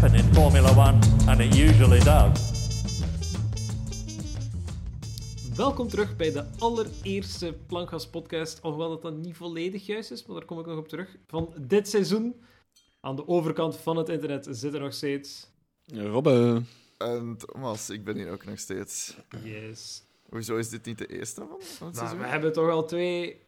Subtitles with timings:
[0.00, 2.56] happen in Formula One, and it usually does.
[5.56, 10.36] Welkom terug bij de allereerste Plankgas podcast, alhoewel dat dan niet volledig juist is, maar
[10.36, 12.34] daar kom ik nog op terug, van dit seizoen.
[13.00, 15.50] Aan de overkant van het internet zit er nog steeds...
[15.86, 16.62] Robbe.
[16.98, 19.16] En Thomas, ik ben hier ook nog steeds.
[19.42, 20.02] Yes.
[20.28, 22.18] Hoezo is dit niet de eerste van van het Nou, seizoen?
[22.18, 23.40] we hebben toch al twee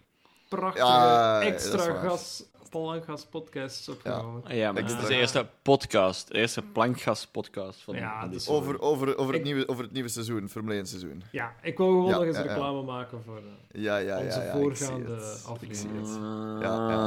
[0.48, 4.56] prachtige Ja, dat extra gas, Plankgas podcasts opgenomen.
[4.56, 6.28] Ja, maar dit is de eerste podcast.
[6.28, 8.48] De eerste plankgas-podcast van, Ja, dit.
[8.48, 11.22] Over, over, over, het Ik- nieuwe, over het nieuwe seizoen, Formule 1 seizoen.
[11.32, 12.48] Ja, ik wil gewoon Ja, nog eens ja, ja.
[12.48, 13.42] reclame maken voor
[13.72, 14.24] Ja, ja, ja.
[14.24, 15.14] onze ja, voorgaande
[15.46, 15.76] aflevering.
[15.76, 16.18] zie het.
[16.62, 17.00] Ja, ja,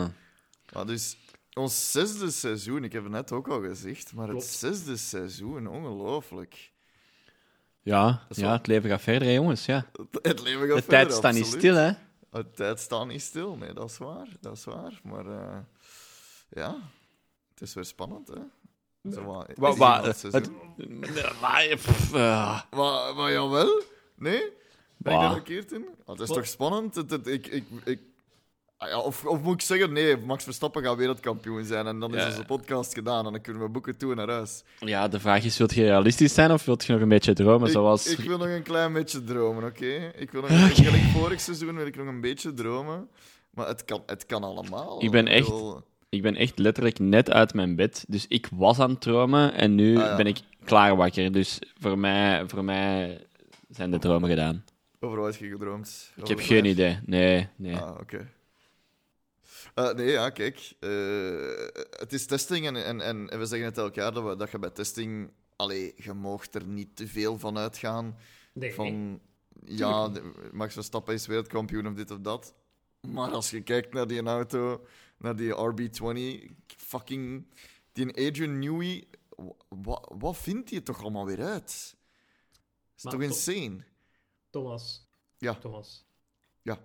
[0.00, 0.10] ja.
[0.72, 1.16] Maar dus,
[1.54, 4.42] ons zesde seizoen, ik heb het net ook al gezegd, maar Klopt.
[4.42, 6.70] het zesde seizoen, ongelooflijk.
[7.82, 9.66] Ja, ja, wel- het leven gaat verder, hè, jongens.
[9.66, 9.86] Ja.
[10.22, 11.90] Het leven gaat De verder, tijd staat niet stil, hè.
[12.30, 14.28] De tijd staat niet stil, nee, dat is waar.
[14.40, 15.00] Dat is waar.
[15.02, 15.58] Maar eh,
[16.50, 16.76] ja,
[17.50, 18.40] het is weer spannend, hè.
[19.12, 20.56] Zo wat, Wa- is wa- iemand het- seizoen.
[22.70, 23.82] Maar, maar jawel?
[24.16, 24.42] Nee?
[24.96, 25.86] Ben ik daar verkeerd in?
[26.06, 26.36] Het is Wat?
[26.36, 26.94] toch spannend?
[26.94, 28.00] Het, het- ik, ik, ik,
[28.80, 32.14] ah ja, of, of moet ik zeggen, nee, Max Verstappen gaat wereldkampioen zijn en dan
[32.14, 32.26] is Ja.
[32.28, 34.62] onze podcast gedaan en dan kunnen we boeken toe naar huis.
[34.78, 37.66] ja, de vraag is, wilt je realistisch zijn of wilt je nog een beetje dromen?
[37.66, 38.06] Ik, zoals...
[38.06, 40.12] ik wil nog een klein beetje dromen, oké?
[40.16, 43.08] Ik wil nog een beetje, gelijk vorig seizoen wil ik nog een beetje dromen.
[43.50, 45.02] Maar het kan, het kan allemaal.
[45.02, 45.52] Ik ben echt-
[46.08, 48.04] Ik ben echt letterlijk net uit mijn bed.
[48.08, 50.16] Dus ik was aan het dromen en nu Ah, ja.
[50.16, 51.32] ben ik klaar wakker.
[51.32, 53.20] Dus voor mij, voor mij
[53.68, 54.64] zijn de dromen gedaan.
[55.00, 56.12] Over wat heb je gedroomd?
[56.16, 56.98] Ik heb geen idee.
[57.06, 57.76] Nee, nee.
[57.76, 58.28] Ah, oké.
[59.74, 60.72] Eh, nee, ja, kijk.
[60.80, 64.50] eh, het is testing en, en, en, we zeggen het elk jaar dat, we, dat
[64.50, 65.30] je bij testing...
[65.56, 68.18] Allee, je moogt er niet te veel van uitgaan.
[68.52, 69.20] Nee, Van,
[69.64, 72.54] ja, de- Max Verstappen is wereldkampioen of dit of dat.
[73.00, 74.86] Maar als je kijkt naar die auto,
[75.18, 77.46] naar die RB20, fucking...
[77.92, 79.04] Die Adrian Newey,
[79.68, 81.96] wat, wat vindt hij toch allemaal weer uit?
[82.96, 83.84] is Maar toch to- insane?
[84.50, 85.06] Thomas.
[85.38, 85.54] Ja.
[85.54, 86.04] Thomas.
[86.62, 86.78] Ja.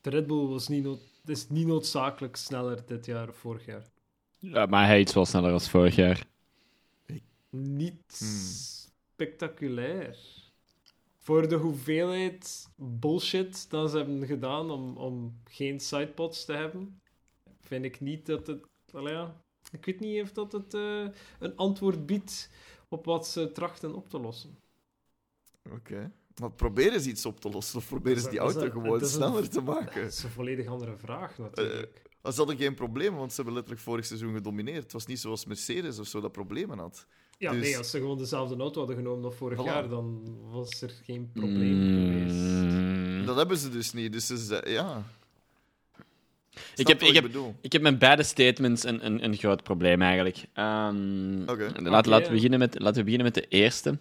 [0.00, 0.86] De Red Bull was niet,
[1.24, 3.86] nood- is niet noodzakelijk sneller dit jaar of vorig jaar.
[4.38, 6.26] Ja, maar hij iets wel sneller als vorig jaar.
[7.50, 8.28] Niet Hmm.
[8.28, 10.16] spectaculair.
[11.18, 17.00] Voor de hoeveelheid bullshit dat ze hebben gedaan om, om geen sidepods te hebben,
[17.60, 18.66] vind ik niet dat het.
[18.92, 21.06] Ja, ik weet niet of dat het eh,
[21.38, 22.50] een antwoord biedt
[22.88, 24.58] op wat ze trachten op te lossen.
[25.70, 26.12] Oké.
[26.40, 28.88] Maar probeer eens iets op te lossen, of probeer eens Dat die auto dat gewoon
[28.88, 30.02] dat een- sneller te Dat maken.
[30.02, 32.02] is een volledig andere vraag, natuurlijk.
[32.22, 34.82] Dat is altijd geen probleem, want ze hebben letterlijk vorig seizoen gedomineerd.
[34.82, 37.06] Het was niet zoals Mercedes of zo dat problemen had.
[37.38, 39.64] ja, dus- nee, als ze gewoon dezelfde auto hadden genomen als vorig Voilà.
[39.64, 42.34] jaar, dan was er geen probleem geweest.
[42.34, 43.26] Mm.
[43.26, 44.12] Dat hebben ze dus niet.
[44.12, 45.02] Dus ze ze- ja.
[46.76, 47.28] Ik heb, ik, heb,
[47.60, 50.44] ik heb met beide statements een, een, een groot probleem eigenlijk.
[50.52, 51.72] Ehm, Oké.
[51.76, 52.08] laat- Oké.
[52.08, 53.98] laten, we beginnen met, laten we beginnen met de eerste.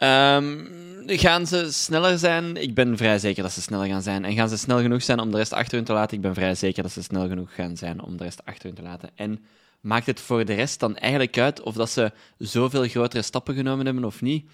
[0.00, 0.64] Ehm,
[1.06, 2.56] gaan ze sneller zijn?
[2.56, 4.24] Ik ben vrij zeker dat ze sneller gaan zijn.
[4.24, 6.16] En gaan ze snel genoeg zijn om de rest achter hun te laten?
[6.16, 8.74] Ik ben vrij zeker dat ze snel genoeg gaan zijn om de rest achter hun
[8.74, 9.10] te laten.
[9.14, 9.44] En
[9.80, 13.84] maakt het voor de rest dan eigenlijk uit of dat ze zoveel grotere stappen genomen
[13.86, 14.50] hebben of niet?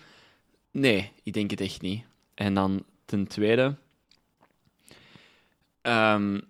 [0.71, 2.05] Nee, ik denk het echt niet.
[2.35, 3.75] En dan ten tweede.
[5.83, 6.41] Ehm,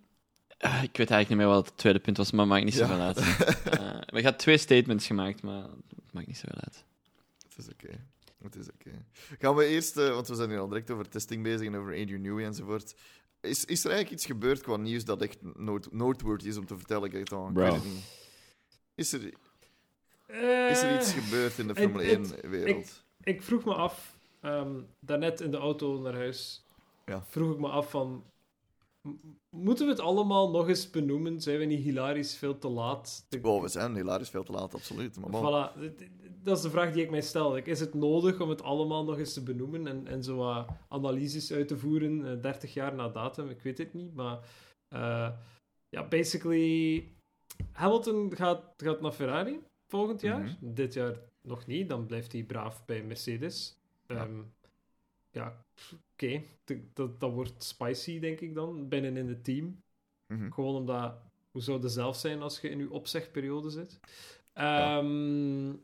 [0.59, 2.87] eh, ik weet eigenlijk niet meer wat het tweede punt was, maar maakt niet Ja.
[2.87, 3.19] zoveel uit.
[3.19, 3.25] Eh,
[4.07, 6.85] we hebben twee statements gemaakt, maar het maakt niet zoveel uit.
[7.49, 7.99] Het is oké.
[8.47, 9.05] Het is oké.
[9.39, 11.93] Gaan we eerst, eh, want we zijn hier al direct over testing bezig en over
[11.93, 12.95] Adrian Newey enzovoort.
[13.41, 15.39] Is, is er eigenlijk iets gebeurd qua nieuws dat echt
[15.91, 17.11] noteworthy is om te vertellen?
[17.25, 17.63] Dan, ik Bro.
[17.63, 18.05] weet het niet.
[18.95, 19.21] Is er,
[20.71, 23.03] is er iets Eh, gebeurd in de Formule het- 1-wereld?
[23.23, 26.65] Ik vroeg me af, ehm, daarnet in de auto naar huis,
[27.07, 27.25] Ja.
[27.29, 28.25] vroeg ik me af van,
[29.51, 31.41] moeten we het allemaal nog eens benoemen?
[31.41, 33.27] Zijn we niet hilarisch veel te laat?
[33.29, 35.21] De- Wow, we zijn helaas veel te laat, absoluut.
[35.21, 35.43] Maar bon.
[35.43, 35.95] Voilà,
[36.43, 37.57] dat is de vraag die ik mij stel.
[37.57, 41.53] Is het nodig om het allemaal nog eens te benoemen en, en zo wat analyses
[41.53, 43.49] uit te voeren, eh, 30 jaar na datum?
[43.49, 44.39] Ik weet het niet, maar
[44.89, 45.31] eh,
[45.89, 47.09] ja, basically,
[47.73, 50.41] Hamilton gaat, gaat naar Ferrari volgend jaar.
[50.41, 50.75] Mhm.
[50.75, 53.77] Dit jaar nog niet, dan blijft hij braaf bij Mercedes.
[54.07, 54.15] Ja.
[54.17, 54.43] Ehm,
[55.31, 55.65] ja,
[56.17, 56.43] oké,
[56.95, 59.83] dat, dat wordt spicy, denk ik dan, binnen in het team.
[60.27, 60.51] Mhm.
[60.51, 61.15] Gewoon omdat,
[61.51, 64.01] hoe zou het zelf zijn als je in je opzegperiode zit?
[64.53, 65.75] Ehm,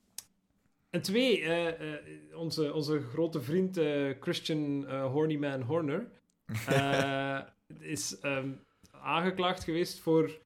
[0.91, 1.99] En twee, eh, eh,
[2.35, 6.11] onze, onze grote vriend eh, Christian Hornyman Horner
[7.79, 8.51] is ehm,
[8.91, 10.41] aangeklaagd geweest voor.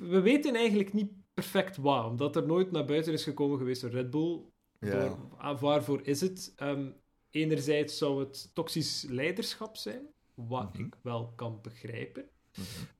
[0.00, 3.90] we weten eigenlijk niet perfect waar, omdat er nooit naar buiten is gekomen geweest door
[3.90, 4.40] Red Bull.
[4.80, 4.90] Ja.
[4.90, 6.52] Door, ah, waarvoor is het?
[6.56, 6.88] Ehm,
[7.36, 10.84] enerzijds zou het toxisch leiderschap zijn, wat Mhm.
[10.84, 12.28] ik wel kan begrijpen.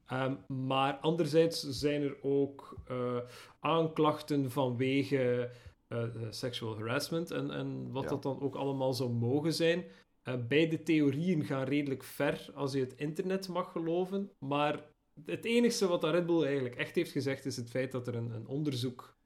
[0.07, 3.19] Ehm, maar anderzijds zijn er ook eh,
[3.61, 5.51] aanklachten vanwege
[5.89, 8.09] eh, sexual harassment en, en wat Ja.
[8.09, 9.85] dat dan ook allemaal zou mogen zijn.
[10.49, 14.31] Beide theorieën gaan redelijk ver als je het internet mag geloven.
[14.39, 14.85] Maar
[15.25, 18.31] het enige wat Red Bull eigenlijk echt heeft gezegd is het feit dat er een,
[18.31, 19.17] een onderzoek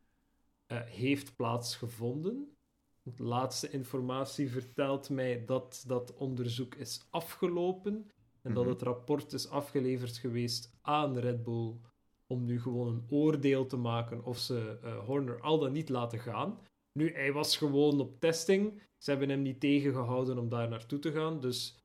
[0.85, 2.57] heeft plaatsgevonden.
[3.03, 8.11] De laatste informatie vertelt mij dat dat onderzoek is afgelopen
[8.43, 8.73] en dat Mhm.
[8.73, 11.75] het rapport is afgeleverd geweest aan Red Bull
[12.27, 16.19] om nu gewoon een oordeel te maken of ze eh, Horner al dan niet laten
[16.19, 16.59] gaan.
[16.93, 18.83] Nu, hij was gewoon op testing.
[18.99, 21.41] Ze hebben hem niet tegengehouden om daar naartoe te gaan.
[21.41, 21.79] Dus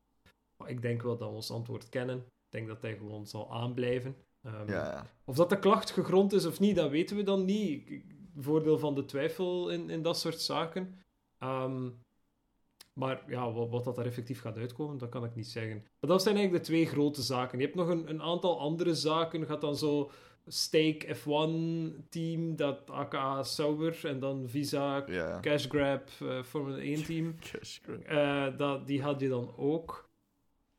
[0.58, 2.18] maar ik denk wel dat we ons antwoord kennen.
[2.18, 4.16] Ik denk dat hij gewoon zal aanblijven.
[4.42, 5.06] Ehm, Ja, ja.
[5.26, 8.02] Of dat de klacht gegrond is of niet, dat weten we dan niet.
[8.38, 11.00] Voordeel van de twijfel in, in dat soort zaken.
[11.46, 11.90] Ehm,
[12.94, 15.84] maar ja, wat, wat dat er effectief gaat uitkomen, dat kan ik niet zeggen.
[16.00, 17.58] Maar dat zijn eigenlijk de twee grote zaken.
[17.58, 19.46] Je hebt nog een, een aantal andere zaken.
[19.46, 20.12] Gaat dan zo
[20.48, 25.06] Stake F1-team, dat aka Sauber, en dan Visa.
[25.42, 27.36] Cash Grab, eh, Formule 1-team.
[27.52, 28.02] Cash grab.
[28.04, 30.10] Eh, dat, die had je dan ook.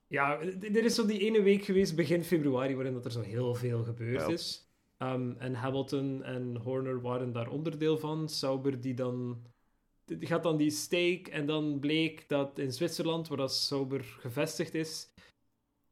[0.07, 3.55] Ja, er is zo die ene week geweest, begin februari, waarin dat er zo heel
[3.55, 4.71] veel gebeurd is.
[4.99, 8.29] Ehm, en Hamilton en Horner waren daar onderdeel van.
[8.29, 9.43] Sauber die dan...
[10.21, 15.09] Gaat dan die stake en dan bleek dat in Zwitserland, waar dat Sauber gevestigd is,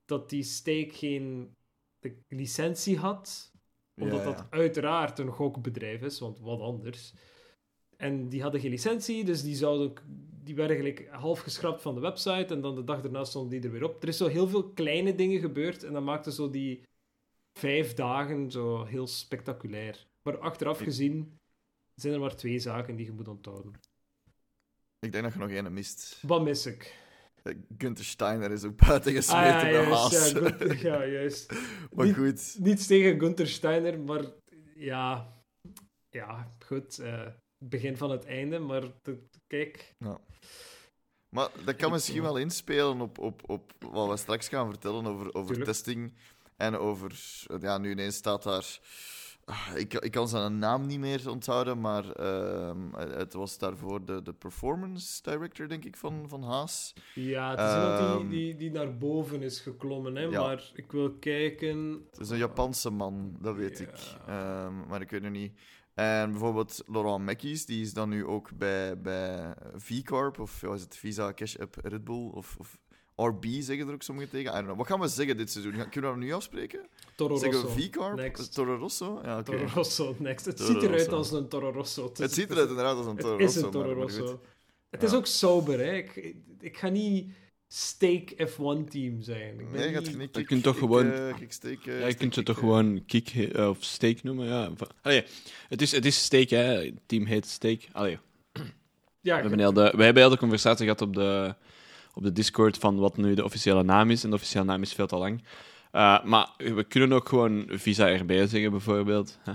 [0.04, 1.54] dat die stake geen
[1.98, 3.52] de licentie had
[4.00, 4.34] omdat Ja, ja.
[4.34, 7.12] dat uiteraard een gokbedrijf is, want wat anders.
[7.96, 9.92] En die hadden geen licentie, dus die, zouden,
[10.44, 12.54] die werden gelijk half geschrapt van de website.
[12.54, 14.02] En dan de dag daarna stonden die er weer op.
[14.02, 15.82] Er is zo heel veel kleine dingen gebeurd.
[15.82, 16.82] En dat maakte zo die
[17.58, 20.06] vijf dagen zo heel spectaculair.
[20.22, 21.38] Maar achteraf gezien
[21.94, 23.72] zijn er maar twee zaken die je moet onthouden.
[25.04, 26.18] Ik denk dat je nog één mist.
[26.22, 26.98] Wat mis ik?
[27.42, 30.30] Eh, Gunther Steiner is ook buiten Ah, gesmeten ja, bij juist, Haas.
[30.30, 31.52] ja, Gunther- ja, juist.
[31.94, 32.56] maar Niet- goed.
[32.58, 34.24] Niets tegen Gunther Steiner, maar
[34.74, 35.32] ja,
[36.10, 36.98] ja goed.
[36.98, 37.26] eh,
[37.64, 39.94] begin van het einde, maar de- kijk.
[41.28, 45.34] Maar dat kan misschien wel inspelen op, op, op wat we straks gaan vertellen over,
[45.34, 45.64] over Tuurlijk.
[45.64, 46.14] testing.
[46.56, 47.12] En over...
[47.60, 48.78] Ja, nu ineens staat daar...
[49.44, 54.22] ah, Ik, ik kan zijn naam niet meer onthouden, maar ehm, het was daarvoor de,
[54.22, 56.92] de performance director, denk ik, van, van Haas.
[57.14, 60.40] Ja, het is iemand Ehm, die, die, die naar boven is geklommen, hè, ja.
[60.42, 62.06] maar ik wil kijken.
[62.10, 63.84] Het is een Japanse man, dat weet Ja.
[63.84, 64.16] ik.
[64.26, 65.58] Ehm, maar ik weet het niet.
[65.94, 70.80] En bijvoorbeeld Laurent Mackies, die is dan nu ook bij, bij V-Corp, of ja, is
[70.80, 72.78] het Visa Cash App Red Bull, of, of
[73.16, 74.50] RB zeggen er ook sommigen tegen.
[74.50, 74.76] I don't know.
[74.78, 75.72] Wat gaan we zeggen dit seizoen?
[75.74, 76.80] Gaan- Kunnen we dat nu afspreken?
[77.16, 77.74] Toro Zeggen Rosso.
[77.76, 78.16] we V-Corp?
[78.16, 78.54] Next.
[78.54, 79.20] Toro Rosso?
[79.24, 79.44] Ja, oké.
[79.44, 80.44] Toro Rosso, next.
[80.44, 81.16] Het Toro ziet eruit Rosso.
[81.16, 82.12] als een Toro Rosso.
[82.16, 83.66] Het ziet eruit inderdaad als een Toro Het is Rosso.
[83.66, 84.40] een Toro maar- maar Rosso.
[84.90, 85.06] Het Ja.
[85.08, 85.92] is ook sober, hè.
[85.96, 87.32] Ik, ik ga niet
[87.68, 89.60] Stake F1-team zijn.
[89.60, 91.78] Ik ben Nee, gaat niet- je niet Je kunt toch kick, gewoon- eh, kick steak,
[91.78, 94.70] eh, Ja, je steak kunt ze toch gewoon kick eh, of steak noemen, ja.
[95.02, 95.24] Allee,
[95.68, 96.62] het is, het is steak, hè.
[96.84, 97.80] Het team heet steak.
[97.92, 98.18] Allee,
[99.20, 101.54] Ja, we hebben heel de, wij hebben heel de conversatie gehad op de,
[102.14, 104.24] op de Discord van wat nu de officiële naam is.
[104.24, 105.44] En de officiële naam is veel te lang.
[105.90, 109.38] Eh, maar we kunnen ook gewoon Visa erbij zeggen, bijvoorbeeld.
[109.42, 109.52] Hè?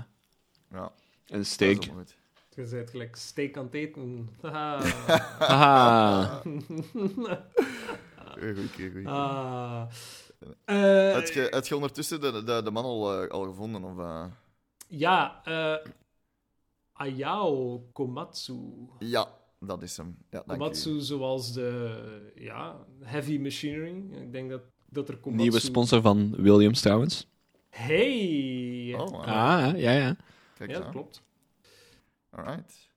[0.70, 0.92] Ja,
[1.26, 1.82] En steak.
[1.82, 1.92] je
[2.54, 4.28] bent gelijk steak aan het eten.
[4.42, 4.80] Haha.
[5.46, 6.42] Haha.
[8.40, 9.06] Goed.
[9.06, 9.82] ah.
[10.64, 11.12] Eh,
[11.50, 13.84] Heb je, ondertussen de, de, de man al, eh, al gevonden?
[13.84, 14.24] Of, eh?
[14.88, 15.86] Ja, eh
[16.92, 18.88] Ayao Komatsu.
[18.98, 19.28] Ja,
[19.60, 20.16] dat is hem.
[20.30, 24.04] Ja, dank Komatsu zoals de ja, heavy machinery.
[24.10, 25.42] Ik denk dat, dat er Komatsu...
[25.42, 27.28] Nieuwe sponsor van Williams, trouwens.
[27.68, 28.94] Hey!
[28.96, 29.20] Oh, wow.
[29.20, 30.16] Ah, ja, ja.
[30.54, 31.22] Kijk ja, dat klopt.
[32.30, 32.88] Alright.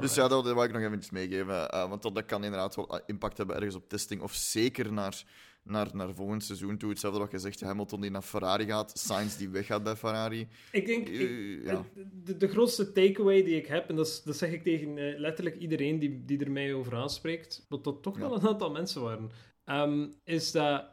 [0.00, 1.70] Dus ja, dat wil ik nog eventjes meegeven.
[1.70, 4.22] eh, want dat, dat kan inderdaad wel eh, impact hebben ergens op testing.
[4.22, 5.24] Of zeker naar,
[5.64, 6.90] naar, naar volgend seizoen toe.
[6.90, 8.98] Hetzelfde wat je zegt, Hamilton die naar Ferrari gaat.
[8.98, 10.48] Sainz die weggaat bij Ferrari.
[10.72, 11.08] Ik denk...
[11.08, 11.84] ik- Eh, ja.
[12.12, 15.18] de, de grootste takeaway die ik heb, en dat, is- dat zeg ik tegen eh,
[15.18, 18.20] letterlijk iedereen die, die er mij over aanspreekt, wat dat toch Ja.
[18.20, 19.30] wel een aantal mensen waren,
[19.64, 20.90] ehm, is dat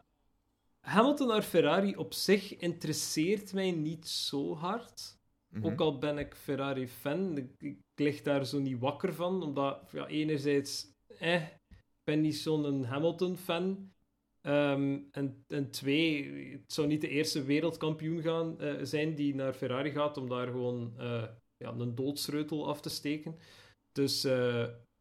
[0.79, 5.17] Hamilton naar Ferrari op zich interesseert mij niet zo hard.
[5.49, 5.65] Mhm.
[5.65, 10.07] Ook al ben ik Ferrari-fan, ik, ik lig daar zo niet wakker van, omdat ja,
[10.07, 10.87] enerzijds,
[11.19, 13.91] eh, ik ben niet zo'n Hamilton-fan.
[14.41, 19.53] Ehm, en, en twee, het zou niet de eerste wereldkampioen gaan, eh, zijn die naar
[19.53, 21.23] Ferrari gaat om daar gewoon eh,
[21.57, 23.37] ja, een doodsreutel af te steken.
[23.91, 24.25] Dus,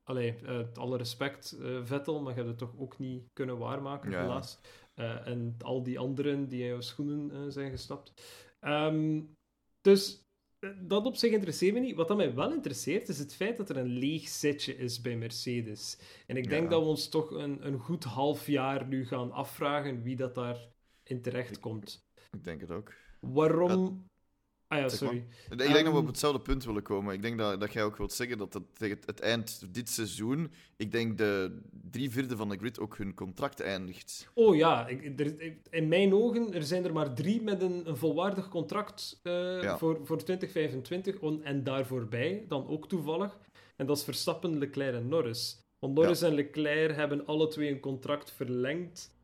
[0.03, 4.21] allee, eh, alle respect, Vettel, maar je hebt het toch ook niet kunnen waarmaken, Ja.
[4.21, 4.61] helaas.
[5.25, 8.13] En al die anderen die in jouw schoenen zijn gestapt.
[8.61, 9.23] Ehm,
[9.81, 10.28] dus
[10.81, 11.97] dat op zich interesseert me niet.
[11.97, 15.17] Wat dat mij wel interesseert, is het feit dat er een leeg setje is bij
[15.17, 15.99] Mercedes.
[16.27, 16.69] En ik denk Ja.
[16.71, 20.69] dat we ons toch een, een goed half jaar nu gaan afvragen wie dat daar
[21.03, 22.07] in terecht komt.
[22.31, 22.93] Ik denk het ook.
[23.21, 24.07] Waarom...
[24.69, 25.17] Ah ja, Zeg sorry.
[25.51, 27.15] Ik denk dat we Ehm, op hetzelfde punt willen komen.
[27.15, 29.89] Ik denk dat, dat jij ook wilt zeggen dat het, tegen het, het eind dit
[29.89, 31.61] seizoen, ik denk de
[31.91, 34.29] drie vierde van de grid ook hun contract eindigt.
[34.35, 37.97] Oh ja, ik, er, in mijn ogen er zijn er maar drie met een, een
[37.97, 39.33] volwaardig contract eh,
[39.63, 39.79] Ja.
[39.79, 43.39] voor, voor 2025 on- en daarvoorbij dan ook toevallig.
[43.77, 45.59] En dat is Verstappen, Leclerc en Norris.
[45.79, 49.17] Want Norris en Leclerc hebben alle twee een contract verlengd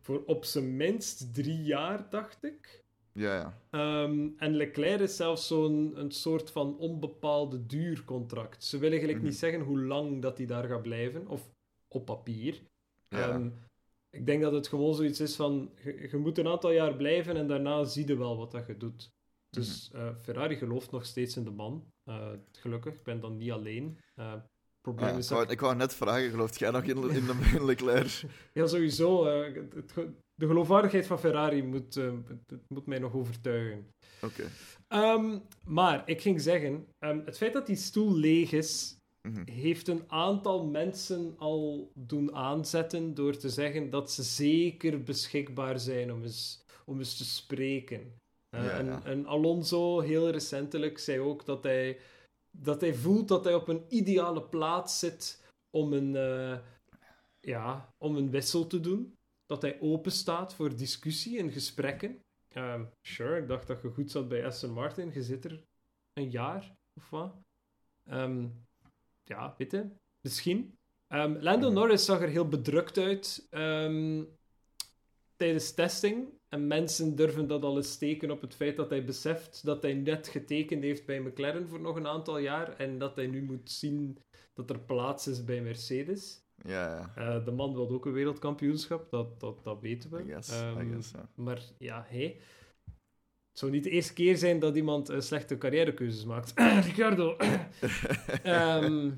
[0.00, 2.81] voor op zijn minst drie jaar, dacht ik.
[3.14, 3.58] Ja, ja.
[3.70, 8.64] Ehm, en Leclerc is zelfs zo'n een soort van onbepaalde duurcontract.
[8.64, 9.26] Ze willen gelijk Mhm.
[9.26, 11.48] niet zeggen hoe lang dat hij daar gaat blijven, of
[11.88, 12.60] op papier.
[13.08, 13.28] Ja.
[13.30, 13.48] Ehm,
[14.10, 17.36] ik denk dat het gewoon zoiets is van, je, je moet een aantal jaar blijven
[17.36, 19.10] en daarna zie je wel wat dat je doet.
[19.50, 20.02] Dus Mhm.
[20.02, 21.84] eh, Ferrari gelooft nog steeds in de man.
[22.04, 23.98] Eh, gelukkig, ik ben dan niet alleen.
[24.14, 24.34] Eh,
[24.80, 27.26] probleem Ah, is ik, dat wou, ik wou net vragen, gelooft jij nog in, in,
[27.26, 28.22] de, in Leclerc?
[28.54, 29.26] Ja, sowieso.
[29.26, 29.94] het-
[30.42, 32.12] de geloofwaardigheid van Ferrari moet, eh,
[32.68, 33.86] moet mij nog overtuigen.
[34.22, 34.42] Oké.
[34.88, 38.96] Ehm, maar ik ging zeggen, ehm, het feit dat die stoel leeg is,
[39.28, 39.50] Mhm.
[39.50, 46.12] heeft een aantal mensen al doen aanzetten door te zeggen dat ze zeker beschikbaar zijn
[46.12, 48.00] om eens, om eens te spreken.
[48.56, 49.04] Eh, Ja, en, ja.
[49.04, 51.98] en Alonso, heel recentelijk, zei ook dat hij,
[52.58, 55.42] dat hij voelt dat hij op een ideale plaats zit
[55.76, 56.58] om een, eh,
[57.40, 59.14] ja, om een wissel te doen.
[59.52, 62.22] Dat hij open staat voor discussie en gesprekken.
[62.48, 65.10] Ehm, sure, ik dacht dat je goed zat bij Aston Martin.
[65.12, 65.64] Je zit er
[66.12, 67.34] een jaar of wat.
[68.04, 68.48] Ehm,
[69.22, 69.90] ja, weet je,
[70.20, 70.78] misschien.
[71.06, 71.70] Ehm, Lando.
[71.70, 73.46] Norris zag er heel bedrukt uit
[75.36, 76.28] tijdens testing.
[76.48, 79.94] En mensen durven dat al eens steken op het feit dat hij beseft dat hij
[79.94, 82.76] net getekend heeft bij McLaren voor nog een aantal jaar.
[82.76, 84.18] En dat hij nu moet zien
[84.52, 86.40] dat er plaats is bij Mercedes.
[86.64, 87.36] Ja, ja.
[87.36, 90.24] Eh, de man wil ook een wereldkampioenschap, dat, dat, dat weten we.
[90.24, 91.12] Guess, Ehm, guess.
[91.34, 92.36] Maar ja, hé.
[93.50, 96.52] Het zou niet de eerste keer zijn dat iemand eh, slechte carrièrekeuzes maakt.
[96.88, 97.36] Ricardo.
[98.42, 99.10] Ehm,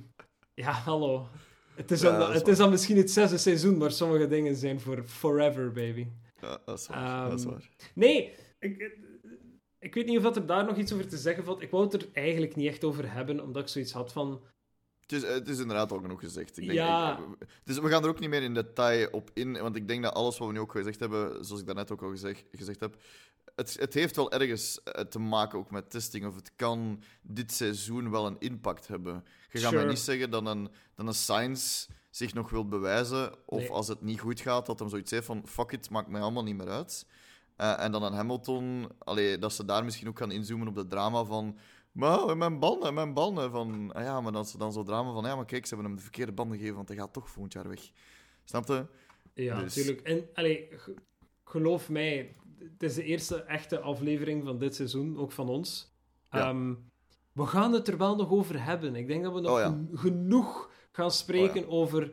[0.54, 1.26] ja, hallo.
[1.74, 4.80] Het is, Ja, dan, het is dan misschien het zesde seizoen, maar sommige dingen zijn
[4.80, 6.06] voor forever, baby.
[6.40, 7.28] Ja, dat is waar.
[7.28, 7.68] dat is Ehm, waar.
[7.94, 8.98] Nee, ik,
[9.78, 11.62] ik weet niet of dat er daar nog iets over te zeggen valt.
[11.62, 14.42] Ik wou het er eigenlijk niet echt over hebben, omdat ik zoiets had van...
[15.06, 16.56] Het is, het is inderdaad al genoeg gezegd.
[16.58, 17.18] Ik denk, Ja.
[17.38, 20.02] ik- dus we gaan er ook niet meer in detail op in, want ik denk
[20.02, 22.80] dat alles wat we nu ook gezegd hebben, zoals ik daarnet ook al gezegd, gezegd
[22.80, 22.96] heb,
[23.54, 27.52] het, het heeft wel ergens eh, te maken ook met testing, of het kan dit
[27.52, 29.24] seizoen wel een impact hebben.
[29.50, 29.92] Je gaat mij Sure.
[29.92, 33.70] niet zeggen dat een, dat een Sainz zich nog wil bewijzen, of Nee.
[33.70, 36.42] als het niet goed gaat, dat hem zoiets heeft van fuck it, maakt mij allemaal
[36.44, 37.06] niet meer uit.
[37.56, 40.90] Eh, en dan een Hamilton, allee, dat ze daar misschien ook gaan inzoomen op het
[40.90, 41.58] drama van
[41.94, 43.50] maar mijn banden, mijn banden.
[43.50, 45.96] Van, ah ja, maar dan, dan zo drama van, ja, maar kijk, ze hebben hem
[45.98, 47.90] de verkeerde banden gegeven, want hij gaat toch volgend jaar weg.
[48.44, 48.86] Snap je?
[49.34, 50.06] Ja, Dus- natuurlijk.
[50.08, 50.94] En allee, ge-
[51.44, 55.92] geloof mij, het is de eerste echte aflevering van dit seizoen, ook van ons.
[56.30, 56.48] Ja.
[56.48, 56.74] Ehm,
[57.32, 58.94] we gaan het er wel nog over hebben.
[58.96, 59.78] Ik denk dat we nog Oh ja.
[59.98, 62.12] genoeg gaan spreken Oh over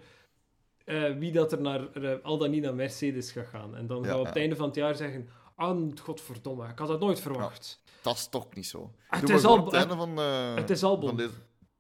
[0.86, 3.76] eh, wie dat er naar, eh, al dan niet naar Mercedes gaat gaan.
[3.76, 5.30] En dan gaan we op het einde van het jaar zeggen...
[5.56, 7.81] Ah, godverdomme, ik had dat nooit verwacht.
[8.02, 8.92] Dat is toch niet zo.
[9.08, 10.20] Het Doe is maar al- het van...
[10.20, 11.08] eh, het is Albon.
[11.08, 11.34] Van deze...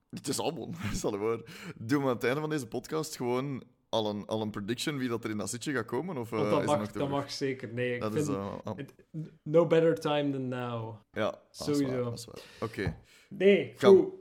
[0.10, 1.44] Het is Albon, stel je voor.
[1.76, 5.10] Doe maar aan het einde van deze podcast gewoon al een, al een prediction wie
[5.10, 6.18] dat er in dat zitje gaat komen?
[6.18, 7.74] Of, eh, dat is mag, dat mag zeker.
[7.74, 8.28] Nee, ik Dat vind...
[8.28, 8.34] is...
[8.34, 8.94] eh, ah, het-
[9.44, 10.96] no better time than now.
[11.12, 12.12] ja, is sowieso.
[12.12, 12.28] is.
[12.62, 12.98] Oké.
[13.30, 14.12] Nee, Gaan-.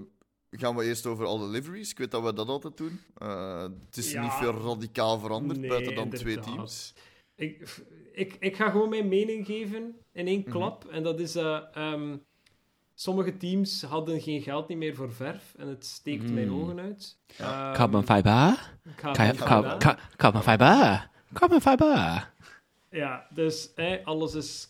[0.51, 1.91] Gaan we eerst over alle liveries?
[1.91, 3.01] Ik weet dat we dat altijd doen.
[3.17, 4.23] Eh, het is Ja.
[4.23, 6.95] niet veel radicaal veranderd, Nee, buiten dan twee teams.
[7.41, 7.83] Ik,
[8.13, 10.51] ik, ik ga gewoon mijn mening geven in één Mhm.
[10.51, 10.85] klap.
[10.91, 12.17] En dat is dat ehm,
[12.95, 15.55] sommige teams hadden geen geld niet meer voor verf.
[15.59, 16.35] En het steekt Mm.
[16.35, 17.19] mijn ogen uit.
[17.39, 18.77] Ehm, Carbon fiber.
[20.17, 21.09] Carbon fiber.
[21.33, 22.31] Carbon fiber.
[22.91, 24.69] Ja, dus eh, alles is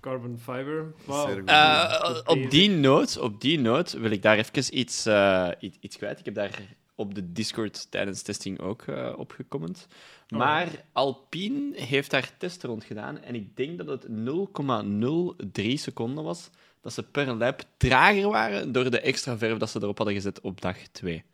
[0.00, 0.94] carbon fiber.
[1.06, 1.42] Goed.
[1.44, 5.96] Eh, op die noot, op die noot wil ik daar even iets, eh, iets, iets
[5.96, 6.18] kwijt.
[6.18, 8.84] Ik heb daar op de Discord tijdens testing ook
[9.16, 9.86] opgecomment.
[10.28, 10.38] Oh.
[10.38, 16.50] Maar Alpine heeft daar testen rond gedaan en ik denk dat het 0,03 seconden was
[16.84, 20.40] dat ze per lap trager waren door de extra verf dat ze erop hadden gezet
[20.40, 21.24] op dag 2.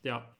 [0.00, 0.36] Ja.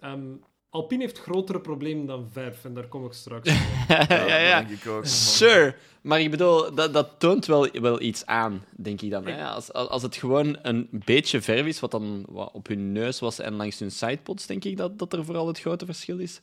[0.00, 0.34] Ehm,
[0.74, 2.64] Alpine heeft grotere problemen dan verf.
[2.64, 3.56] En daar kom ik straks op.
[3.88, 4.58] ja, ja.
[4.58, 5.06] Dat denk ik ook.
[5.06, 9.26] Sure, maar ik bedoel, dat, dat toont wel, wel iets aan, denk ik dan.
[9.26, 9.44] Hè?
[9.46, 13.20] Als, als als het gewoon een beetje verf is, wat dan wat op hun neus
[13.20, 16.40] was en langs hun sidepods, denk ik dat, dat er vooral het grote verschil is.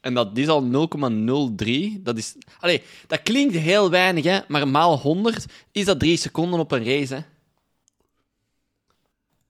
[0.00, 2.02] En dat is al 0,03.
[2.02, 2.36] Dat is...
[2.60, 6.84] Allee, dat klinkt heel weinig, hè, maar maal 100 is dat 3 seconden op een
[6.84, 7.14] race.
[7.14, 7.20] Hè?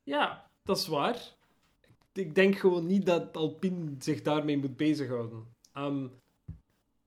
[0.02, 1.16] Ja, dat is waar.
[2.14, 5.44] Ik denk gewoon niet dat Alpine zich daarmee moet bezighouden.
[5.72, 6.06] Ehm,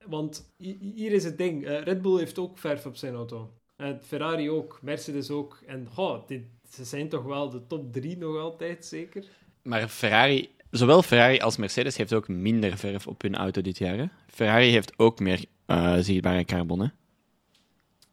[0.06, 1.64] Want hi- hier is het ding.
[1.66, 3.52] eh, Red Bull heeft ook verf op zijn auto.
[3.76, 4.78] En Ferrari ook.
[4.82, 5.58] Mercedes ook.
[5.66, 5.88] En
[6.26, 9.24] dit, ze zijn toch wel de top drie nog altijd, zeker?
[9.62, 13.98] Maar Ferrari, zowel Ferrari als Mercedes heeft ook minder verf op hun auto dit jaar.
[13.98, 14.06] Hè?
[14.26, 16.80] Ferrari heeft ook meer eh, zichtbare carbon.
[16.80, 16.88] Hè?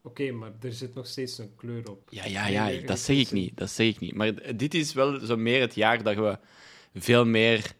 [0.01, 2.07] Oké, maar er zit nog steeds een kleur op.
[2.09, 3.57] Ja, ja, ja, dat zeg ik niet.
[3.57, 4.13] Dat zeg ik niet.
[4.13, 6.37] Maar dit is wel zo meer het jaar dat we
[6.93, 7.71] veel meer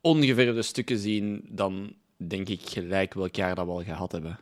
[0.00, 4.38] ongeverfde stukken zien dan, denk ik, gelijk welk jaar dat we al gehad hebben.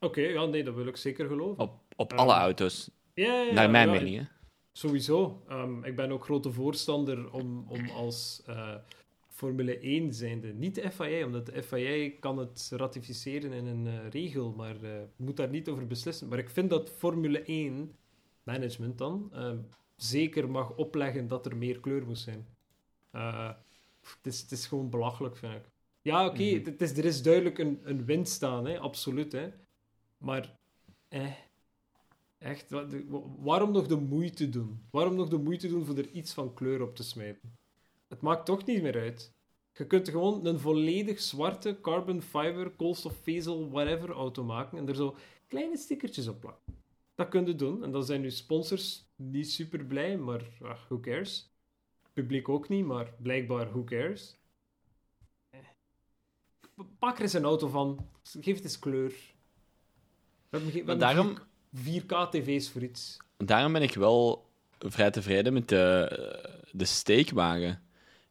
[0.00, 1.62] Oké, ja, nee, dat wil ik zeker geloven.
[1.62, 2.18] Op, op Ah.
[2.18, 4.16] alle auto's, Ja, ja, ja, naar mijn mening.
[4.16, 4.22] Hè?
[4.72, 5.42] Sowieso.
[5.48, 8.74] Ehm, ik ben ook grote voorstander om, om als eh,
[9.28, 14.08] Formule 1 zijnde, niet de FIA, omdat de FIA kan het ratificeren in een eh,
[14.10, 16.28] regel, maar eh moet daar niet over beslissen.
[16.28, 17.96] Maar ik vind dat Formule 1,
[18.42, 19.58] management dan, ehm,
[19.96, 22.46] zeker mag opleggen dat er meer kleur moet zijn.
[23.10, 23.50] Eh,
[24.02, 25.64] het, is, het is gewoon belachelijk, vind ik.
[26.02, 26.70] Ja, oké, Mhm.
[26.78, 29.32] is, er is duidelijk een, een winst staan, hè, absoluut.
[29.32, 29.48] Hè.
[30.18, 30.56] Maar,
[31.08, 31.32] eh,
[32.38, 32.94] echt, wat-
[33.38, 34.80] waarom nog de moeite doen?
[34.90, 37.56] Waarom nog de moeite doen voor er iets van kleur op te smijten?
[38.08, 39.32] Het maakt toch niet meer uit.
[39.72, 45.16] Je kunt gewoon een volledig zwarte carbon fiber, koolstofvezel, whatever auto maken en er zo
[45.46, 46.74] kleine stickertjes op plakken.
[47.16, 47.84] Dat kun je doen.
[47.84, 51.50] En dan zijn uw sponsors niet super blij, maar ah, who cares?
[52.12, 54.36] Publiek ook niet, maar blijkbaar who cares?
[56.98, 58.08] Pak er eens een auto van.
[58.40, 59.12] Geef het eens kleur.
[60.48, 61.38] We hebben, we daarom,
[61.76, 63.16] 4K-tv's voor iets.
[63.36, 64.46] daarom ben ik wel
[64.78, 67.82] vrij tevreden met de, de steekwagen.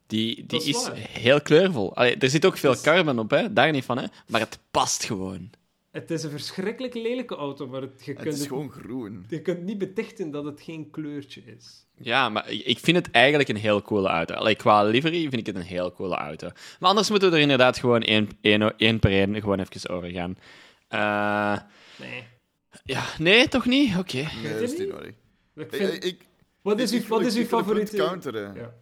[0.08, 1.96] Die, die is heel kleurvol.
[1.96, 3.54] Allee, er zit ook veel is- carbon op, hè?
[3.54, 4.06] daar niet van, hè?
[4.28, 5.50] maar het past gewoon.
[5.96, 9.26] Het is een verschrikkelijk lelijke auto, maar het, je, Het kunt is het- gewoon groen.
[9.28, 11.86] je kunt niet betichten dat het geen kleurtje is.
[11.98, 14.34] Ja, maar ik vind het eigenlijk een heel coole auto.
[14.34, 16.50] Allee, qua livery vind ik het een heel coole auto.
[16.80, 20.10] Maar anders moeten we er inderdaad gewoon één, één, één per één gewoon even over
[20.10, 20.38] gaan.
[20.88, 21.60] Eh,
[22.00, 22.24] Nee.
[22.84, 23.98] ja, nee, toch niet?
[23.98, 24.16] Oké.
[24.16, 24.90] Nee, je dat is niet niet?
[24.92, 25.08] nodig.
[25.56, 26.26] Ik Ik, vind, ik,
[26.62, 27.98] wat is ik- uw, wat is uw favoriete...
[27.98, 28.54] counteren.
[28.56, 28.74] Ja.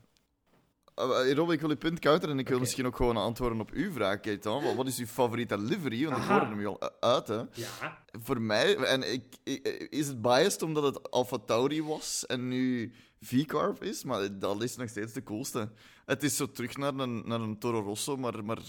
[1.00, 3.72] Uh, Rob, ik wil je punt counteren en ik wil misschien ook gewoon antwoorden op
[3.72, 4.76] uw vraag, Keitan.
[4.76, 6.06] Wat- is uw favoriete livery?
[6.06, 6.40] Want ik Aha.
[6.40, 7.36] hoorde hem al uh, uit, hè.
[7.54, 8.04] ja.
[8.22, 12.94] Voor mij, en ik, ik- is het biased omdat het Alpha Tauri was en nu
[13.22, 15.72] V-Carb is, maar dat is nog steeds de coolste.
[16.06, 18.60] Het is zo terug naar een, naar een Toro Rosso, maar, maar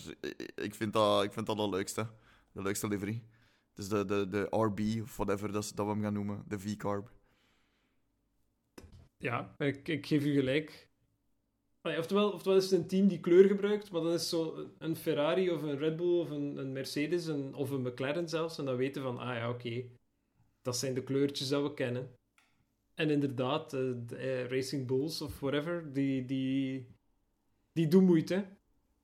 [0.54, 2.06] ik, vind dat, ik vind dat de leukste.
[2.52, 3.22] De leukste livery.
[3.74, 6.44] Dus de, de, de RB, of whatever dat, dat we hem gaan noemen.
[6.48, 7.10] De V-Carb.
[9.18, 10.88] Ja, ik, ik geef u gelijk.
[11.84, 14.96] Allee, oftewel, oftewel is het een team die kleur gebruikt, maar dan is zo een
[14.96, 18.58] Ferrari of een Red Bull of een, een Mercedes een, of een McLaren zelfs.
[18.58, 19.84] En dan weten van, ah ja, oké,
[20.62, 22.10] dat zijn de kleurtjes dat we kennen.
[22.94, 26.86] En inderdaad, eh, de, eh, Racing Bulls of whatever, die, die,
[27.72, 28.46] die doen moeite.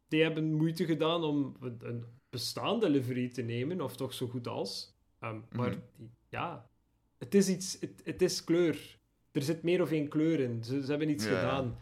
[0.08, 4.94] Die hebben moeite gedaan om een, bestaande livery te nemen, of toch zo goed als.
[5.18, 6.08] Ehm, maar Mhm.
[6.28, 6.70] ja,
[7.18, 8.98] het is iets, het, het is kleur.
[9.32, 10.64] Er zit meer of één kleur in.
[10.64, 11.38] Ze, ze hebben iets ja.
[11.38, 11.78] gedaan.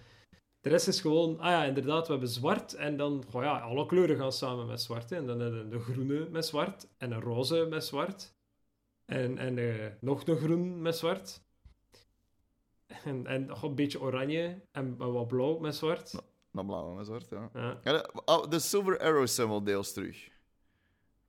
[0.68, 2.74] De rest is gewoon, ah ja, inderdaad, we hebben zwart.
[2.74, 5.10] En dan, goh ja, alle kleuren gaan samen met zwart.
[5.10, 5.16] hè.
[5.16, 6.88] En dan hebben we een groene met zwart.
[6.98, 8.34] En een roze met zwart.
[9.04, 11.42] En, en eh, nog een groen met zwart.
[12.86, 14.60] En, en nog een beetje oranje.
[14.72, 16.12] En wat blauw met zwart.
[16.52, 17.50] Dat blauw en zwart, ja.
[17.54, 17.80] Ja.
[17.84, 20.28] ja de, oh, de Silver Arrows zijn wel deels terug.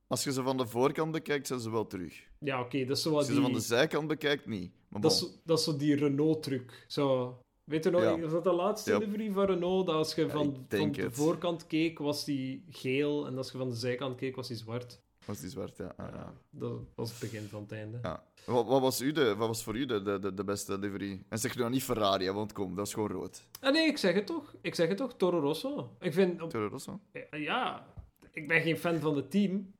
[0.06, 2.28] Als je ze van de voorkant bekijkt, zijn ze wel terug.
[2.38, 3.60] Ja, oké, dat is zo Als je ze van die...
[3.60, 4.72] de zijkant bekijkt, niet.
[4.88, 6.84] Maar Dat is, dat is zo die Renault-truc.
[6.88, 7.38] Zo...
[7.70, 8.18] Weet je nog, Ja.
[8.18, 9.86] was dat de laatste livery van Renault?
[9.86, 13.26] Dat als je van, de voorkant keek, was die geel.
[13.26, 15.00] En als je van de zijkant keek, was die zwart.
[15.24, 15.92] Was die zwart, ja.
[15.96, 16.34] Ah, ja.
[16.50, 17.98] Dat was het begin van het einde.
[18.02, 18.24] Ja.
[18.46, 21.22] Wat, wat, was u de, wat was voor u de, de, de, beste livery?
[21.28, 23.42] En zeg nu nou niet Ferrari, hè, want kom, dat is gewoon rood.
[23.60, 24.54] Ah, nee, ik zeg het toch.
[24.60, 25.96] Ik zeg het toch, Toro Rosso.
[26.00, 26.42] Ik vind...
[26.42, 27.00] op- Toro Rosso?
[27.30, 27.86] Ja,
[28.32, 29.72] ik ben geen fan van het team.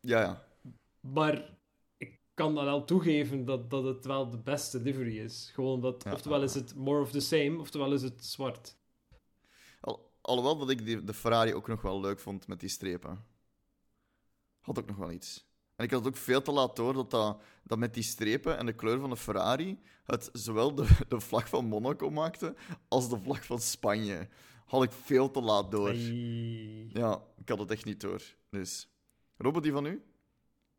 [0.00, 0.44] Ja, ja.
[1.00, 1.56] Maar
[2.34, 5.50] kan dan wel toegeven dat, dat het wel de beste livery is.
[5.54, 6.12] Gewoon dat, Ja.
[6.12, 8.76] oftewel is het more of the same, oftewel is het zwart.
[9.80, 13.24] Al, alhoewel dat ik die, de Ferrari ook nog wel leuk vond met die strepen.
[14.60, 15.46] Had ook nog wel iets.
[15.76, 18.58] En ik had het ook veel te laat door dat, dat, dat met die strepen
[18.58, 22.54] en de kleur van de Ferrari het zowel de, de vlag van Monaco maakte
[22.88, 24.28] als de vlag van Spanje.
[24.66, 25.94] Had ik veel te laat door.
[25.94, 28.22] Ja, ik had het echt niet door.
[28.50, 28.88] Dus.
[29.36, 30.02] Robert, die van u?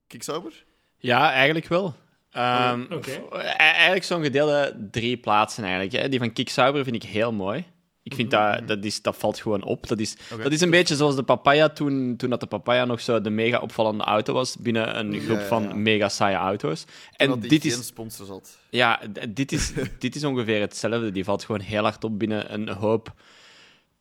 [0.07, 0.65] Kicksauber?
[0.97, 1.93] Ja, eigenlijk wel.
[2.31, 5.93] Ehm, f- e- Eigenlijk zo'n gedeelde drie plaatsen eigenlijk.
[5.93, 6.09] Hè.
[6.09, 7.63] Die van Kicksauber vind ik heel mooi.
[8.03, 9.87] Ik vind dat, dat, is, dat valt gewoon op.
[9.87, 13.01] Dat is, dat is een beetje zoals de Papaya toen, toen dat de Papaya nog
[13.01, 15.73] zo de mega opvallende auto was binnen een Ja, groep ja, van ja.
[15.75, 16.83] mega saaie auto's.
[16.85, 18.57] En En dat die dit geen is, sponsors had.
[18.69, 21.11] ja, dit, is, dit is ongeveer hetzelfde.
[21.11, 23.13] Die valt gewoon heel hard op binnen een hoop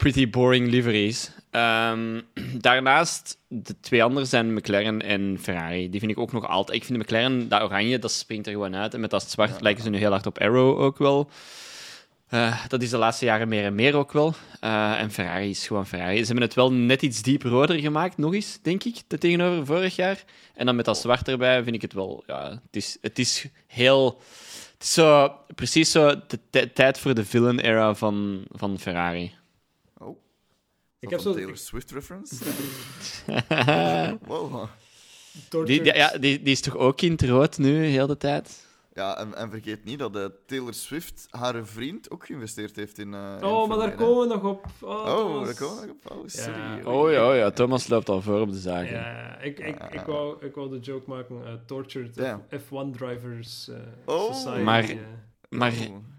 [0.04, 1.30] pretty boring liveries.
[1.50, 2.20] Ehm,
[2.68, 5.90] daarnaast, de twee andere zijn McLaren en Ferrari.
[5.90, 6.76] Die vind ik ook nog altijd...
[6.76, 8.94] Ik vind de McLaren, dat oranje, dat springt er gewoon uit.
[8.94, 11.30] En met dat zwart lijken ze nu heel hard op Arrow ook wel.
[12.28, 14.34] Eh, dat is de laatste jaren meer en meer ook wel.
[14.60, 16.18] Eh, en Ferrari is gewoon Ferrari.
[16.18, 19.66] Ze hebben het wel net iets diep roder gemaakt, nog eens, denk ik, te tegenover
[19.66, 20.24] vorig jaar.
[20.54, 22.22] En dan met dat zwart erbij vind ik het wel...
[22.26, 24.22] Ja, het is, het is heel...
[24.72, 29.32] Het is zo, precies zo de tij- tijd voor de villain-era van, van Ferrari.
[31.06, 31.10] Oh.
[31.10, 32.44] Ik heb heb zo- Taylor Swift reference.
[34.26, 34.64] wow.
[35.50, 38.66] Die, die- ja, die, die is toch ook in het rood nu, heel de tijd?
[38.94, 43.14] Ja, en, en vergeet niet dat eh, Taylor Swift haar vriend ook geïnvesteerd heeft in.
[43.14, 43.96] eh, in Oh, maar daar Formule 1, hè.
[43.96, 44.66] komen we nog op.
[44.80, 45.46] Oh, Oh, Thomas.
[45.46, 46.16] daar komen we nog op.
[46.16, 46.58] Oh, sorry.
[46.58, 46.80] Ja.
[46.84, 48.92] Oh ja, oh ja, Thomas loopt al voor op de zaken.
[48.92, 51.46] Ja, ik, ik, ik, wou, ik wou de joke maken.
[51.46, 52.40] eh, tortured Ja.
[52.50, 53.70] F1 Drivers
[54.04, 54.34] Oh.
[54.34, 54.60] Society.
[54.62, 54.94] Maar-.
[55.48, 55.72] Maar,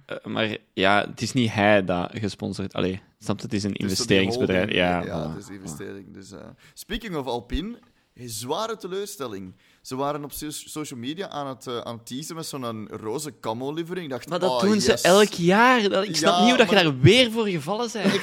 [0.05, 2.73] Eh, maar ja, het is niet hij dat gesponsord...
[2.73, 3.41] Allee, snap?
[3.41, 4.59] Het is een investeringsbedrijf.
[4.63, 4.79] holding.
[4.79, 5.33] Ja, ja voilà.
[5.33, 6.13] het is een investering.
[6.13, 6.39] Dus, eh,
[6.73, 7.79] speaking of Alpine,
[8.13, 9.55] een zware teleurstelling.
[9.81, 13.39] Ze waren op so- social media aan het, eh, aan het teasen met zo'n roze
[13.39, 14.03] camo livery.
[14.03, 15.89] Ik dacht, Maar dat oh, doen ze elk jaar.
[15.89, 18.13] Dat- Ik snap Ja, niet hoe dat je daar weer voor gevallen bent.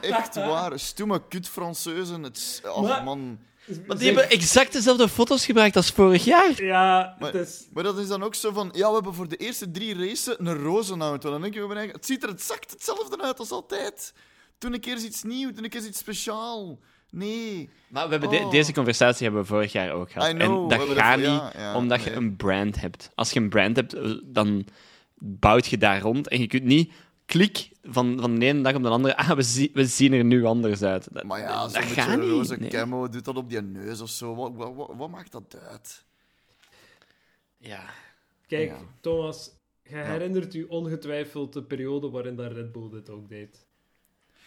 [0.00, 0.78] Echt waar.
[0.78, 2.22] Stoeme kut Franseuzen.
[2.22, 3.38] Het is- oh, Maar- man.
[3.86, 6.62] Want die hebben exact dezelfde foto's gebruikt als vorig jaar.
[6.64, 7.66] Ja, Maar- het is...
[7.72, 10.46] Maar dat is dan ook zo van, ja, we hebben voor de eerste drie racen
[10.46, 11.30] een roze auto.
[11.30, 14.12] Dan denk je bij het ziet er exact hetzelfde uit als altijd.
[14.58, 16.78] Toen een keer eens iets nieuws, toen een keer eens iets speciaal.
[17.10, 17.70] Nee.
[17.88, 18.50] Maar we hebben de- Oh.
[18.50, 20.28] deze conversatie hebben we vorig jaar ook gehad.
[20.30, 23.10] I know, en we dat gaat dat- niet ja, ja, omdat je een brand hebt.
[23.14, 24.66] Als je een brand hebt, dan
[25.18, 26.28] bouwt je daar rond.
[26.28, 26.92] En je kunt niet
[27.26, 29.16] klik van, van de ene dag op de andere.
[29.16, 31.08] Ah, we, zie- we zien er nu anders uit.
[31.12, 32.70] Dat, Maar ja, zo'n gaat beetje roze Nee.
[32.70, 34.34] camo, doet dat op die neus of zo.
[34.34, 36.04] Wat, wat, wat, wat maakt dat uit?
[37.58, 37.80] Ja.
[38.46, 38.76] Kijk, Ja.
[39.00, 39.50] Thomas,
[39.82, 43.66] je herinnert u ongetwijfeld de periode waarin dat Red Bull dit ook deed.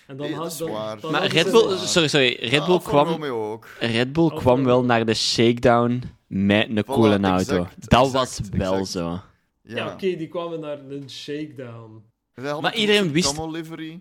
[0.07, 2.37] En dan Nee, had dan, dan Maar Red Bull, sorry, sorry.
[2.39, 3.67] Red Bull kwam, ook.
[3.79, 7.67] Red Bull Alfa kwam wel naar de shakedown met een coole exact, auto.
[7.87, 8.87] Dat exact, was wel exact.
[8.89, 8.99] zo.
[9.61, 12.03] Ja, Ja, oké, die kwamen naar een shakedown.
[12.61, 13.39] Maar iedereen wist-.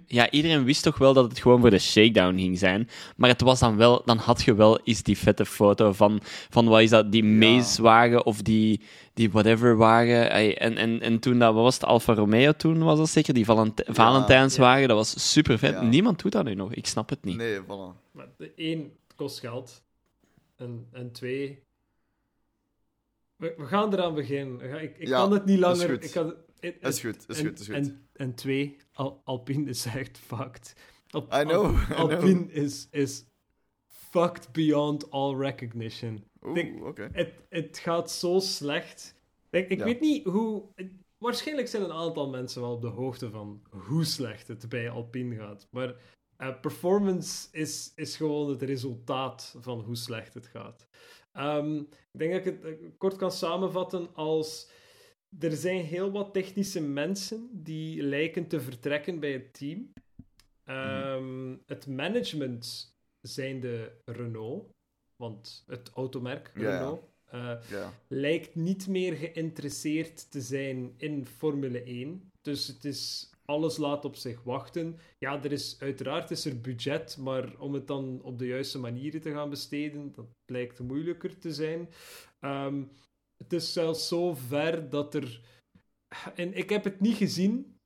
[0.06, 2.88] Ja, iedereen wist toch wel dat het gewoon voor de shakedown ging zijn.
[3.16, 6.20] Maar het was dan wel, dan had je wel eens die vette foto van,
[6.50, 8.80] van wat is dat, die Maze-wagen of die,
[9.14, 10.30] die whatever-wagen.
[10.58, 13.34] En, en, en toen dat, wat was het, Alfa Romeo toen, was dat zeker?
[13.34, 15.72] Die Valent Valentijnswagen, dat was super vet.
[15.72, 15.82] Ja.
[15.82, 17.36] Niemand doet dat nu nog, ik snap het niet.
[17.36, 18.10] Nee, voilà.
[18.12, 19.82] Maar de één het kost geld.
[20.56, 21.62] En, en twee.
[23.36, 24.82] We, we gaan eraan beginnen.
[24.82, 25.94] Ik, ik Ja, kan het niet dat is langer.
[25.94, 26.04] goed.
[26.04, 27.74] Ik kan, Dat is goed, is en, goed, is goed.
[27.74, 30.74] En, en twee, Al, Alpine is echt fucked.
[31.10, 32.10] Al- I know, Al- I know.
[32.10, 33.24] Alpine is, is
[33.86, 36.24] fucked beyond all recognition.
[36.54, 37.08] Denk- Oeh, oké.
[37.12, 39.14] Het, het gaat zo slecht.
[39.50, 39.84] Ik, ik Ja.
[39.84, 40.64] weet niet hoe.
[41.18, 45.36] Waarschijnlijk zijn een aantal mensen wel op de hoogte van hoe slecht het bij Alpine
[45.36, 45.68] gaat.
[45.70, 45.94] Maar
[46.36, 50.86] eh, performance is, is gewoon het resultaat van hoe slecht het gaat.
[51.32, 54.70] Ehm, ik denk dat ik het eh, kort kan samenvatten als.
[55.38, 59.92] Er zijn heel wat technische mensen die lijken te vertrekken bij het team.
[60.64, 64.70] Ehm, Het management zijn de Renault,
[65.16, 66.50] want het automerk.
[66.54, 67.02] Renault.
[67.24, 67.60] eh,
[68.08, 72.30] lijkt niet meer geïnteresseerd te zijn in Formule 1.
[72.40, 74.98] Dus het is, alles laat op zich wachten.
[75.18, 79.20] Ja, er is, uiteraard is er budget, maar om het dan op de juiste manieren
[79.20, 81.88] te gaan besteden, dat lijkt moeilijker te zijn.
[82.40, 82.82] Ehm,
[83.38, 85.40] het is zelfs zo ver dat er...
[86.34, 87.80] En ik heb het niet gezien,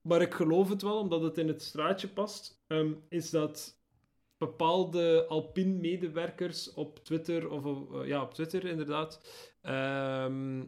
[0.00, 2.62] maar ik geloof het wel, omdat het in het straatje past.
[2.66, 3.78] ehm, is dat
[4.36, 9.20] bepaalde Alpine-medewerkers op Twitter, of eh, ja, op Twitter inderdaad,
[9.60, 10.64] ehm,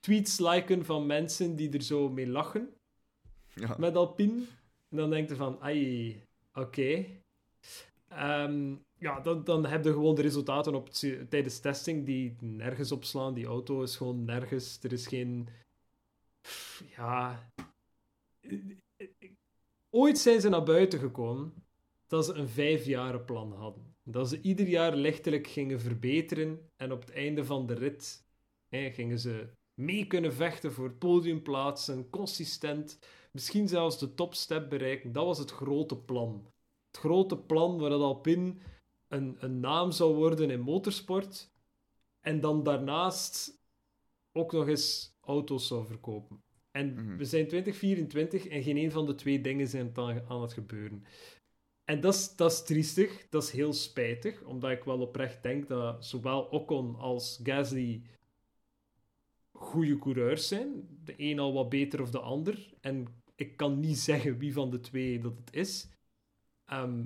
[0.00, 2.74] tweets liken van mensen die er zo mee lachen
[3.54, 3.76] Ja.
[3.78, 4.42] met Alpine.
[4.88, 6.22] En dan denk je van, ai,
[6.52, 7.06] oké.
[8.08, 10.88] Ehm, ja, dan, dan heb gewoon de resultaten op,
[11.28, 13.34] tijdens testing die nergens opslaan.
[13.34, 14.78] Die auto is gewoon nergens.
[14.82, 15.48] Er is geen...
[16.96, 17.50] Ja...
[19.90, 21.54] Ooit zijn ze naar buiten gekomen
[22.06, 23.96] dat ze een vijfjarenplan hadden.
[24.02, 28.26] Dat ze ieder jaar lichtelijk gingen verbeteren en op het einde van de rit
[28.68, 32.98] hè, gingen ze mee kunnen vechten voor podiumplaatsen, consistent,
[33.32, 35.12] misschien zelfs de topstep bereiken.
[35.12, 36.46] Dat was het grote plan.
[36.86, 38.54] Het grote plan waar dat Alpine
[39.08, 41.52] een, een naam zou worden in motorsport
[42.20, 43.60] en dan daarnaast
[44.32, 46.42] ook nog eens auto's zou verkopen.
[46.70, 47.16] En Mhm.
[47.16, 49.92] we zijn 2024 en geen een van de twee dingen zijn
[50.28, 51.04] aan, het gebeuren.
[51.84, 55.68] En dat is, dat is triestig, dat is heel spijtig, omdat ik wel oprecht denk
[55.68, 58.02] dat zowel Ocon als Gasly
[59.52, 60.88] goede coureurs zijn.
[61.04, 62.74] De een al wat beter of de ander.
[62.80, 65.88] En ik kan niet zeggen wie van de twee dat het is.
[66.64, 67.04] Ehm,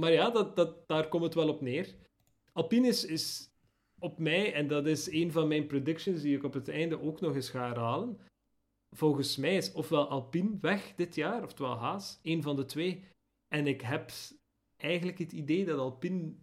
[0.00, 1.94] maar ja, dat, daar komt het wel op neer.
[2.52, 3.50] Alpine is, is
[3.98, 7.20] op mij, en dat is een van mijn predictions die ik op het einde ook
[7.20, 8.18] nog eens ga herhalen.
[8.90, 13.04] Volgens mij is ofwel Alpine weg dit jaar, oftewel Haas, een van de twee.
[13.48, 14.10] En ik heb
[14.76, 16.34] eigenlijk het idee dat Alpine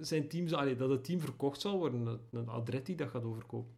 [0.00, 3.77] zijn team, allee, dat het team verkocht zal worden, een Adretti dat gaat overkopen.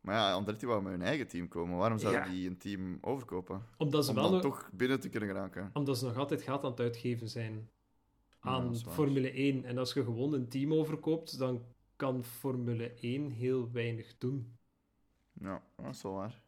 [0.00, 1.78] Maar ja, Andretti wou met hun eigen team komen.
[1.78, 2.28] Waarom zouden Ja.
[2.30, 3.62] die een team overkopen?
[3.76, 5.70] Omdat ze, Om wel nog, toch binnen te kunnen geraken.
[5.72, 7.70] omdat ze nog altijd geld aan het uitgeven zijn
[8.40, 8.76] aan.
[8.76, 9.64] Formule 1.
[9.64, 11.64] En als je gewoon een team overkoopt, dan
[11.96, 14.56] kan Formule 1 heel weinig doen.
[15.32, 16.40] Ja, dat is wel waar.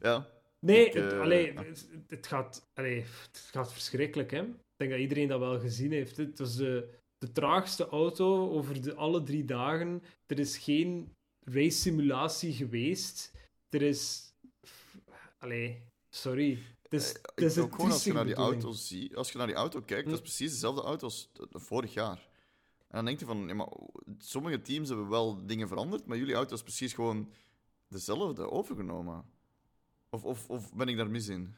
[0.00, 0.26] Ja,
[0.58, 1.62] Nee, Ik, het, eh, allee, ja.
[1.64, 4.30] het, het gaat, allee, het gaat verschrikkelijk.
[4.30, 4.40] Hè?
[4.42, 6.16] Ik denk dat iedereen dat wel gezien heeft.
[6.16, 10.02] Het was de, de traagste auto over de, alle drie dagen.
[10.26, 13.32] Er is geen race simulatie geweest.
[13.68, 14.32] Er is.
[15.38, 16.58] Allee, sorry.
[16.82, 19.38] Het is, het ik een ook gewoon als je naar die auto ziet, als je
[19.38, 20.24] naar die auto kijkt, dat is Hm.
[20.24, 22.28] precies dezelfde auto als vorig jaar.
[22.88, 23.68] En dan denk je van, ja, maar
[24.18, 27.32] sommige teams hebben wel dingen veranderd, maar jullie auto is precies gewoon
[27.88, 29.24] dezelfde overgenomen.
[30.10, 31.54] Of, of, of ben ik daar mis in?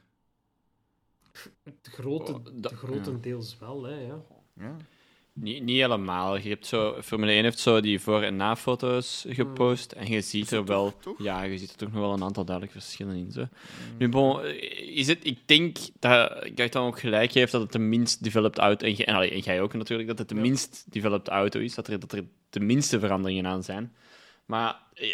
[1.62, 4.24] Het grote, Oh, dat- grotendeels wel, hè, ja.
[4.54, 4.76] Ja.
[5.38, 6.36] Niet, niet helemaal.
[6.36, 9.92] Je hebt zo, Formule 1 heeft zo die voor- en na-foto's gepost.
[9.92, 10.90] En je ziet er wel...
[10.90, 11.22] toch- toch?
[11.22, 13.32] Ja, je ziet er toch nog wel een aantal duidelijke verschillen in.
[13.32, 13.48] Zo.
[13.98, 17.72] Nu, bon, eh, is het, ik denk dat ik dan ook gelijk heeft dat het
[17.72, 18.86] de minst developed auto...
[18.86, 20.40] En, jij- en, allee, en jij ook natuurlijk, dat het de Ja.
[20.40, 21.74] minst developed auto is.
[21.74, 23.92] Dat er, dat er de minste veranderingen aan zijn.
[24.46, 25.08] Maar eh,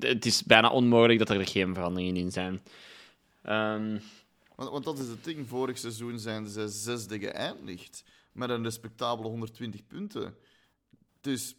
[0.00, 2.62] het is bijna onmogelijk dat er geen veranderingen in zijn.
[3.42, 3.98] Ehm,
[4.54, 5.48] Want, want dat is het ding.
[5.48, 8.04] Vorig seizoen zijn ze zesde geëindigd.
[8.34, 10.34] Met een respectabele 120 punten.
[11.20, 11.56] Dus...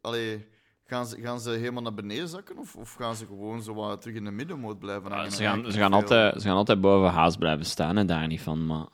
[0.00, 0.46] allee,
[0.84, 2.58] gaan, ze, gaan ze helemaal naar beneden zakken?
[2.58, 5.32] Of, of gaan ze gewoon zo wat terug in de middenmoot blijven hangen?
[5.32, 8.40] ze, gaan, ze, gaan altijd, ze gaan altijd boven Haas blijven staan en daar niet
[8.42, 8.66] van.
[8.66, 8.86] Maar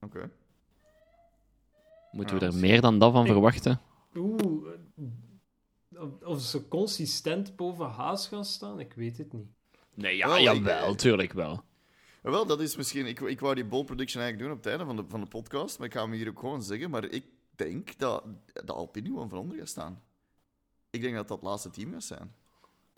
[0.00, 0.30] Oké.
[2.12, 3.80] moeten Ja, we er meer dan dat van verwachten?
[4.16, 4.66] Oeh,
[5.94, 9.46] eh, of, ze consistent boven Haas gaan staan, ik weet het niet.
[9.94, 11.62] Nee, ja, Wel, ik- jawel, tuurlijk wel.
[12.32, 13.06] Wel, dat is misschien...
[13.06, 15.26] Ik, ik wou die bold prediction eigenlijk doen op het einde van de, van de
[15.26, 16.90] podcast, maar ik ga hem hier ook gewoon zeggen.
[16.90, 17.24] Maar ik
[17.56, 18.24] denk dat
[18.64, 20.02] de Alpine gewoon vooronder gaat staan.
[20.90, 22.34] Ik denk dat dat het laatste team gaat zijn.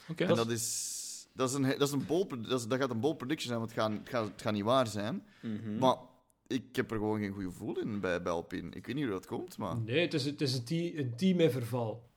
[0.09, 0.25] Oké.
[0.25, 1.05] En dat is...
[1.33, 3.59] Dat, is een, dat, is een bold, dat, is- dat gaat een bold prediction zijn,
[3.59, 5.27] want het gaat, het gaat, het gaat niet waar zijn.
[5.43, 5.79] Mhm.
[5.79, 5.97] Maar
[6.47, 8.69] ik heb er gewoon geen goed gevoel in bij, bij Alpine.
[8.71, 9.77] Ik weet niet hoe dat komt, maar...
[9.77, 12.09] Nee, het is, het is een, team, een team in verval.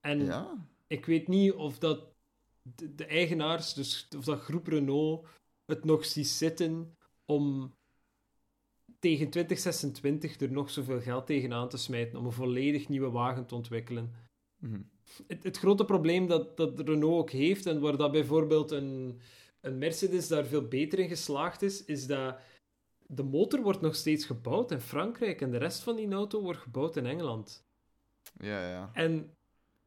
[0.00, 0.54] En Ja,
[0.86, 2.00] ik weet niet of dat
[2.62, 5.26] de, de eigenaars, dus of dat groep Renault,
[5.68, 7.74] het nog ziet zitten om
[8.98, 13.54] tegen 2026 er nog zoveel geld tegenaan te smijten om een volledig nieuwe wagen te
[13.54, 14.14] ontwikkelen.
[14.58, 14.80] Mhm.
[15.26, 19.20] Het, het grote probleem dat, dat Renault ook heeft, en waar dat bijvoorbeeld een,
[19.60, 22.38] een Mercedes daar veel beter in geslaagd is, is dat
[23.06, 26.60] de motor wordt nog steeds gebouwd in Frankrijk en de rest van die auto wordt
[26.60, 27.64] gebouwd in Engeland.
[28.40, 28.90] ja, ja.
[28.92, 29.36] En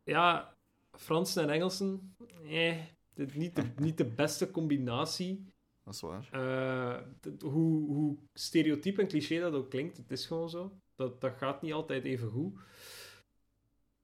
[0.04, 0.56] ja,
[0.92, 2.78] Fransen en Engelsen, eh,
[3.14, 5.51] dit niet, de, niet de beste combinatie.
[5.84, 6.30] Dat is waar.
[6.32, 7.02] Eh,
[7.42, 10.72] hoe, hoe stereotyp en cliché dat ook klinkt, het is gewoon zo.
[10.96, 12.60] Dat, dat gaat niet altijd even goed.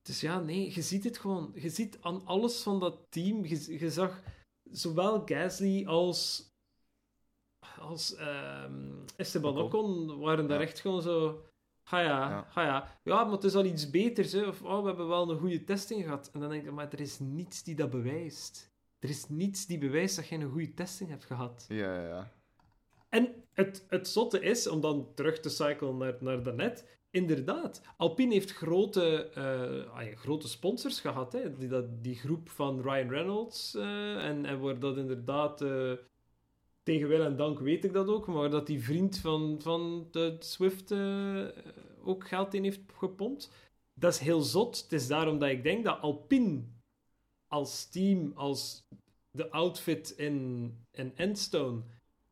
[0.02, 1.52] Dus ja, nee, je ziet het gewoon.
[1.56, 3.46] Je ziet aan alles van dat team.
[3.46, 4.24] Je, je zag
[4.72, 6.52] zowel Gasly als,
[7.80, 10.02] als ehm, Esteban Ocon.
[10.10, 10.66] Ocon waren daar Ja.
[10.66, 11.46] echt gewoon zo.
[11.84, 12.46] Ha ja, Ja.
[12.50, 13.00] ha ja.
[13.04, 14.32] Ja, maar het is al iets beters.
[14.32, 14.48] Hè.
[14.48, 16.30] Of oh, we hebben wel een goede testing gehad.
[16.34, 18.76] En dan denk ik, maar er is niets die dat bewijst.
[19.00, 21.66] Er is niets die bewijst dat je een goede testing hebt gehad.
[21.68, 22.32] Ja, ja, ja.
[23.10, 28.34] En het, het zotte is, om dan terug te cyclen naar, naar daarnet, inderdaad, Alpine
[28.34, 31.34] heeft grote, eh, ah ja, grote sponsors gehad.
[31.34, 31.58] Hè?
[31.58, 35.92] Die, dat, die groep van Ryan Reynolds, eh, en, en waar dat inderdaad, eh,
[36.88, 40.08] tegen wil en dank weet ik dat ook, maar waar dat die vriend van, van
[40.12, 41.46] de Swift eh,
[42.04, 43.52] ook geld in heeft gepompt.
[43.94, 44.82] Dat is heel zot.
[44.82, 46.64] Het is daarom dat ik denk dat Alpine
[47.48, 48.88] als team, als
[49.32, 51.82] de outfit in, in Endstone,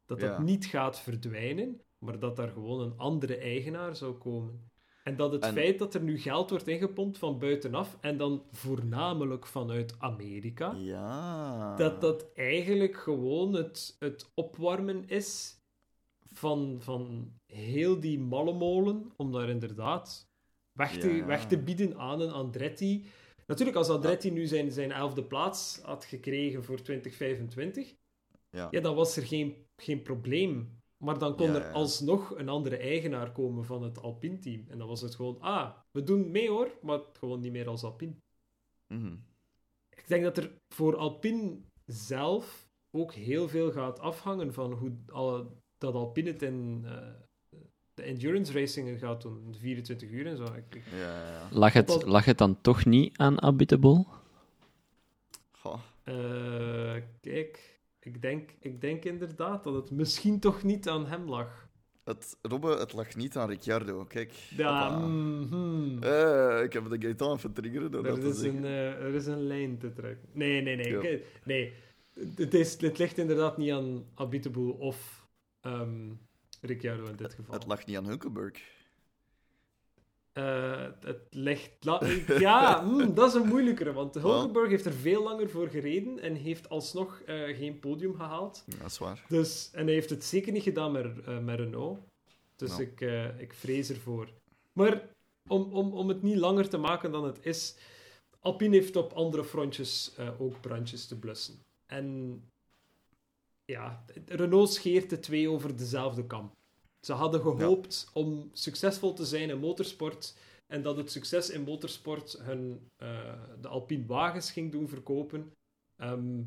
[0.05, 0.41] dat dat Ja.
[0.41, 4.69] niet gaat verdwijnen, maar dat daar gewoon een andere eigenaar zou komen.
[5.03, 8.43] En dat het En- feit dat er nu geld wordt ingepompt van buitenaf, en dan
[8.51, 11.75] voornamelijk vanuit Amerika, Ja.
[11.75, 15.59] dat dat eigenlijk gewoon het, het opwarmen is
[16.33, 20.29] van, van heel die mallemolen, om daar inderdaad
[20.71, 21.25] weg te, Ja.
[21.25, 23.05] weg te bieden aan een Andretti.
[23.45, 27.95] Natuurlijk, als Andretti nu zijn, zijn elfde plaats had gekregen voor 2025,
[28.49, 28.67] Ja.
[28.71, 30.83] ja, dan was er geen, geen probleem.
[30.97, 31.71] Maar dan kon Ja, er ja.
[31.71, 34.65] alsnog een andere eigenaar komen van het Alpine-team.
[34.67, 37.83] En dan was het gewoon, ah, we doen mee hoor, maar gewoon niet meer als
[37.83, 38.15] Alpine.
[38.87, 39.15] Mhm.
[39.89, 44.95] Ik denk dat er voor Alpine zelf ook heel veel gaat afhangen van hoe
[45.77, 47.07] dat Alpine het in eh,
[47.95, 50.43] de endurance racingen gaat doen, de 24 uur en zo.
[50.43, 51.47] Ik, ik- Ja, ja, ja.
[51.51, 54.05] Lag het, lag het dan toch niet aan Habitable?
[55.51, 55.79] Goh.
[56.03, 61.63] eh, kijk, ik denk, ik denk inderdaad dat het misschien toch niet aan hem lag.
[62.03, 64.03] Het, Robbe, het lag niet aan Ricciardo.
[64.03, 64.31] Kijk.
[64.57, 64.97] Ja.
[66.01, 69.25] Eh, ik heb de Gaetan even triggeren door dat Er is, een, eh, er is
[69.25, 70.29] een lijn te trekken.
[70.31, 70.91] Nee, nee, nee.
[70.91, 71.17] Ja.
[71.43, 71.73] Nee.
[72.35, 75.27] Het, is, het ligt inderdaad niet aan Abiteboul of
[75.61, 76.09] ehm
[76.65, 77.53] Ricciardo in dit geval.
[77.53, 78.73] Het lag niet aan Hulkenberg.
[80.33, 81.71] Eh, het ligt...
[82.39, 86.35] ja, mm, dat is een moeilijkere, want Hulkenberg heeft er veel langer voor gereden en
[86.35, 88.63] heeft alsnog eh, geen podium gehaald.
[88.65, 89.25] Ja, dat is waar.
[89.27, 91.99] Dus, en hij heeft het zeker niet gedaan met, met Renault.
[92.55, 92.81] Dus Nou.
[92.81, 93.01] ik,
[93.37, 94.29] ik vrees ervoor.
[94.73, 95.09] Maar
[95.47, 97.75] om, om, om het niet langer te maken dan het is,
[98.39, 101.59] Alpine heeft op andere frontjes ook brandjes te blussen.
[101.85, 102.41] En
[103.65, 106.51] ja, Renault scheert de twee over dezelfde kam.
[107.05, 112.37] Ze hadden gehoopt om succesvol te zijn in motorsport en dat het succes in motorsport
[112.41, 115.51] hun eh, de Alpine wagens ging doen verkopen.
[115.95, 116.43] Ehm,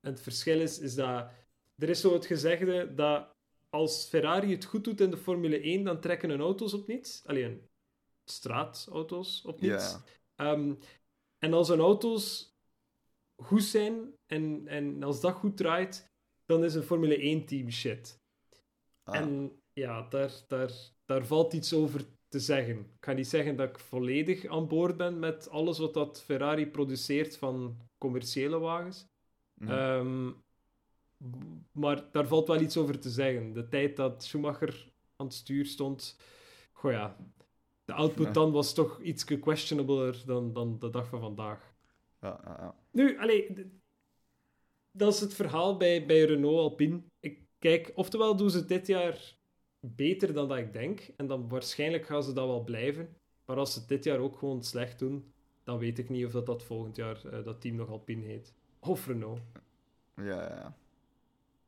[0.00, 1.30] en het verschil is, is dat
[1.76, 3.36] er is zo het gezegde dat
[3.70, 7.26] als Ferrari het goed doet in de Formule 1, dan trekken hun auto's op niets.
[7.26, 7.68] Alleen
[8.24, 9.96] straatauto's op niets.
[10.34, 10.74] Ehm,
[11.38, 12.56] en als hun auto's
[13.42, 16.07] goed zijn en, en als dat goed draait,
[16.48, 18.20] dan is een Formule 1-team shit.
[19.02, 20.70] Ah, En ja, daar, daar,
[21.06, 22.78] daar valt iets over te zeggen.
[22.78, 26.66] Ik ga niet zeggen dat ik volledig aan boord ben met alles wat dat Ferrari
[26.66, 29.06] produceert van commerciële wagens.
[29.54, 29.70] mhm.
[29.72, 30.30] Ehm,
[31.72, 33.52] maar daar valt wel iets over te zeggen.
[33.52, 36.16] De tijd dat Schumacher aan het stuur stond,
[36.72, 37.16] goh ja,
[37.84, 38.32] de output Ja.
[38.32, 41.74] dan was toch iets questionabler dan, dan de dag van vandaag.
[42.20, 42.74] ja, ja, ja.
[42.92, 43.77] Nu, allee, d-
[44.98, 47.02] dat is het verhaal bij, bij Renault Alpine.
[47.20, 49.36] Ik kijk, oftewel doen ze dit jaar
[49.80, 53.16] beter dan dat ik denk, en dan waarschijnlijk gaan ze dat wel blijven.
[53.44, 55.32] Maar als ze het dit jaar ook gewoon slecht doen,
[55.64, 58.54] dan weet ik niet of dat, dat volgend jaar eh, dat team nog Alpine heet.
[58.78, 59.40] Of Renault.
[60.16, 60.76] Ja, ja, ja.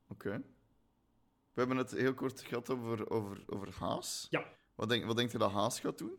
[0.09, 0.43] Oké.
[1.53, 4.27] We hebben het heel kort gehad over, over, over Haas.
[4.31, 4.47] Ja.
[4.75, 6.19] Wat denk, wat denkt je dat Haas gaat doen?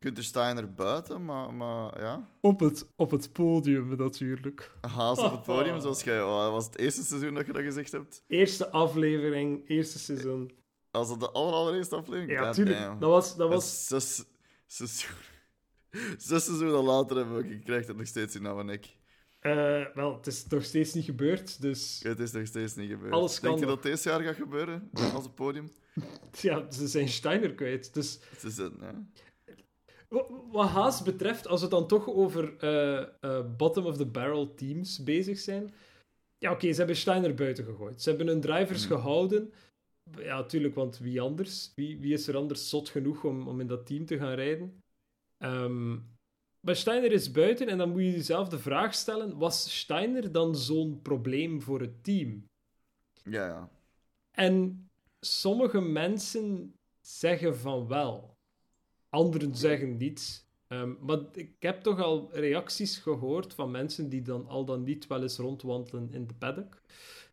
[0.00, 2.28] Gunther Steiner buiten, maar, maar ja.
[2.40, 4.70] Op het, op het podium natuurlijk.
[4.80, 6.22] Haas op het podium, zoals jij...
[6.22, 8.24] oh, was het eerste seizoen dat je dat gezegd hebt?
[8.26, 10.50] Eerste aflevering, eerste seizoen.
[10.90, 12.30] Als dat de aller, allereerste aflevering?
[12.30, 12.78] Ja, God tuurlijk.
[12.78, 13.00] damn.
[13.00, 14.24] Dat was, dat Dat was zes,
[14.66, 15.16] seizoen...
[16.18, 18.96] Zes seizoenen later hebben we, ik krijg het nog steeds in mijn nek.
[19.40, 23.12] eh, wel, het is nog steeds niet gebeurd, dus Het is nog steeds niet gebeurd.
[23.12, 24.90] Alles Denk kan je dat deze jaar gaat gebeuren?
[25.14, 25.70] Als het podium?
[26.40, 27.94] ja, ze zijn Steiner kwijt.
[27.94, 29.04] Dus Het is het, ja.
[30.10, 35.38] Wa- Wat Haas betreft, als we het dan toch over eh, eh, bottom-of-the-barrel teams bezig
[35.38, 35.74] zijn.
[36.38, 38.02] Ja, oké, ze hebben Steiner buiten gegooid.
[38.02, 38.96] Ze hebben hun drivers Hmm.
[38.96, 39.52] gehouden.
[40.18, 41.72] Ja, natuurlijk, want wie anders?
[41.74, 44.82] Wie, wie is er anders zot genoeg om, om in dat team te gaan rijden?
[45.38, 45.92] Ehm,
[46.60, 50.56] maar Steiner is buiten en dan moet je jezelf de vraag stellen: was Steiner dan
[50.56, 52.44] zo'n probleem voor het team?
[53.24, 53.70] Ja, ja.
[54.30, 54.88] En
[55.20, 58.38] sommige mensen zeggen van wel.
[59.10, 60.48] Anderen zeggen niet.
[60.66, 65.06] Ehm, maar ik heb toch al reacties gehoord van mensen die dan al dan niet
[65.06, 66.80] wel eens rondwandelen in de paddock.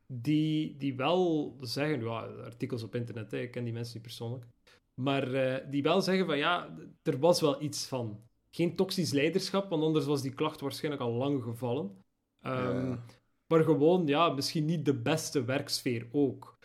[0.07, 4.45] Die, die wel zeggen, ja, artikels op internet, hè, ik ken die mensen niet persoonlijk.
[4.93, 8.25] Maar eh, die wel zeggen van ja, er was wel iets van.
[8.51, 12.05] Geen toxisch leiderschap, want anders was die klacht waarschijnlijk al lang gevallen.
[12.41, 13.05] Ehm, Ja.
[13.47, 16.57] Maar gewoon, ja, misschien niet de beste werksfeer ook.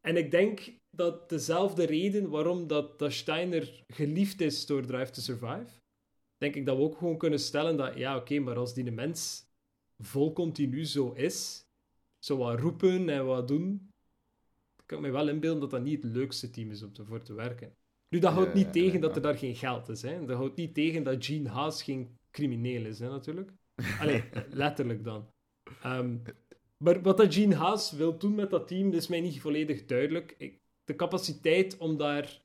[0.00, 5.20] En ik denk dat dezelfde reden waarom dat, dat Steiner geliefd is door Drive to
[5.20, 5.80] Survive,
[6.36, 8.90] denk ik dat we ook gewoon kunnen stellen dat, ja, oké, maar als die de
[8.90, 9.48] mens
[9.98, 11.66] vol continu zo is,
[12.18, 13.90] zo wat roepen en wat doen,
[14.86, 17.22] kan ik me wel inbeelden dat dat niet het leukste team is om te, voor
[17.22, 17.74] te werken.
[18.08, 20.02] Nu, dat houdt niet ja, tegen ja, dat er daar geen geld is.
[20.02, 20.24] Hè.
[20.24, 23.52] Dat houdt niet tegen dat Gene Haas geen crimineel is, hè, natuurlijk.
[24.00, 25.30] Allee, letterlijk dan.
[25.82, 26.16] Ehm,
[26.76, 30.34] maar wat dat Gene Haas wil doen met dat team, is mij niet volledig duidelijk.
[30.38, 30.60] Ik,
[30.90, 32.42] de capaciteit om daar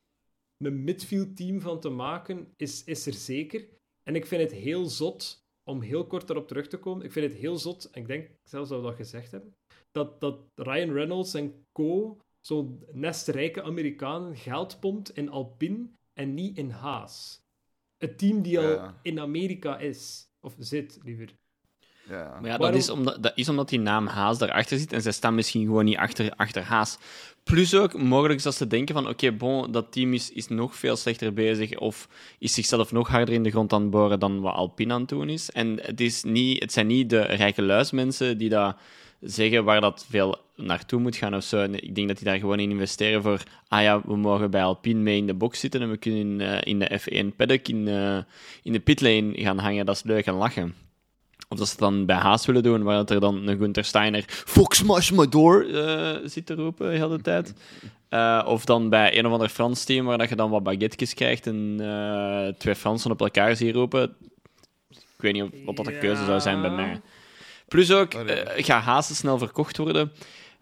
[0.57, 3.67] een midfield team van te maken, is, is er zeker.
[4.03, 7.31] En ik vind het heel zot, om heel kort daarop terug te komen, ik vind
[7.31, 9.55] het heel zot, en ik denk zelfs dat we dat gezegd hebben,
[9.91, 16.57] dat, dat Ryan Reynolds en co, zo'n nestrijke Amerikanen, geld pompt in Alpine en niet
[16.57, 17.43] in Haas.
[17.97, 18.99] Het team die al Ja.
[19.01, 20.27] in Amerika is.
[20.39, 21.35] Of zit, liever.
[22.09, 24.93] Ja, Maar ja, Waarom- dat, is omdat, dat is omdat die naam Haas daarachter zit
[24.93, 26.97] en zij staan misschien gewoon niet achter, achter Haas.
[27.43, 30.95] Plus ook mogelijk dat ze denken van oké, bon, dat team is, is nog veel
[30.95, 32.07] slechter bezig of
[32.39, 35.09] is zichzelf nog harder in de grond aan het boren dan wat Alpine aan het
[35.09, 35.51] doen is.
[35.51, 38.75] En het, is niet, het zijn niet de rijke luismensen die dat
[39.19, 41.61] zeggen waar dat veel naartoe moet gaan of zo.
[41.61, 43.43] En ik denk dat die daar gewoon in investeren voor...
[43.67, 46.41] Ah ja, we mogen bij Alpine mee in de box zitten en we kunnen in,
[46.41, 48.17] eh, in de F1 paddock in, eh,
[48.63, 49.85] in de pitlane gaan hangen.
[49.85, 50.84] Dat is leuk en lachen.
[51.47, 53.83] Of dat ze het dan bij Haas willen doen, waar dat er dan een Gunther
[53.83, 57.53] Steiner Fox smash door eh, zit te roepen de hele tijd.
[58.09, 61.13] Eh, of dan bij een of ander Frans team, waar dat je dan wat baguetjes
[61.13, 64.15] krijgt en eh, twee Fransen op elkaar ziet roepen.
[64.89, 67.01] Ik weet niet of, wat dat de keuze zou zijn bij mij.
[67.67, 68.23] Plus ook, Oh,
[68.55, 70.11] gaat Haas snel verkocht worden?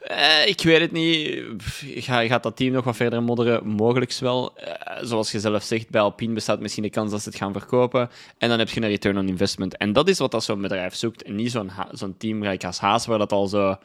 [0.03, 1.43] Eh, ik weet het niet.
[2.05, 3.67] Ga, gaat dat team nog wat verder modderen?
[3.67, 4.57] Mogelijks wel.
[4.57, 7.53] Eh, zoals je zelf zegt, bij Alpine bestaat misschien de kans dat ze het gaan
[7.53, 8.09] verkopen.
[8.37, 9.77] En dan heb je een return on investment.
[9.77, 11.23] En dat is wat dat zo'n bedrijf zoekt.
[11.23, 13.75] En niet zo'n zo'n team gelijk als Haas, waar dat al zo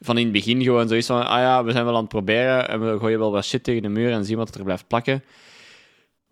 [0.00, 2.68] van in het begin gewoon zoiets van: ah ja, we zijn wel aan het proberen.
[2.68, 5.24] En we gooien wel wat shit tegen de muur en zien wat er blijft plakken.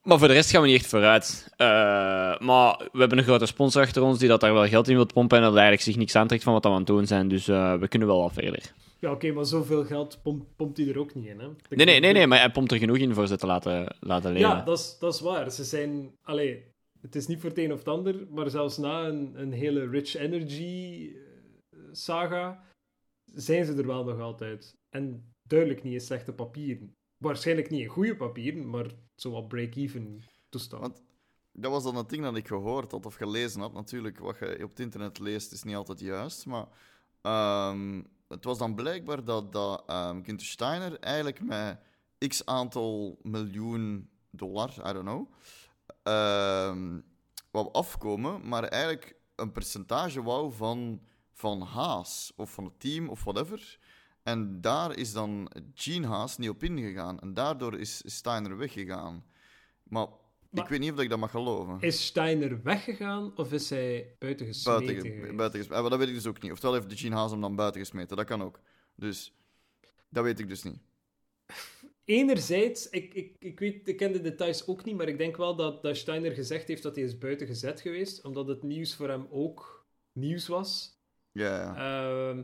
[0.03, 1.49] Maar voor de rest gaan we niet echt vooruit.
[1.57, 1.66] Eh,
[2.39, 5.07] maar we hebben een grote sponsor achter ons die dat daar wel geld in wil
[5.07, 5.39] pompen.
[5.39, 7.28] En dat eigenlijk zich niks aantrekt van wat we aan het doen zijn.
[7.28, 8.72] Dus eh, we kunnen wel wat verder.
[8.99, 11.47] Ja, oké, maar zoveel geld pompt, pompt hij er ook niet in, hè?
[11.68, 14.32] Nee, nee, nee, nee, maar hij pompt er genoeg in voor ze te laten, laten
[14.32, 14.49] leven.
[14.49, 15.51] Ja, dat is, dat is waar.
[15.51, 16.12] Ze zijn...
[16.22, 16.64] Allee,
[17.01, 19.88] het is niet voor het een of het ander, maar zelfs na een, een hele
[19.88, 22.64] Rich Energy eh, saga
[23.24, 24.76] zijn ze er wel nog altijd.
[24.90, 26.95] En duidelijk niet in slechte papieren.
[27.16, 30.82] Waarschijnlijk niet in goede papieren, maar zo wat break-even toestand.
[30.82, 31.03] Want
[31.53, 33.72] dat was dan het ding dat ik gehoord had of gelezen had.
[33.72, 36.47] Natuurlijk, wat je op het internet leest is niet altijd juist.
[36.47, 36.66] Maar
[37.20, 38.03] ehm,
[38.35, 41.78] het was dan blijkbaar dat, dat ehm Günther Steiner eigenlijk met
[42.28, 45.32] x aantal miljoen dollar, I don't know,
[46.03, 47.01] ehm,
[47.51, 51.01] wou afkomen, maar eigenlijk een percentage wou van,
[51.32, 53.78] van Haas of van het team of whatever.
[54.22, 57.20] En daar is dan Gene Haas niet op ingegaan.
[57.20, 59.24] En daardoor is Steiner weggegaan.
[59.82, 60.07] Maar,
[60.55, 61.77] Maar- ik weet niet of ik dat mag geloven.
[61.81, 65.37] Is Steiner weggegaan of is hij buiten gesmeten Buiten, geweest?
[65.37, 65.83] buiten gesmeten.
[65.83, 66.53] Maar dat weet ik dus ook niet.
[66.53, 68.17] Oftewel heeft de Gene Haas hem dan buiten gesmeten.
[68.17, 68.61] Dat kan ook.
[68.95, 69.35] Dus
[70.09, 70.79] dat weet ik dus niet.
[72.05, 75.57] Enerzijds, ik, ik, ik, weet, ik ken de details ook niet, maar ik denk wel
[75.57, 79.09] dat, dat Steiner gezegd heeft dat hij is buiten gezet geweest, omdat het nieuws voor
[79.09, 80.99] hem ook nieuws was.
[81.33, 81.77] Ja, ja.
[82.31, 82.43] Ehm,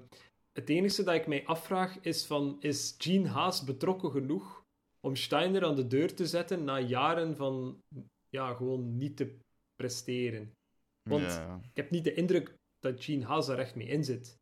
[0.53, 4.60] het enige dat ik mij afvraag is van, is Gene Haas betrokken genoeg
[5.01, 7.83] om Steiner aan de deur te zetten na jaren van,
[8.29, 9.39] ja, gewoon niet te
[9.77, 10.55] presteren?
[11.03, 14.39] Want ik heb niet de indruk dat Gene Haas daar echt mee in zit.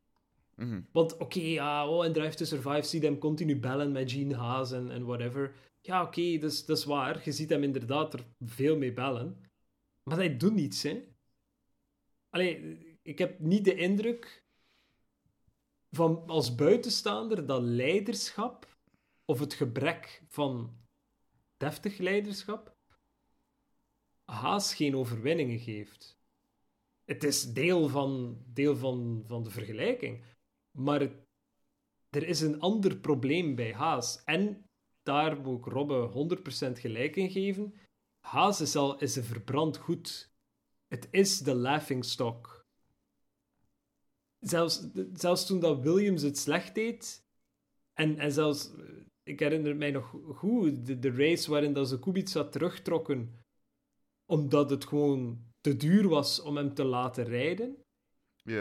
[0.55, 0.81] Mhm.
[0.91, 4.35] Want oké, ja, oh, in Drive to Survive zie je hem continu bellen met Gene
[4.35, 5.55] Haas en, en whatever.
[5.81, 7.21] Ja, oké, dat, is, dat is waar.
[7.23, 9.43] Je ziet hem inderdaad er veel mee bellen.
[10.03, 11.03] Maar hij doet niets, hè.
[12.29, 14.43] Allee, ik heb niet de indruk
[15.89, 18.68] van als buitenstaander dat leiderschap
[19.29, 20.77] of het gebrek van
[21.57, 22.77] deftig leiderschap
[24.25, 26.17] Haas geen overwinningen geeft.
[27.05, 30.23] Het is deel van, deel van, van de vergelijking.
[30.71, 31.01] Maar
[32.09, 34.23] er is een ander probleem bij Haas.
[34.23, 34.65] En
[35.03, 36.37] daar moet ik Robbe
[36.69, 37.73] 100% gelijk in geven.
[38.19, 40.31] Haas is al is een verbrand goed.
[40.87, 42.65] Het is de laughingstock.
[44.39, 47.27] Zelfs, zelfs toen dat Williams het slecht deed,
[47.93, 48.71] en, en zelfs,
[49.29, 53.39] ik herinner mij nog goed, de, de race waarin dat ze Kubica terugtrokken,
[54.25, 57.77] omdat het gewoon te duur was om hem te laten rijden.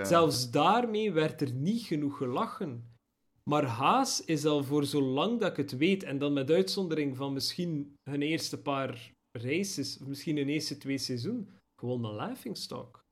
[0.02, 2.96] Zelfs daarmee werd er niet genoeg gelachen.
[3.42, 7.32] Maar Haas is al voor zolang dat ik het weet, en dan met uitzondering van
[7.32, 13.06] misschien hun eerste paar races, of misschien hun eerste twee seizoen, gewoon een laughingstock.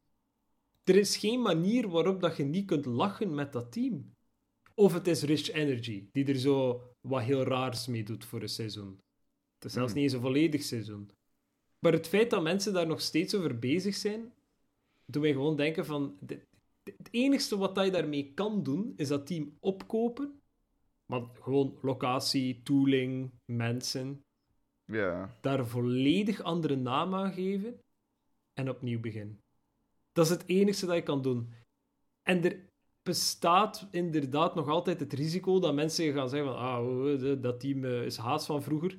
[0.85, 4.13] Er is geen manier waarop dat je niet kunt lachen met dat team.
[4.75, 8.49] Of het is Rich Energy, die er zo wat heel raars mee doet voor een
[8.49, 9.01] seizoen.
[9.55, 10.01] Het is zelfs Hmm.
[10.03, 11.11] niet eens een volledig seizoen.
[11.79, 14.33] Maar het feit dat mensen daar nog steeds over bezig zijn,
[15.07, 16.17] doet mij gewoon denken van...
[16.21, 16.47] dit-
[16.85, 20.41] Het enigste wat je daarmee kan doen, is dat team opkopen.
[21.07, 24.25] Maar gewoon locatie, tooling, mensen.
[24.85, 25.37] Ja.
[25.41, 27.81] Daar een volledig andere naam aan geven.
[28.53, 29.41] En opnieuw beginnen.
[30.13, 31.53] Dat is het enigste dat je kan doen.
[32.23, 32.69] En er
[33.07, 36.59] bestaat inderdaad nog altijd het risico dat mensen gaan zeggen van...
[36.59, 38.99] Ah, dat team eh, is haast van vroeger.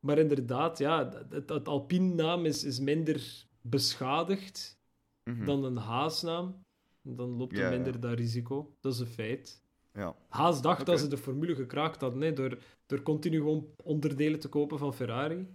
[0.00, 4.80] Maar inderdaad, ja, het, het Alpine-naam is, is minder beschadigd
[5.24, 5.44] Mhm.
[5.44, 6.64] dan een Haasnaam.
[7.02, 7.70] Dan loopt er Ja, ja.
[7.70, 8.76] minder dat risico.
[8.80, 9.62] Dat is een feit.
[9.94, 10.16] ja.
[10.28, 14.48] Haas dacht dat ze de formule gekraakt hadden, hè, door, door continu gewoon onderdelen te
[14.48, 15.48] kopen van Ferrari.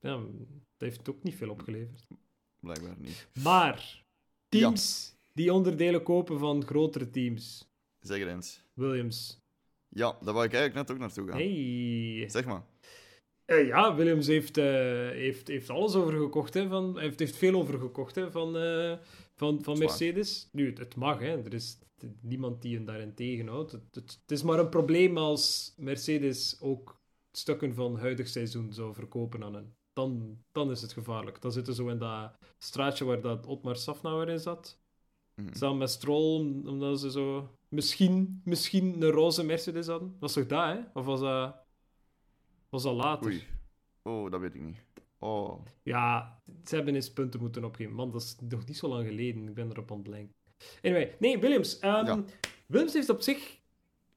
[0.00, 0.26] Ja, dat
[0.78, 2.06] heeft ook niet veel opgeleverd.
[2.60, 3.28] Blijkbaar niet.
[3.42, 4.04] Maar,
[4.48, 7.68] teams die onderdelen kopen van grotere teams.
[8.00, 8.64] Zeg het eens.
[8.74, 9.44] Williams.
[9.88, 11.38] Ja, daar wou ik eigenlijk net ook naartoe gaan.
[11.38, 12.24] Hey.
[12.28, 12.64] Zeg maar.
[13.44, 14.64] Eh, ja, Williams heeft, eh,
[15.10, 16.54] heeft, heeft alles overgekocht.
[16.54, 18.98] Hè, van, heeft, heeft veel overgekocht hè, van, eh,
[19.34, 19.78] van, van.
[19.78, 20.48] Mercedes.
[20.52, 21.18] Nu, het, het mag.
[21.18, 21.44] Hè.
[21.44, 21.78] Er is
[22.20, 23.72] niemand die hen daarin tegenhoudt.
[23.72, 28.94] Het, het, het is maar een probleem als Mercedes ook stukken van huidig seizoen zou
[28.94, 29.76] verkopen aan hen.
[29.92, 31.42] Dan, dan is het gevaarlijk.
[31.42, 34.84] Dan zitten ze zo in dat straatje waar dat Otmar Safnauer in zat.
[35.42, 35.54] Mhm.
[35.54, 40.16] Samen met Stroll, om- omdat ze zo misschien, misschien een roze Mercedes hadden.
[40.20, 40.78] Was toch dat, hè?
[40.94, 41.56] Of was dat,
[42.68, 43.26] was dat later?
[43.26, 43.42] Oei.
[44.02, 44.82] Oh, dat weet ik niet.
[45.18, 45.64] Oh.
[45.82, 47.92] Ja, ze hebben eens punten moeten opgeven.
[47.94, 49.48] Man, dat is nog niet zo lang geleden.
[49.48, 50.34] Ik ben erop aan het blanken.
[50.82, 51.78] Anyway, nee, Williams.
[51.78, 52.24] Ehm, Ja.
[52.66, 53.60] Williams heeft op zich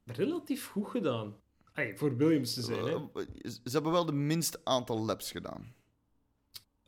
[0.06, 1.36] relatief goed gedaan.
[1.72, 2.94] Hey, voor Williams te zijn, hè.
[2.94, 5.74] Eh, ze hebben wel de minste aantal laps gedaan.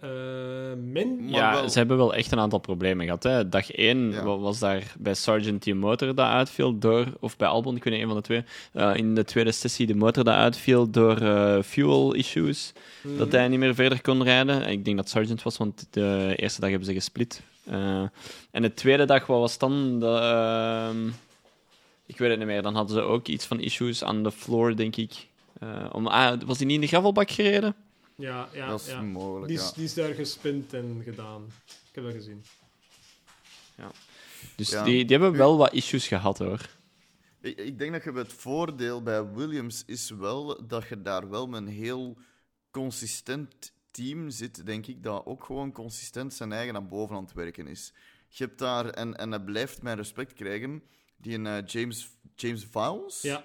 [0.02, 0.10] Eh,
[0.84, 1.30] min...
[1.30, 3.24] Ja, wel- ze hebben wel echt een aantal problemen gehad.
[3.24, 3.50] Hè.
[3.50, 4.24] Dag 1 Ja.
[4.38, 8.02] was daar bij Sargent die motor dat uitviel door, of bij Albon, ik weet niet,
[8.02, 8.44] een van de twee.
[8.74, 12.74] eh, in de tweede sessie de motor dat uitviel door eh, fuel issues.
[13.04, 13.18] Mhm.
[13.18, 14.68] Dat hij niet meer verder kon rijden.
[14.70, 17.42] Ik denk dat Sargent was, want de eerste dag hebben ze gesplit.
[18.52, 20.00] En de tweede dag, wat was dan?
[20.00, 21.08] De, ehm,
[22.06, 22.62] ik weet het niet meer.
[22.62, 25.28] Dan hadden ze ook iets van issues aan de floor, denk ik.
[25.92, 27.76] Om, ah, was hij niet in de gravelbak gereden?
[28.16, 29.02] Ja, ja, dat is ja.
[29.02, 29.72] mogelijk, Die, is, ja.
[29.76, 31.46] die is daar gespind en gedaan.
[31.66, 32.44] Ik heb dat gezien.
[34.56, 34.84] Dus Ja.
[34.84, 36.70] die, die hebben wel wat issues gehad, hoor.
[37.42, 41.48] Ik, ik denk dat je het voordeel bij Williams is wel dat je daar wel
[41.48, 42.18] met een heel
[42.72, 47.34] consistent team zit, denk ik, dat ook gewoon consistent zijn eigen naar boven aan het
[47.34, 47.94] werken is.
[48.28, 50.84] Je hebt daar, en, en hij blijft mijn respect krijgen,
[51.18, 53.22] die een eh, James, James Vowles.
[53.22, 53.44] Ja,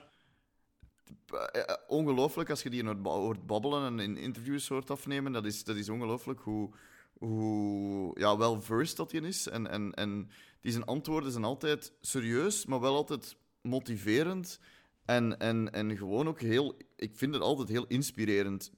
[1.86, 5.32] ongelooflijk als je die hoort, ba- hoort babbelen en in interviews hoort afnemen.
[5.32, 6.70] Dat is, dat is ongelooflijk hoe,
[7.18, 9.48] hoe ja, wel versed dat hij is.
[9.48, 10.30] En, en, en
[10.60, 14.60] die zijn antwoorden zijn altijd serieus, maar wel altijd motiverend.
[15.04, 16.76] En, en, en gewoon ook heel...
[16.96, 18.72] Ik vind het altijd heel inspirerend.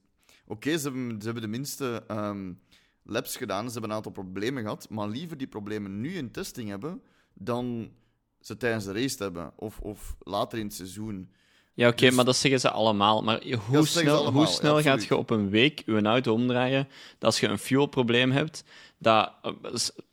[0.46, 2.52] Oké, ze, hebben, ze hebben de minste ehm,
[3.02, 6.68] labs gedaan, ze hebben een aantal problemen gehad, maar liever die problemen nu in testing
[6.68, 7.02] hebben
[7.34, 7.92] dan
[8.40, 9.52] ze tijdens de race hebben.
[9.56, 11.32] Of, of later in het seizoen.
[11.78, 13.22] Ja, oké, Dus- maar dat zeggen ze allemaal.
[13.22, 16.88] Maar hoe snel, allemaal, hoe snel ja, gaat je op een week je auto omdraaien
[17.18, 18.64] dat als je een fuelprobleem hebt,
[18.98, 19.32] dat...
[19.42, 19.52] eh,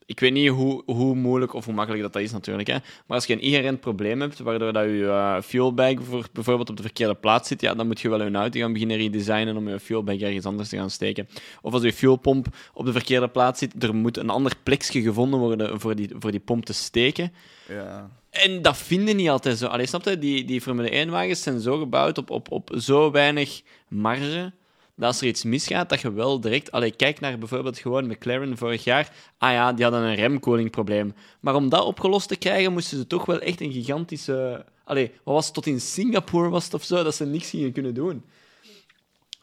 [0.05, 2.73] Ik weet niet hoe, hoe moeilijk of hoe makkelijk dat, dat is natuurlijk, hè.
[3.05, 6.77] maar als je een inherent probleem hebt, waardoor dat je eh, fuelbag voor, bijvoorbeeld op
[6.77, 9.69] de verkeerde plaats zit, ja, dan moet je wel je auto gaan beginnen redesignen om
[9.69, 11.27] je fuelbag ergens anders te gaan steken.
[11.61, 15.39] Of als je fuelpomp op de verkeerde plaats zit, er moet een ander plekje gevonden
[15.39, 17.33] worden voor die, voor die pomp te steken.
[17.67, 18.09] Ja.
[18.35, 19.67] En dat vinden niet altijd zo.
[19.67, 20.17] Allee, snap je?
[20.17, 24.51] Die, die Formule 1-wagens zijn zo gebouwd op, op, op zo weinig marge,
[24.95, 26.71] dat als er iets misgaat, dat je wel direct...
[26.71, 29.11] Allee, kijk naar bijvoorbeeld gewoon McLaren vorig jaar.
[29.37, 31.13] Ah ja, die hadden een remkoelingprobleem.
[31.39, 34.65] Maar om dat opgelost te krijgen, moesten ze toch wel echt een gigantische...
[34.83, 35.53] Allee, wat was het?
[35.53, 38.23] Tot in Singapore was het of zo, dat ze niks gingen kunnen doen.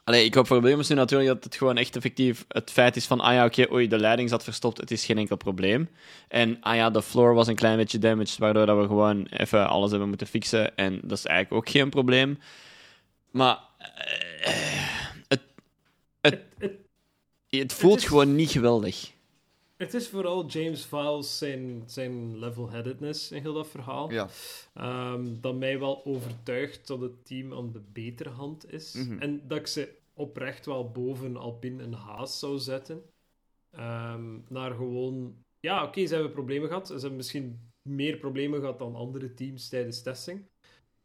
[0.05, 3.07] Allee, ik hoop voor Williams nu natuurlijk dat het gewoon echt effectief het feit is
[3.07, 5.89] van, ah ja, oké, oei, de leiding zat verstopt, het is geen enkel probleem.
[6.29, 9.69] En ah ja, de floor was een klein beetje damaged, waardoor dat we gewoon even
[9.69, 10.77] alles hebben moeten fixen.
[10.77, 12.39] En dat is eigenlijk ook geen probleem.
[13.31, 14.53] Maar eh,
[15.29, 15.41] het,
[16.21, 16.73] het, het,
[17.49, 19.13] het voelt gewoon niet geweldig.
[19.83, 24.11] Het is vooral James Vowles zijn, zijn level-headedness in heel dat verhaal.
[24.13, 24.29] Ja.
[24.75, 28.93] Ehm, dat mij wel overtuigt dat het team aan de betere hand is.
[28.95, 29.19] Mhm.
[29.19, 33.03] En dat ik ze oprecht wel boven Alpine en Haas zou zetten.
[33.71, 35.37] Ehm, naar gewoon...
[35.61, 36.87] Ja, oké, ze hebben problemen gehad.
[36.87, 40.47] Ze hebben misschien meer problemen gehad dan andere teams tijdens testing.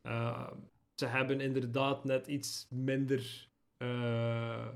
[0.02, 0.56] Ehm,
[0.96, 3.50] ze hebben inderdaad net iets minder...
[3.78, 4.68] eh,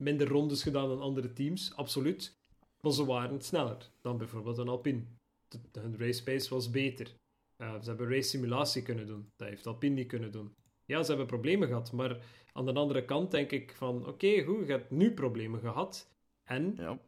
[0.00, 2.38] minder rondes gedaan dan andere teams, absoluut.
[2.80, 5.02] Maar ze waren sneller dan bijvoorbeeld een Alpine.
[5.48, 7.14] De- hun race pace was beter.
[7.58, 9.32] Uh, ze hebben race simulatie kunnen doen.
[9.36, 10.54] Dat heeft Alpine niet kunnen doen.
[10.84, 11.92] Ja, ze hebben problemen gehad.
[11.92, 14.06] Maar aan de andere kant denk ik van...
[14.06, 16.10] Oké, goed, je hebt nu problemen gehad.
[16.44, 16.98] En, Ja.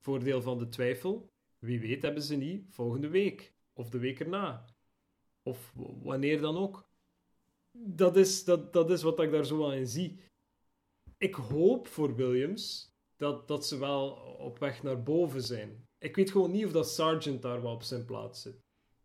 [0.00, 1.30] voordeel van de twijfel...
[1.58, 3.52] Wie weet hebben ze niet volgende week.
[3.72, 4.64] Of de week erna.
[5.42, 5.72] Of
[6.02, 6.88] wanneer dan ook.
[7.72, 10.20] Dat is, dat, dat is wat ik daar zo aan in zie.
[11.18, 15.86] Ik hoop voor Williams dat, dat ze wel op weg naar boven zijn.
[15.98, 18.62] Ik weet gewoon niet of dat Sargent daar wel op zijn plaats zit.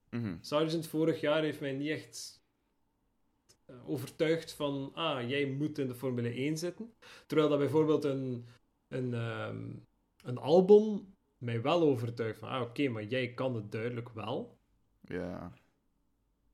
[0.09, 0.37] Mhm.
[0.41, 2.43] Sargent vorig jaar heeft mij niet echt
[3.65, 6.93] eh, overtuigd van, ah, jij moet in de Formule 1 zitten.
[7.27, 8.47] Terwijl dat bijvoorbeeld een,
[8.87, 9.69] een, ehm,
[10.23, 14.57] een Albon mij wel overtuigt van, ah, oké, maar jij kan het duidelijk wel.
[15.01, 15.53] Ja.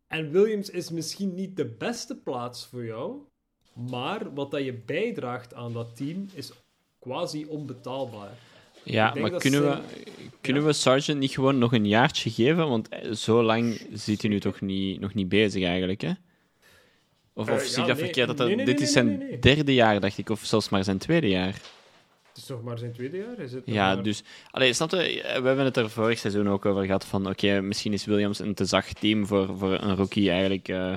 [0.08, 3.28] En Williams is misschien niet de beste plaats voor jou,
[3.74, 6.52] maar wat dat je bijdraagt aan dat team is
[7.00, 8.32] quasi onbetaalbaar.
[8.84, 9.78] Ja, maar kunnen, we,
[10.42, 12.68] kunnen we Sargent niet gewoon nog een jaartje geven?
[12.68, 16.12] Want eh, zo lang zit hij nu toch niet, nog niet bezig eigenlijk, hè?
[17.34, 18.28] Of, Eh, of ja, zie ik dat nee, verkeerd?
[18.28, 20.98] Dat dat- nee, nee, dit is zijn derde jaar, dacht ik, of zelfs maar zijn
[20.98, 21.62] tweede jaar.
[22.36, 23.48] is nog maar zijn tweede jaar.
[23.48, 24.24] Zit nog Ja, maar- dus...
[24.52, 24.98] Allee, snap je?
[25.24, 27.28] We hebben het er vorig seizoen ook over gehad van...
[27.28, 30.94] Oké, misschien is Williams een te zacht team voor, voor een rookie eigenlijk eh,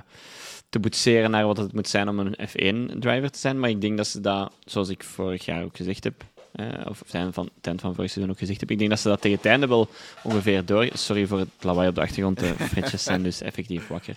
[0.73, 3.61] te boetseren naar wat het moet zijn om een F1-driver te zijn.
[3.61, 6.25] Maar ik denk dat ze dat, zoals ik vorig jaar ook gezegd heb...
[6.53, 8.71] eh, of zijn van eind van vorig seizoen ook gezegd heb.
[8.71, 9.89] Ik denk dat ze dat tegen het einde wel
[10.23, 10.89] ongeveer door...
[10.93, 12.39] Sorry voor het lawaai op de achtergrond.
[12.39, 14.17] De fretjes zijn dus effectief wakker.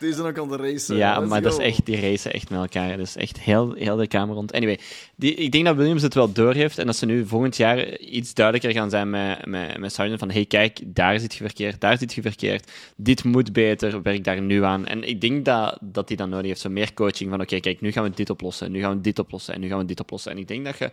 [0.00, 0.94] Die zijn ook aan de race.
[0.94, 2.96] Ja, Let's maar dat is echt, die racen echt met elkaar.
[2.96, 4.52] Dat is echt heel, heel de kamer rond.
[4.52, 4.78] Anyway,
[5.16, 8.34] die, ik denk dat Williams het wel doorheeft en dat ze nu volgend jaar iets
[8.34, 11.98] duidelijker gaan zijn met, met, met Sargent van hey, kijk, daar zit je verkeerd, daar
[11.98, 14.86] zit je verkeerd, dit moet beter, werk daar nu aan.
[14.86, 17.80] En ik denk dat, dat hij dat nodig heeft, zo meer coaching van oké, kijk,
[17.80, 20.00] nu gaan we dit oplossen, nu gaan we dit oplossen en nu gaan we dit
[20.00, 20.32] oplossen.
[20.32, 20.90] En ik denk dat je,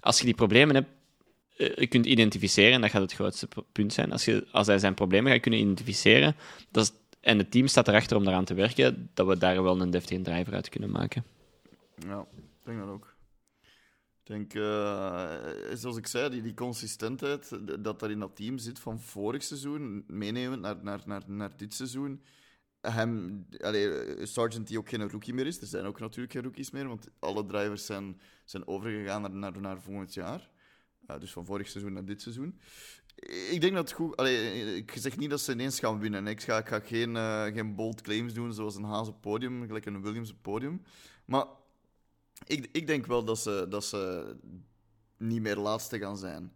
[0.00, 0.88] als je die problemen hebt,
[1.78, 4.94] je kunt identificeren, en dat gaat het grootste punt zijn, als, je, als hij zijn
[4.94, 6.36] problemen gaat kunnen identificeren,
[6.70, 9.80] dat is, en het team staat erachter om daaraan te werken, dat we daar wel
[9.80, 11.24] een deftige driver uit kunnen maken.
[12.06, 13.16] Ja, ik denk dat ook.
[14.22, 15.32] Ik denk, eh,
[15.74, 20.04] zoals ik zei, die, die consistentheid dat er in dat team zit van vorig seizoen,
[20.06, 22.22] meenemen naar, naar, naar, naar dit seizoen.
[22.90, 25.60] Hem, allee, eh, Sargent die ook geen rookie meer is.
[25.60, 29.80] Er zijn ook natuurlijk geen rookies meer, want alle drivers zijn, zijn overgegaan naar, naar,
[29.80, 30.50] volgend jaar.
[31.06, 32.60] Eh, dus van vorig seizoen naar dit seizoen.
[33.50, 34.16] Ik denk dat het goed...
[34.16, 36.26] Allee, ik zeg niet dat ze ineens gaan winnen.
[36.26, 39.66] Ik ga, ik ga geen, eh, geen bold claims doen zoals een Haas op podium,
[39.66, 40.82] gelijk een Williams podium.
[41.24, 41.46] Maar
[42.44, 44.34] ik, ik denk wel dat ze, dat ze
[45.16, 46.52] niet meer laatste gaan zijn.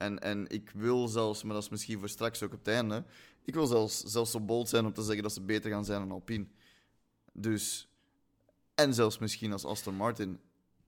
[0.00, 3.04] En, en ik wil zelfs, maar dat is misschien voor straks ook op het einde,
[3.50, 6.00] ik wil zelfs, zelfs zo bold zijn om te zeggen dat ze beter gaan zijn
[6.00, 6.44] dan Alpine.
[7.32, 7.88] Dus,
[8.74, 10.38] en zelfs misschien als Aston Martin.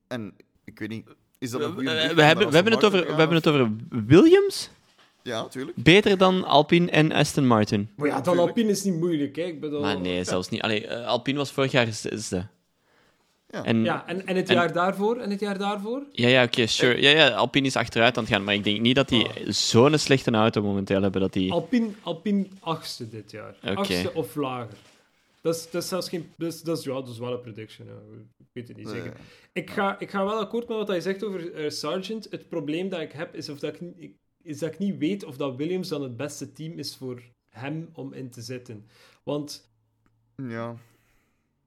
[0.09, 0.35] En
[0.65, 1.07] ik weet niet,
[1.39, 4.71] is dat een We, goede hebben, we, hebben het over, we hebben het over Williams?
[5.23, 5.77] Ja, tuurlijk.
[5.77, 7.91] Beter dan Alpine en Aston Martin.
[7.97, 8.39] Maar ja, dan.
[8.39, 9.43] Alpine is niet moeilijk, hè.
[9.43, 9.81] Ik bedoel...
[9.81, 10.63] Maar nee, zelfs niet.
[10.63, 12.47] Allee, eh, Alpine was vorig jaar zesde.
[13.53, 13.65] Ja.
[13.65, 15.17] En, ja, Ja, en, en het En- jaar daarvoor?
[15.17, 16.03] En het jaar daarvoor?
[16.13, 17.01] ja, oké, sure.
[17.01, 19.99] Ja, ja, Alpine is achteruit aan het gaan, maar ik denk niet dat die zo'n
[19.99, 21.53] slechte auto momenteel hebben dat die...
[21.53, 23.55] Alpine, Alpine achtste dit jaar.
[23.63, 23.75] Oké.
[23.75, 24.75] Achtste of lager.
[25.41, 26.33] Dat is, dat is zelfs geen...
[26.37, 27.87] Dat is, dat is, ja, dat is wel een prediction.
[27.87, 27.93] Ja.
[28.39, 28.95] Ik weet het niet Nee.
[28.95, 29.17] zeker.
[29.53, 32.27] Ik ga, ik ga wel akkoord met wat hij zegt over eh, Sargent.
[32.31, 34.99] Het probleem dat ik heb, is, of dat ik, niet- ik- is dat ik niet
[34.99, 38.87] weet of dat Williams dan het beste team is voor hem om in te zitten.
[39.23, 39.71] Want
[40.37, 40.77] Ja.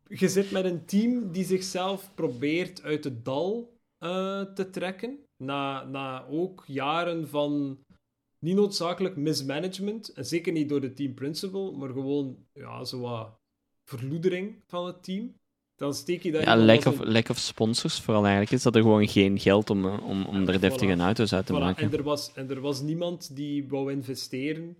[0.08, 5.20] Je zit met een team die zichzelf probeert uit het dal eh, te trekken.
[5.38, 7.80] Na, na ook jaren van
[8.40, 10.14] niet noodzakelijk mismanagement.
[10.14, 13.40] En zeker niet door de team principal, maar gewoon ja, zo wat
[13.84, 15.34] verloedering van het team.
[15.76, 18.54] Dan steek je daar Ja, lack of, lack of sponsors vooral eigenlijk.
[18.54, 21.00] Is dat er gewoon geen geld om, eh, om, om er deftige Voilà.
[21.00, 21.84] auto's uit te Voilà, maken.
[21.84, 24.78] En, er was, en er was niemand die wou investeren.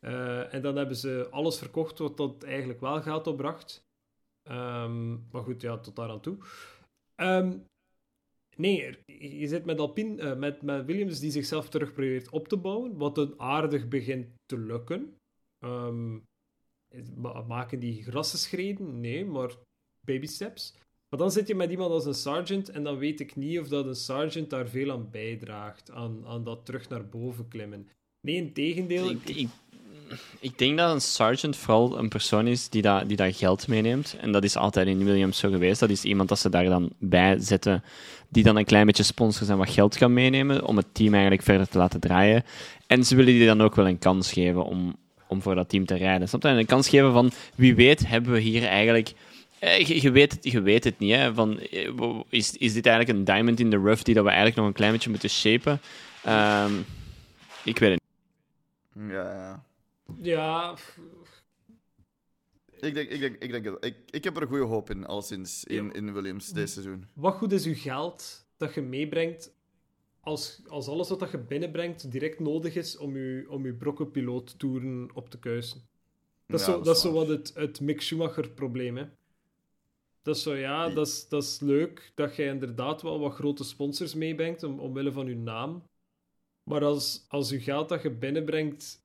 [0.00, 3.84] Eh, en dan hebben ze alles verkocht wat dat eigenlijk wel geld opbracht.
[4.48, 6.36] Ehm, maar goed, ja, tot daar aan toe.
[7.14, 7.58] Ehm,
[8.56, 8.96] nee,
[9.38, 12.96] je zit met Alpine, eh, met, met Williams die zichzelf terug probeert op te bouwen,
[12.96, 15.16] wat een aardig begint te lukken.
[17.14, 19.00] Ma- maken die grassenschreden?
[19.00, 19.50] Nee, maar
[20.00, 20.74] baby steps.
[21.08, 23.68] Maar dan zit je met iemand als een sergeant en dan weet ik niet of
[23.68, 27.88] dat een sergeant daar veel aan bijdraagt, aan, aan dat terug naar boven klimmen.
[28.20, 29.10] Nee, in tegendeel.
[29.10, 29.48] Ik,
[30.40, 34.16] ik denk dat een sergeant vooral een persoon is die dat, die dat geld meeneemt.
[34.20, 35.80] En dat is altijd in Williams zo geweest.
[35.80, 37.84] Dat is iemand dat ze daar dan bij zetten,
[38.28, 41.42] die dan een klein beetje sponsors en wat geld kan meenemen om het team eigenlijk
[41.42, 42.44] verder te laten draaien.
[42.86, 44.96] En ze willen die dan ook wel een kans geven om,
[45.28, 46.28] om voor dat team te rijden.
[46.28, 46.48] Snap je?
[46.48, 49.12] En een kans geven van, wie weet hebben we hier eigenlijk...
[49.58, 51.34] eh, Je, je weet het, je weet het niet, hè.
[51.34, 51.88] Van, eh,
[52.28, 54.72] is, is dit eigenlijk een diamond in the rough die dat we eigenlijk nog een
[54.72, 55.80] klein beetje moeten shapen?
[56.24, 56.72] Ehm,
[57.64, 58.00] ik weet het
[58.92, 59.12] niet.
[59.12, 59.62] Ja, ja.
[60.12, 60.76] Ja,
[62.80, 65.64] Ik, denk, ik, denk, ik, denk, ik, ik heb er een goede hoop in, alleszins,
[65.64, 67.06] in, in Williams dit seizoen.
[67.12, 69.54] wat goed is uw geld dat je meebrengt
[70.20, 75.10] als, als alles wat dat je binnenbrengt direct nodig is om je, om je brokkenpiloot-toeren
[75.14, 75.88] op te kuisen.
[76.46, 79.04] Dat is, Ja, zo, dat is zo wat het, het Mick Schumacher-probleem, hè.
[80.22, 83.64] Dat is zo, ja, dat is, dat is leuk dat je inderdaad wel wat grote
[83.64, 85.88] sponsors meebrengt om, omwille van je naam.
[86.62, 89.03] Maar als, als je geld dat je binnenbrengt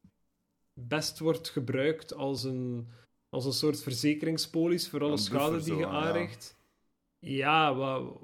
[0.88, 2.88] best wordt gebruikt als een,
[3.30, 5.90] als een soort verzekeringspolis voor alle schade die je ja.
[5.90, 6.58] aanricht.
[7.20, 8.18] Ja, wat,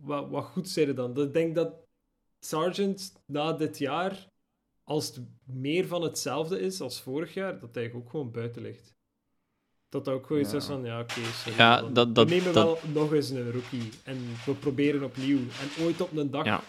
[0.00, 1.20] wat, wat goed zijn er dan?
[1.20, 1.74] Ik denk dat
[2.40, 4.26] Sargent na dit jaar,
[4.84, 8.96] als het meer van hetzelfde is als vorig jaar, dat hij ook gewoon buiten ligt.
[9.88, 10.56] Dat dat ook gewoon iets Ja.
[10.56, 11.20] is van, ja, oké,
[11.56, 15.38] Ja, dat- dat- we nemen dat- wel nog eens een rookie en we proberen opnieuw.
[15.38, 16.62] En ooit op een dag Ja.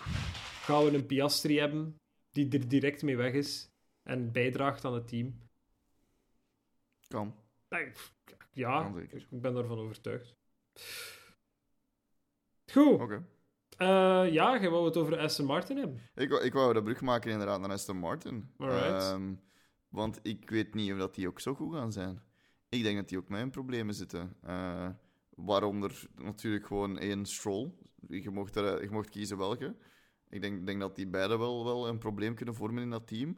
[0.61, 1.95] gaan we een Piastri hebben
[2.31, 3.68] die er direct mee weg is
[4.09, 5.49] en bijdraagt aan het team.
[7.07, 7.35] Kan.
[7.69, 8.13] Nee, pff,
[8.51, 10.35] Ja, Kan ik ben daarvan overtuigd.
[12.71, 12.99] Goed.
[13.01, 13.25] Oké.
[13.77, 13.87] Eh,
[14.31, 16.01] ja, jij wou het over Aston Martin hebben.
[16.15, 18.53] Ik, ik wou de brug maken inderdaad naar Aston Martin.
[18.57, 19.33] Ehm,
[19.89, 22.21] want ik weet niet of dat die ook zo goed gaan zijn.
[22.69, 24.35] Ik denk dat die ook met in problemen zitten.
[24.41, 24.89] Eh,
[25.29, 27.71] waaronder natuurlijk gewoon één Stroll.
[28.07, 29.75] Je mocht, er, je mocht kiezen welke.
[30.29, 33.37] Ik denk, denk dat die beide wel, wel een probleem kunnen vormen in dat team.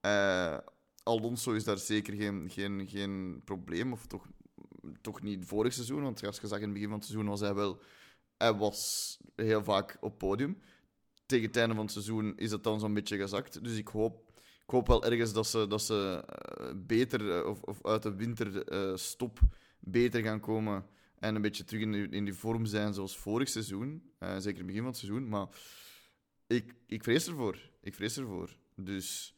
[0.00, 0.58] Eh,
[1.02, 3.92] Alonso is daar zeker geen, geen, geen probleem.
[3.92, 4.26] Of toch,
[5.00, 6.02] toch niet vorig seizoen.
[6.02, 7.80] Want als je zag in het begin van het seizoen was hij wel...
[8.36, 10.58] Hij was heel vaak op podium
[11.28, 13.64] tegen het einde van het seizoen is het dan zo'n beetje gezakt.
[13.64, 17.62] Dus ik hoop, ik hoop wel ergens dat ze, dat ze eh, beter, eh, of,
[17.62, 19.40] of uit de winterstop
[19.80, 20.86] beter gaan komen
[21.18, 24.12] en een beetje terug in die, in die vorm zijn zoals vorig seizoen.
[24.18, 25.28] Zeker in het begin van het seizoen.
[25.28, 25.48] Maar
[26.46, 27.70] ik, ik vrees ervoor.
[27.80, 28.56] Ik vrees ervoor.
[28.76, 29.34] Dus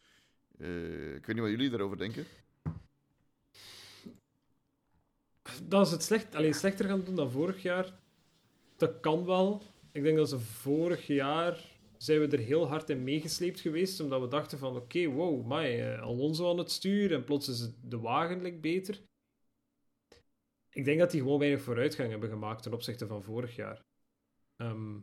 [0.61, 2.25] eh, ik weet niet wat jullie daarover denken.
[5.63, 7.99] Dat is het slecht, alleen slechter gaan doen dan vorig jaar.
[8.77, 9.63] Dat kan wel.
[9.93, 14.21] Ik denk dat ze vorig jaar zijn we er heel hard in meegesleept geweest, omdat
[14.21, 18.61] we dachten van oké, wow, my, Alonso aan het stuur en plots is de wagen
[18.61, 19.01] beter.
[20.71, 23.85] Ik denk dat die gewoon weinig vooruitgang hebben gemaakt ten opzichte van vorig jaar.
[24.57, 24.99] Ehm,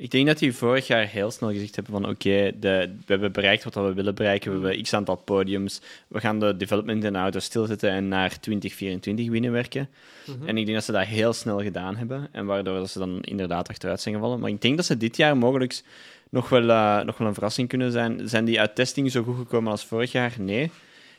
[0.00, 3.64] Ik denk dat die vorig jaar heel snel gezegd hebben van oké, we hebben bereikt
[3.64, 7.18] wat we willen bereiken, we hebben x aantal podiums, we gaan de development in de
[7.18, 9.88] auto stilzetten en naar 2024 winnen werken.
[10.26, 10.48] mhm.
[10.48, 13.20] En ik denk dat ze dat heel snel gedaan hebben en waardoor dat ze dan
[13.20, 14.40] inderdaad achteruit zijn gevallen.
[14.40, 15.82] Maar ik denk dat ze dit jaar mogelijk
[16.30, 18.28] nog wel, eh, nog wel een verrassing kunnen zijn.
[18.28, 20.34] Zijn die uit testing zo goed gekomen als vorig jaar?
[20.38, 20.70] Nee.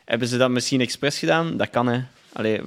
[0.06, 1.58] Hebben ze dat misschien expres gedaan?
[1.58, 2.02] Dat kan, hè.
[2.34, 2.62] Allee,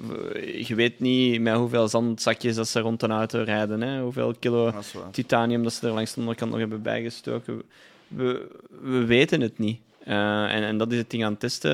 [0.66, 4.00] je weet niet met hoeveel zandzakjes dat ze rond een auto rijden, hè.
[4.00, 7.62] Hoeveel kilo Dat titanium dat ze er langs de onderkant nog hebben bijgestoken.
[8.08, 8.48] We,
[8.80, 9.80] we weten het niet.
[10.04, 11.70] Eh, en, en dat is het ding aan het testen.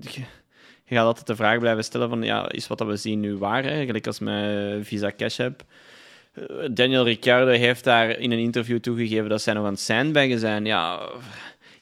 [0.00, 0.20] Je,
[0.84, 3.36] je gaat altijd de vraag blijven stellen van, ja, is wat dat we zien nu
[3.36, 3.64] waar?
[3.64, 3.84] Hè?
[3.84, 5.64] Gelijk als met Visa Cash App.
[6.32, 10.38] Eh, Daniel Ricciardo heeft daar in een interview toegegeven dat zij nog aan het sandbaggen
[10.38, 10.64] zijn.
[10.64, 11.08] Ja,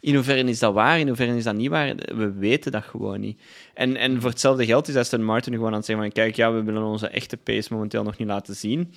[0.00, 0.98] in hoeverre is dat waar?
[0.98, 1.94] In hoeverre is dat niet waar?
[1.94, 3.40] We weten dat gewoon niet.
[3.74, 6.52] En, en voor hetzelfde geld is Aston Martin gewoon aan het zeggen van, kijk, ja,
[6.52, 8.94] we willen onze echte pace momenteel nog niet laten zien.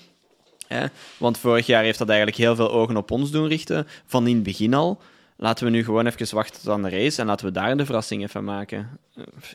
[0.67, 0.85] Hè?
[1.17, 4.35] Want vorig jaar heeft dat eigenlijk heel veel ogen op ons doen richten, van in
[4.35, 5.01] het begin al.
[5.37, 7.85] Laten we nu gewoon even wachten tot aan de race en laten we daar de
[7.85, 8.99] verrassing even maken.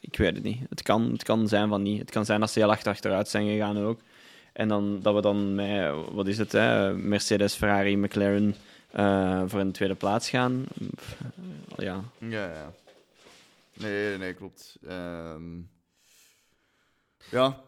[0.01, 0.59] Ik weet het niet.
[0.69, 1.99] Het kan, het kan zijn van niet.
[2.01, 4.01] Het kan zijn dat ze heel hard achteruit zijn gegaan ook.
[4.53, 6.95] En dan, dat we dan met, wat is het, hè?
[6.95, 8.55] Mercedes, Ferrari, McLaren
[8.91, 10.67] eh, voor een tweede plaats gaan.
[10.95, 11.21] Pff,
[11.77, 12.73] Ja, Ja, ja.
[13.75, 14.79] Nee, nee, klopt.
[14.87, 15.61] Ehm,
[17.31, 17.63] ja,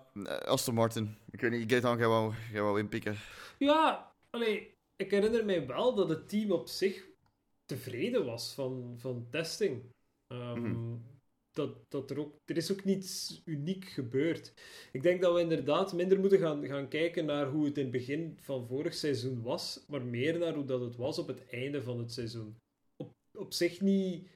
[0.45, 1.17] Aston Martin.
[1.31, 3.17] Ik weet niet, Gaetan, jij wou, jij wou inpikken.
[3.59, 7.05] Ja, allee, ik herinner mij wel dat het team op zich
[7.67, 9.83] tevreden was van, van testing.
[10.29, 10.97] Ehm, Mhm.
[11.53, 14.53] Dat, dat er, ook, er is ook niets uniek gebeurd.
[14.93, 17.93] Ik denk dat we inderdaad minder moeten gaan, gaan kijken naar hoe het in het
[17.93, 21.83] begin van vorig seizoen was, maar meer naar hoe dat het was op het einde
[21.83, 22.57] van het seizoen.
[22.97, 24.29] Op, op zich niet,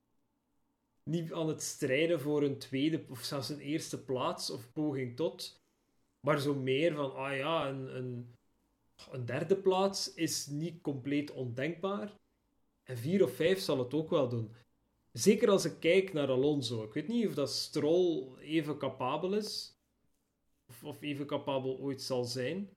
[1.11, 5.63] niet aan het strijden voor een tweede of zelfs een eerste plaats of poging tot,
[6.27, 8.35] maar zo meer van, ah ja, een, een,
[9.11, 12.15] een derde plaats is niet compleet ondenkbaar.
[12.85, 14.55] En vier of vijf zal het ook wel doen.
[15.19, 16.83] Zeker als ik kijk naar Alonso.
[16.83, 19.79] Ik weet niet of dat Stroll even capabel is.
[20.69, 22.71] Of, of even capabel ooit zal zijn.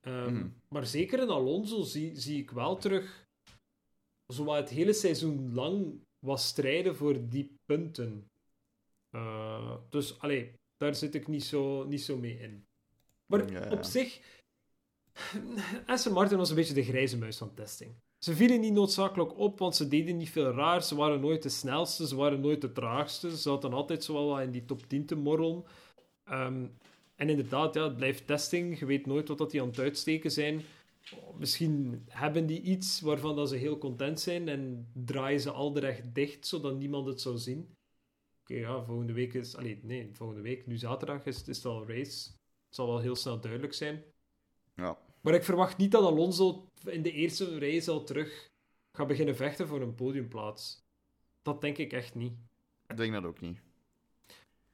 [0.00, 0.48] Ehm, Mhm.
[0.68, 3.28] Maar zeker in Alonso zie, zie ik wel terug...
[4.26, 8.30] Zowat het hele seizoen lang was strijden voor die punten.
[9.10, 12.66] Eh, dus, allee, daar zit ik niet zo, niet zo mee in.
[13.26, 13.72] Maar Ja, ja.
[13.72, 14.20] op zich...
[15.86, 17.94] Aston Martin was een beetje de grijze muis van testing.
[18.24, 20.82] Ze vielen niet noodzakelijk op, want ze deden niet veel raar.
[20.82, 23.30] Ze waren nooit de snelste, ze waren nooit de traagste.
[23.30, 25.64] Ze zaten altijd zo wel wat in die top 10 te morrelen.
[26.24, 26.66] Ehm,
[27.16, 28.78] en inderdaad, ja, het blijft testing.
[28.78, 30.62] Je weet nooit wat dat die aan het uitsteken zijn.
[31.38, 35.80] Misschien hebben die iets waarvan dat ze heel content zijn en draaien ze al de
[35.80, 37.76] recht dicht, zodat niemand het zou zien.
[38.40, 39.56] Oké, ja, volgende week is...
[39.56, 42.30] Allee, nee, volgende week, nu zaterdag, is, is het al race.
[42.66, 44.02] Het zal wel heel snel duidelijk zijn.
[44.74, 44.98] Ja.
[45.24, 48.50] Maar ik verwacht niet dat Alonso in de eerste race al terug
[48.92, 50.84] gaat beginnen vechten voor een podiumplaats.
[51.42, 52.32] Dat denk ik echt niet.
[52.88, 53.60] Ik denk dat ook niet.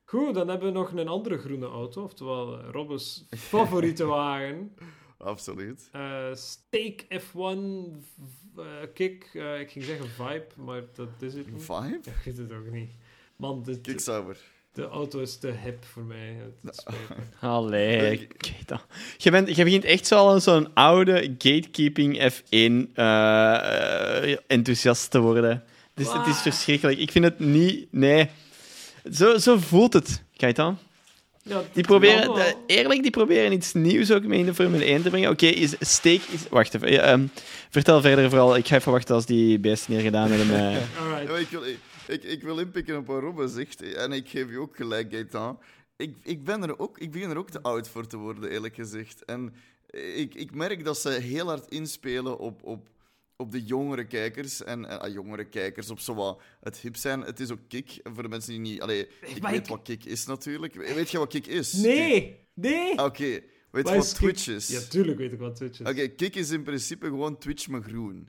[0.05, 4.74] Goed, dan hebben we nog een andere groene auto, oftewel eh, Robbe's favoriete wagen.
[5.18, 5.88] Absoluut.
[5.92, 9.24] Eh Steak F1 v- eh, Kick.
[9.34, 11.62] Ik ging zeggen Vibe, maar dat is het niet.
[11.62, 12.01] Vibe?
[12.03, 12.90] Ja, ik weet het ook niet.
[13.36, 14.38] Man, de, Kicksauber.
[14.72, 16.36] De auto is te hip voor mij.
[16.62, 17.14] Het, me.
[17.48, 18.80] Allee, kijk dan.
[19.16, 25.10] Je, bent, je begint echt zo al een zo'n oude gatekeeping F1 eh, eh, enthousiast
[25.10, 25.64] te worden.
[25.94, 26.98] Dus het is verschrikkelijk.
[26.98, 27.86] Ik vind het niet...
[27.90, 28.28] Nee.
[29.12, 30.22] Zo, zo voelt het.
[30.36, 30.78] Kijk dan.
[31.42, 35.02] Ja, Die proberen, de- eerlijk, die proberen iets nieuws ook mee in de Formule 1
[35.02, 35.30] te brengen.
[35.30, 36.20] Oké, is steak...
[36.30, 36.92] Is, wacht even.
[36.92, 37.26] ja, ehm,
[37.70, 38.56] vertel verder vooral.
[38.56, 40.56] Ik ga even wachten als die beesten hier gedaan hebben.
[40.56, 40.76] eh.
[41.02, 41.60] Alright.
[42.11, 43.82] Maar ik, wil, ik, wil inpikken op wat Robben zegt.
[43.82, 45.58] En ik geef je ook gelijk, Gaetan.
[45.96, 48.74] Ik, ik, ben er ook, ik begin er ook te oud voor te worden, eerlijk
[48.74, 49.24] gezegd.
[49.24, 49.54] En
[50.14, 52.88] ik, ik merk dat ze heel hard inspelen op, op,
[53.36, 54.62] op de jongere kijkers.
[54.62, 57.20] En en, ah, jongere kijkers, op zo wat het hip zijn.
[57.20, 58.00] Het is ook kick.
[58.02, 58.80] Voor de mensen die niet...
[58.80, 60.74] Allee, ik maar weet ik- wat kick is natuurlijk.
[60.74, 61.72] Weet je wat kick is?
[61.72, 62.98] Nee, nee.
[62.98, 63.40] Oké.
[63.70, 64.54] Weet je Wat Twitch Kick?
[64.54, 64.68] is?
[64.68, 65.86] Ja, tuurlijk weet ik wat Twitch is.
[65.88, 68.28] Oké, Kik is in principe gewoon Twitch met groen.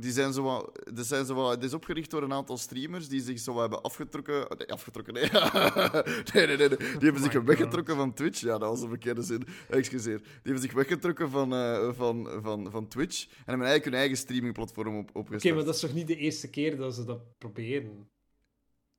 [0.00, 3.08] Die zijn zo wat, die zijn zo wat, het is opgericht door een aantal streamers
[3.08, 4.46] die zich zo hebben afgetrokken.
[4.58, 5.28] Nee, afgetrokken, nee.
[6.34, 6.78] nee, nee, nee, nee.
[6.78, 8.40] Die hebben zich my weggetrokken van Twitch.
[8.40, 9.46] Ja, dat was een verkeerde zin.
[9.68, 10.18] Excuseer.
[10.18, 14.16] Die hebben zich weggetrokken van, eh, van, van, van Twitch en hebben eigenlijk hun eigen
[14.16, 15.54] streamingplatform op, Oké, opgestart.
[15.54, 18.08] maar dat is toch niet de eerste keer dat ze dat proberen?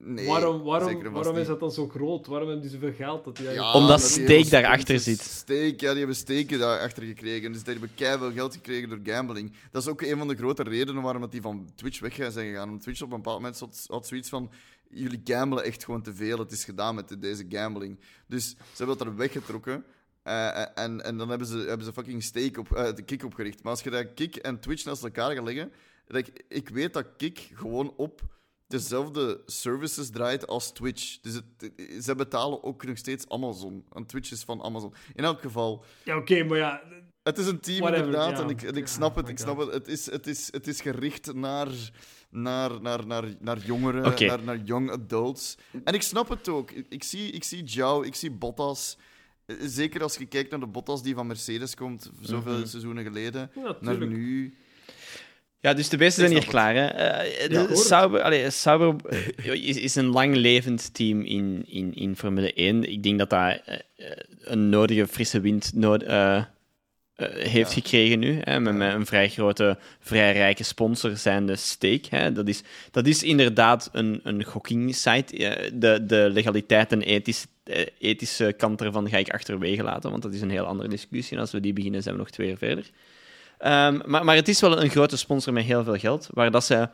[0.04, 2.28] Nee, waarom zeker waarom, waarom is dat dan zo groot?
[2.28, 3.24] Waarom hebben die zoveel geld?
[3.24, 5.20] Dat die Ja, Omdat hebben daarachter zit.
[5.20, 7.52] Steak, ja, die hebben steken daarachter gekregen.
[7.52, 9.54] Dus die hebben keihard geld gekregen door gambling.
[9.72, 12.50] Dat is ook een van de grote redenen waarom dat die van Twitch weg zijn
[12.50, 12.70] gegaan.
[12.70, 14.52] Want Twitch op een bepaald moment had, had zoiets van...
[14.90, 16.38] Jullie gamblen echt gewoon te veel.
[16.38, 18.00] Het is gedaan met deze gambling.
[18.28, 19.86] Dus ze hebben dat er weggetrokken.
[20.24, 23.64] Eh, en, en dan hebben ze, hebben ze fucking Steak op, eh, de Kick opgericht.
[23.64, 25.72] Maar als je dat Kick en Twitch naast elkaar gaat leggen...
[26.08, 28.22] like, ik weet dat Kick gewoon op
[28.70, 31.20] dezelfde services draait als Twitch.
[31.22, 31.72] Dus het,
[32.04, 33.86] ze betalen ook nog steeds Amazon.
[33.94, 34.94] En Twitch is van Amazon.
[35.16, 36.82] In elk geval, Ja, oké, maar ja...
[37.24, 38.40] het is een team Whatever, inderdaad.
[38.40, 39.28] En ik, en ik snap het.
[39.30, 39.66] Ik snap God.
[39.66, 39.74] het.
[39.74, 41.68] Het is, het is, het is gericht naar,
[42.30, 45.58] naar, naar, naar, naar jongeren, naar, naar young adults.
[45.84, 46.72] En ik snap het ook.
[46.72, 48.98] Ik, ik zie, ik zie Jou, ik zie Bottas.
[49.46, 52.66] Eh, Zeker als je kijkt naar de Bottas die van Mercedes komt, zoveel Mhm.
[52.68, 54.54] seizoenen geleden, Ja, naar nu.
[55.62, 56.76] Ja, dus de beesten Ik zijn hier klaar.
[56.76, 56.86] Hè.
[56.86, 57.76] Eh, Ja.
[57.76, 58.96] Sauber, allee, Sauber
[59.36, 62.92] eh, is, is een langlevend team in, in, in Formule 1.
[62.92, 63.78] Ik denk dat dat eh,
[64.40, 66.04] een nodige frisse wind nood,
[67.34, 67.82] heeft Ja.
[67.82, 68.40] gekregen nu.
[68.44, 72.08] Hè, met, met een vrij grote, vrij rijke sponsor zijnde Stake.
[72.10, 72.32] Hè.
[72.32, 75.36] Dat, is, dat is inderdaad een, een gokking-site.
[75.74, 77.48] De, de legaliteit en ethische,
[78.00, 81.36] ethische kant ervan ga ik achterwege laten, want dat is een heel andere discussie.
[81.36, 82.90] En als we die beginnen, zijn we nog twee jaar verder.
[83.60, 86.64] Ehm, maar, maar het is wel een grote sponsor met heel veel geld, waar dat
[86.64, 86.90] ze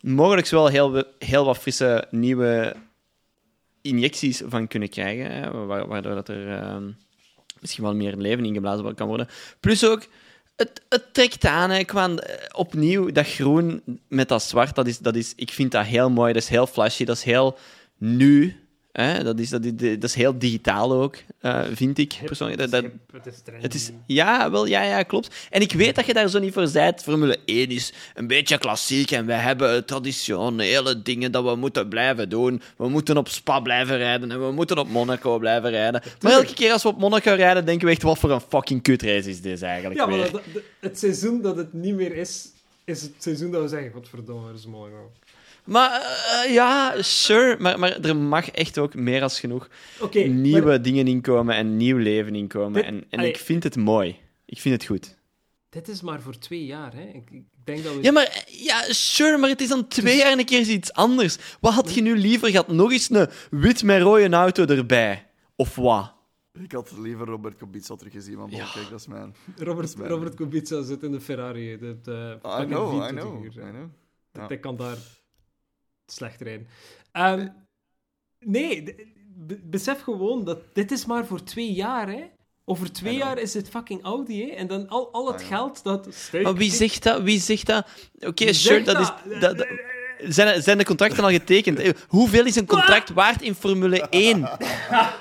[0.00, 2.74] mogelijk wel heel, heel wat frisse nieuwe
[3.82, 6.90] injecties van kunnen krijgen, hè, wa- waardoor dat er ehm,
[7.60, 9.28] misschien wel meer leven ingeblazen kan worden.
[9.60, 10.06] Plus ook,
[10.56, 14.98] het, het trekt aan, hè, qua, eh, opnieuw, dat groen met dat zwart, dat is,
[14.98, 17.58] dat is, ik vind dat heel mooi, dat is heel flashy, dat is heel
[17.98, 18.67] nu.
[18.92, 19.22] Hè?
[19.24, 22.58] Dat, is, dat, is, dat is heel digitaal ook, eh, vind ik persoonlijk.
[22.60, 22.84] Dat, dat,
[23.60, 25.34] Het is ja, wel, ja, ja, klopt.
[25.50, 27.02] En ik weet dat je daar zo niet voor bent.
[27.02, 32.28] Formule 1 is een beetje klassiek en wij hebben traditionele dingen dat we moeten blijven
[32.28, 32.62] doen.
[32.76, 36.02] We moeten op Spa blijven rijden en we moeten op Monaco blijven rijden.
[36.20, 38.82] Maar elke keer als we op Monaco rijden, denken we echt, wat voor een fucking
[38.82, 40.30] kutrace is dit eigenlijk Ja, maar weer.
[40.30, 42.48] dat- dat- het seizoen dat het niet meer is,
[42.84, 44.90] is het seizoen dat we zeggen, godverdomme, dat is mooi.
[44.92, 45.00] man.
[45.68, 45.90] Maar
[46.44, 49.68] eh, ja, sure, maar, maar er mag echt ook meer als genoeg
[50.00, 52.72] Oké, nieuwe maar dingen inkomen en nieuw leven inkomen.
[52.72, 53.30] Dit- en en allee.
[53.30, 54.16] ik vind het mooi.
[54.44, 55.16] Ik vind het goed.
[55.68, 57.02] dit is maar voor twee jaar, hè.
[57.02, 58.02] Ik, ik denk dat we...
[58.02, 60.92] Ja, maar eh, ja, sure, maar het is dan twee jaar en een keer iets
[60.92, 61.36] anders.
[61.60, 62.68] Wat had je nu liever gehad?
[62.68, 65.26] Nog eens een wit met rode auto erbij?
[65.56, 66.12] Of wat?
[66.62, 68.66] Ik had liever Robert Kubica teruggezien, want Ja.
[68.74, 69.34] kijk, dat is mijn...
[69.56, 71.78] Robert, Robert Kubica zit in de Ferrari.
[71.78, 73.88] Dat, eh, I know, I 24 know, I know.
[74.32, 74.46] Ja.
[74.46, 74.96] Dat kan daar
[76.12, 76.66] slecht rijden.
[77.12, 77.48] Ehm,
[78.44, 78.94] nee,
[79.62, 82.24] besef gewoon dat dit is maar voor twee jaar, hè.
[82.64, 84.48] Over twee jaar is het fucking Audi, hè.
[84.54, 86.30] En dan al, al het geld dat...
[86.42, 87.22] Maar wie zegt dat?
[87.22, 87.86] Wie zegt dat?
[88.18, 89.40] Oké, sure, zegt dat is...
[89.40, 89.66] dat-
[90.28, 91.78] zijn, zijn de contracten al getekend?
[91.78, 94.48] Eh, Hoeveel is een contract waard in Formule 1?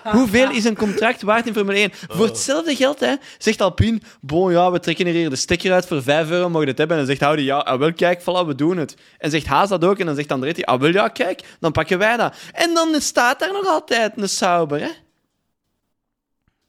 [0.03, 1.91] Hoeveel is een contract waard in Formule 1?
[2.07, 5.85] Voor hetzelfde geld, hè, zegt Alpine, bon, ja, we trekken er hier de stekker uit
[5.87, 6.97] voor 5 euro, mogen het hebben.
[6.97, 8.95] En dan zegt Audi, ja, ah, wel, kijk, voilà, we doen het.
[9.17, 11.97] En zegt Haas dat ook, en dan zegt Andretti, ah, wel, ja, kijk, dan pakken
[11.97, 12.35] wij dat.
[12.53, 14.89] En dan staat daar nog altijd een Sauber, hè.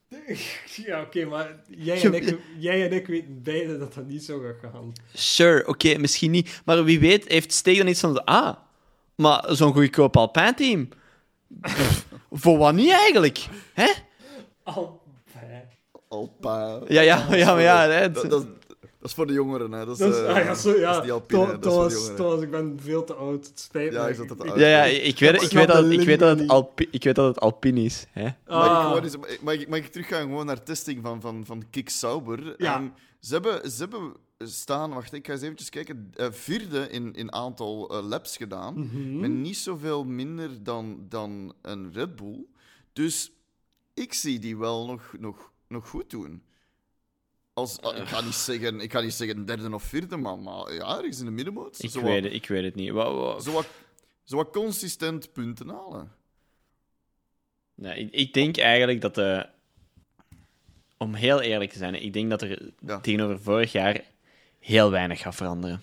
[0.86, 4.40] Ja, oké, maar jij en, ik, jij en ik weten beide dat dat niet zo
[4.40, 4.92] gaat gaan.
[5.14, 6.60] Sure, oké, misschien niet.
[6.64, 8.24] Maar wie weet heeft Steeg dan iets van...
[8.24, 8.56] Ah,
[9.14, 10.88] maar zo'n goedkoop Alpine-team...
[12.30, 13.46] Voor wat niet eigenlijk?
[13.74, 13.92] Hè?
[14.62, 15.00] Al...
[16.08, 16.80] Alpa.
[16.88, 17.88] Ja, ja, ja, maar ja.
[17.88, 18.46] Hè, Dat, het- dat,
[19.00, 19.84] dat is voor de jongeren, hè.
[19.84, 20.86] Dat is, Dat is, eh, ah, ja, zo, ja.
[20.86, 22.08] dat is die Alpine, dat is
[22.42, 23.46] ik ben veel te oud.
[23.46, 24.08] Het spijt Ja, me.
[24.10, 24.58] ik zat het Ik- oud.
[24.58, 27.26] ja, ja, ik weet, ik, weet dat, ik, weet dat het Alpi, ik weet dat
[27.26, 28.06] het Alpine is.
[28.10, 28.22] Hè?
[28.22, 29.04] Mag, ik Ah.
[29.04, 32.54] eens, mag, ik, mag ik teruggaan gewoon naar testing van, van, van Kick Sauber?
[32.62, 32.74] Ja.
[32.76, 32.86] Ehm,
[33.20, 37.32] ze, hebben, ze hebben staan, wacht, ik ga eens eventjes kijken, eh, vierde in, in
[37.32, 38.74] aantal eh, laps gedaan.
[38.74, 39.20] Mhm.
[39.20, 42.44] Met niet zoveel minder dan, dan een Red Bull.
[42.92, 43.32] Dus
[43.94, 46.42] ik zie die wel nog, nog, nog goed doen.
[47.58, 50.72] Als, ah, ik, ga niet zeggen, ik ga niet zeggen derde of vierde, man, maar
[50.74, 51.82] ja, ergens in de middenmoot.
[51.82, 52.90] Ik Zo weet, wat, het, ik weet het niet.
[52.90, 53.66] Wa- wa- zo, wat,
[54.24, 56.12] zo wat consistent punten halen.
[57.74, 59.46] Nee, ik, ik denk eigenlijk dat de...
[60.96, 63.00] Om heel eerlijk te zijn, ik denk dat er Ja.
[63.00, 64.00] tegenover vorig jaar
[64.58, 65.80] heel weinig gaat veranderen.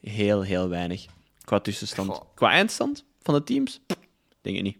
[0.00, 1.06] Heel, heel weinig.
[1.44, 2.20] Qua tussenstand.
[2.34, 3.80] Qua eindstand van de teams?
[3.86, 3.98] Pff,
[4.40, 4.76] denk ik niet.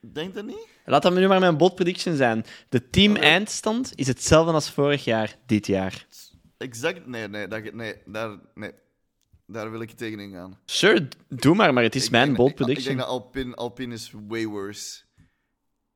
[0.00, 0.68] Denk dat niet?
[0.84, 2.44] Laat dat nu maar mijn bot prediction zijn.
[2.68, 6.06] De team-eindstand is hetzelfde als vorig jaar, dit jaar.
[6.56, 7.06] Exact.
[7.06, 8.72] Nee, nee, dat, nee, daar, nee.
[9.46, 10.58] daar wil ik tegenin gaan.
[10.64, 12.96] Sure, doe maar, maar het is Ik mijn bold ik- Ik prediction.
[12.96, 15.00] denk dat Alpine, Alpine is way worse.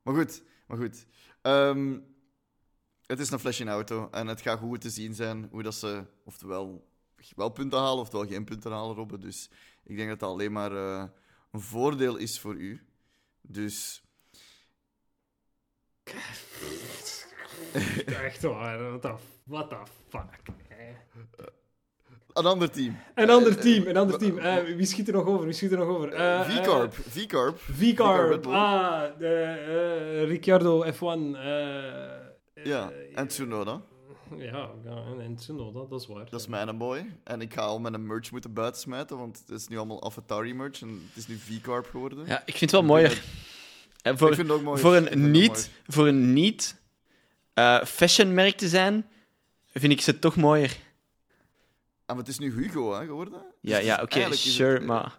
[0.03, 1.07] Maar goed, maar goed.
[1.43, 1.99] Ehm,
[3.07, 6.05] het is een flesje auto en het gaat goed te zien zijn hoe dat ze
[6.25, 6.89] oftewel
[7.37, 9.21] wel punten halen oftewel geen punten halen, Robben.
[9.21, 9.51] Dus
[9.85, 11.05] ik denk dat dat alleen maar eh,
[11.53, 12.87] een voordeel is voor u.
[13.49, 14.03] Dus
[18.25, 19.15] Echt waar, what the,
[19.45, 19.77] what the
[20.09, 20.25] fuck.
[20.69, 20.93] hè.
[22.33, 22.97] een ander team.
[23.15, 24.39] Een ander team, een ander team.
[24.39, 25.45] Eh, wie schiet er nog over?
[25.45, 26.13] Wie schiet er nog over?
[26.13, 26.47] Eh, eh,
[26.91, 27.59] V-Carb.
[27.59, 28.47] V-Carb.
[28.47, 31.37] Ah, de, eh, Ricciardo F1.
[31.37, 33.83] eh, Ja, eh, en Tsunoda.
[34.53, 36.31] Ja, ja, en Tsunoda, dat is waar.
[36.31, 37.17] Dat is mijn boy.
[37.25, 40.81] En ik ga al mijn merch moeten buitensmijten, want het is nu allemaal Avatari merch
[40.83, 42.27] en het is nu V-Carb geworden.
[42.27, 43.23] Ja, ik vind het wel mooier.
[44.03, 44.81] En voor, ik vind het ook mooi.
[44.81, 46.81] voor een niet, voor een niet
[47.55, 49.07] eh, fashionmerk te zijn,
[49.73, 50.69] vind ik ze toch mooier.
[50.69, 50.81] mooi.
[52.07, 53.43] Ah, maar het is nu Hugo hè, geworden.
[53.61, 55.19] Ja, Dus ja het- oké, sure, het- maar...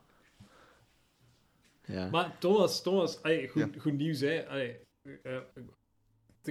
[1.86, 2.10] Ja.
[2.10, 3.82] Maar Thomas, Thomas allee, goed, Ja.
[3.82, 4.48] goed nieuws, hè.
[4.50, 4.76] Allee,
[5.24, 5.38] eh,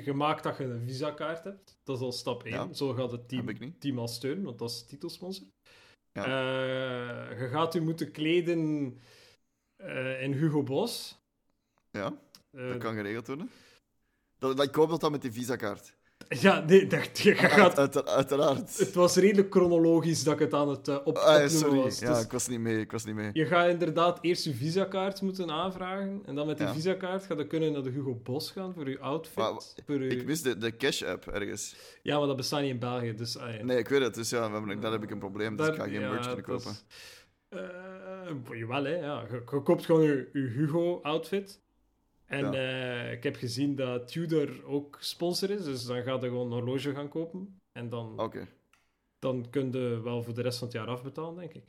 [0.02, 1.78] gemaakt dat je een visa-kaart hebt.
[1.82, 2.54] Dat is al stap 1.
[2.54, 2.72] Ja.
[2.72, 5.46] Zo gaat het team, team al steunen, want dat is titelsponsor.
[6.12, 6.24] Ja.
[6.24, 8.92] Eh, je gaat u moeten kleden
[9.76, 11.22] eh, in Hugo Boss.
[11.90, 12.18] Ja,
[12.50, 13.50] Eh, dat kan geregeld worden.
[14.38, 15.96] Dat, dat, ik hoop dat dat met die visa-kaart.
[16.28, 18.78] Ja, nee, dat, je gaat, Uit, uiteraard.
[18.78, 21.76] het was redelijk chronologisch dat ik het aan het eh, op, Ah, ja, sorry.
[21.80, 21.98] was.
[21.98, 22.80] Ja, Dus ik was niet mee.
[22.80, 23.30] Ik was niet mee.
[23.32, 26.22] je gaat inderdaad eerst je visa-kaart moeten aanvragen.
[26.26, 26.72] En dan met die Ja.
[26.72, 29.36] visa-kaart ga je kunnen naar de Hugo Boss gaan voor je outfit.
[29.36, 29.52] Maar
[29.86, 30.08] voor je...
[30.08, 31.76] Ik mis de, de cash-app ergens.
[32.02, 33.14] Ja, maar dat bestaat niet in België.
[33.14, 33.64] Dus, ah, ja.
[33.64, 34.14] Nee, ik weet het.
[34.14, 34.48] Dus ja,
[34.80, 35.56] daar heb ik een probleem.
[35.56, 36.70] Dus ik ga geen ja, merch kunnen kopen.
[36.70, 36.84] is-
[37.48, 38.94] Eh, jawel, hè.
[38.96, 39.24] Ja.
[39.30, 41.60] Je, je koopt gewoon je, je Hugo-outfit.
[42.26, 43.02] En Ja.
[43.06, 45.64] eh, ik heb gezien dat Tudor ook sponsor is.
[45.64, 47.60] Dus dan ga je gewoon een horloge gaan kopen.
[47.72, 48.30] En dan,
[49.18, 51.62] dan kun je wel voor de rest van het jaar afbetalen, denk ik.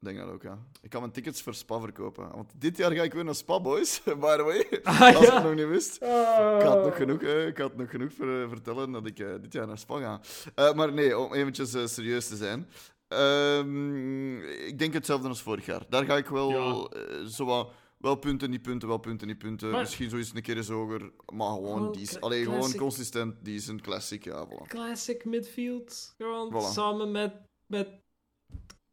[0.00, 0.58] ik denk dat ook, ja.
[0.82, 2.30] Ik kan mijn tickets voor Spa verkopen.
[2.34, 4.02] Want dit jaar ga ik weer naar Spa, boys.
[4.04, 4.80] By the way.
[4.82, 5.34] Ah, Als je ja.
[5.34, 5.96] het nog niet wist.
[5.96, 9.52] Ik had nog genoeg, eh, ik had nog genoeg voor, vertellen dat ik eh, dit
[9.52, 10.20] jaar naar Spa
[10.54, 10.72] ga.
[10.72, 12.68] Maar nee, om eventjes serieus te zijn.
[13.08, 15.82] Ehm, ik denk hetzelfde als vorig jaar.
[15.88, 16.88] Daar ga ik wel Ja.
[17.28, 19.70] zo wat- wel punten, niet punten, wel punten, niet punten.
[19.70, 21.00] Maar- Misschien zoiets een keer eens hoger,
[21.32, 22.20] maar gewoon, Gewoon decent.
[22.20, 24.66] Allee, gewoon consistent, decent, classic, ja, voilà.
[24.68, 26.14] Classic midfield.
[26.16, 26.72] Gewoon Voilà.
[26.72, 27.34] samen met,
[27.66, 27.88] met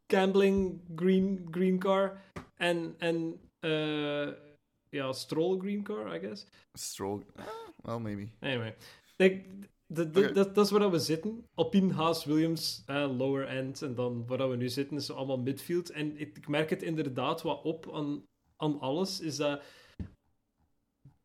[0.08, 2.22] Gambling Green, green Car.
[2.56, 4.28] En, en eh,
[4.90, 6.46] ja, Stroll Green Car, I guess.
[6.74, 7.46] Stroll, ah,
[7.76, 8.30] well, maybe.
[8.40, 8.76] Anyway.
[9.18, 9.44] Oké.
[9.88, 11.46] dat, dat is waar we zitten.
[11.56, 13.82] Alpine, Haas, Williams, eh, lower end.
[13.82, 15.90] En dan waar we nu zitten is allemaal midfield.
[15.90, 18.24] En ik, ik merk het inderdaad wat op aan,
[18.58, 19.20] aan alles.
[19.20, 19.62] Is dat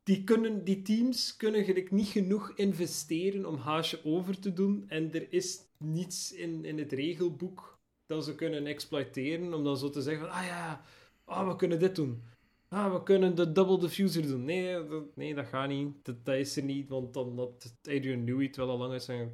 [0.02, 4.84] die, kunnen, die teams kunnen gelijk niet genoeg investeren om Haasje over te doen.
[4.88, 9.54] En er is niets in, in het regelboek dat ze kunnen exploiteren.
[9.54, 10.84] Om dan zo te zeggen van, ah ja,
[11.24, 12.22] ah, we kunnen dit doen.
[12.68, 14.44] Ah, we kunnen de double diffuser doen.
[14.44, 16.04] Nee, dat, nee, dat gaat niet.
[16.04, 19.02] Dat, dat is er niet, want dan had Adrian Newey het wel al lang uit
[19.02, 19.32] zijn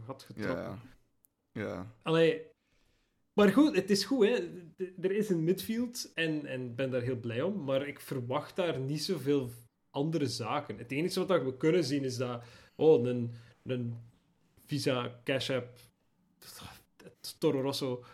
[0.00, 0.80] gat getrokken.
[1.52, 1.92] Ja, ja.
[2.02, 2.51] Allee,
[3.32, 4.32] maar goed, het is goed, hè.
[5.00, 8.56] Er is een midfield en en ik ben daar heel blij om, maar ik verwacht
[8.56, 9.50] daar niet zoveel
[9.90, 10.78] andere zaken.
[10.78, 12.44] Het enige wat we kunnen zien is dat,
[12.76, 13.30] oh, een,
[13.62, 13.96] een
[14.66, 15.78] Visa Cash App,
[17.38, 18.04] Toro Rosso.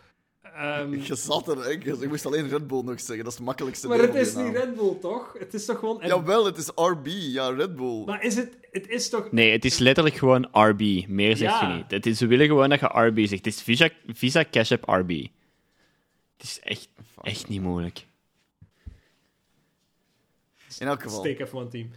[0.53, 1.69] Ehm, Je zat er, hè.
[1.69, 3.17] Je- Ik moest alleen Red Bull nog zeggen.
[3.23, 4.53] Dat is het makkelijkste maar het is niet naam.
[4.53, 5.35] Red Bull, toch?
[5.39, 6.01] Het is toch gewoon...
[6.01, 7.05] en- Jawel, het is RB.
[7.07, 8.03] Ja, Red Bull.
[8.05, 8.57] Maar is het...
[8.71, 9.31] Het is toch...
[9.31, 11.07] Nee, het is letterlijk gewoon RB.
[11.07, 11.67] Meer zeg Ja.
[11.69, 11.91] je niet.
[11.91, 13.45] Het is, ze willen gewoon dat je RB zegt.
[13.45, 15.09] Het is Visa, Visa Cash App RB.
[16.37, 16.89] Het is echt,
[17.21, 18.05] echt niet moeilijk.
[20.79, 21.19] In elk geval.
[21.19, 21.89] Steek F1 team.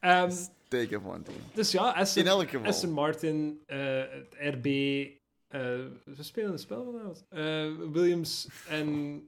[0.00, 0.30] Ehm,
[0.68, 1.36] Teken van team.
[1.54, 2.66] dus ja, Aston, In elk geval.
[2.66, 3.78] Aston Martin, eh,
[4.10, 4.64] het RB...
[5.48, 5.60] eh,
[6.04, 7.24] we spelen een spel vanavond.
[7.28, 9.22] Eh, Williams en...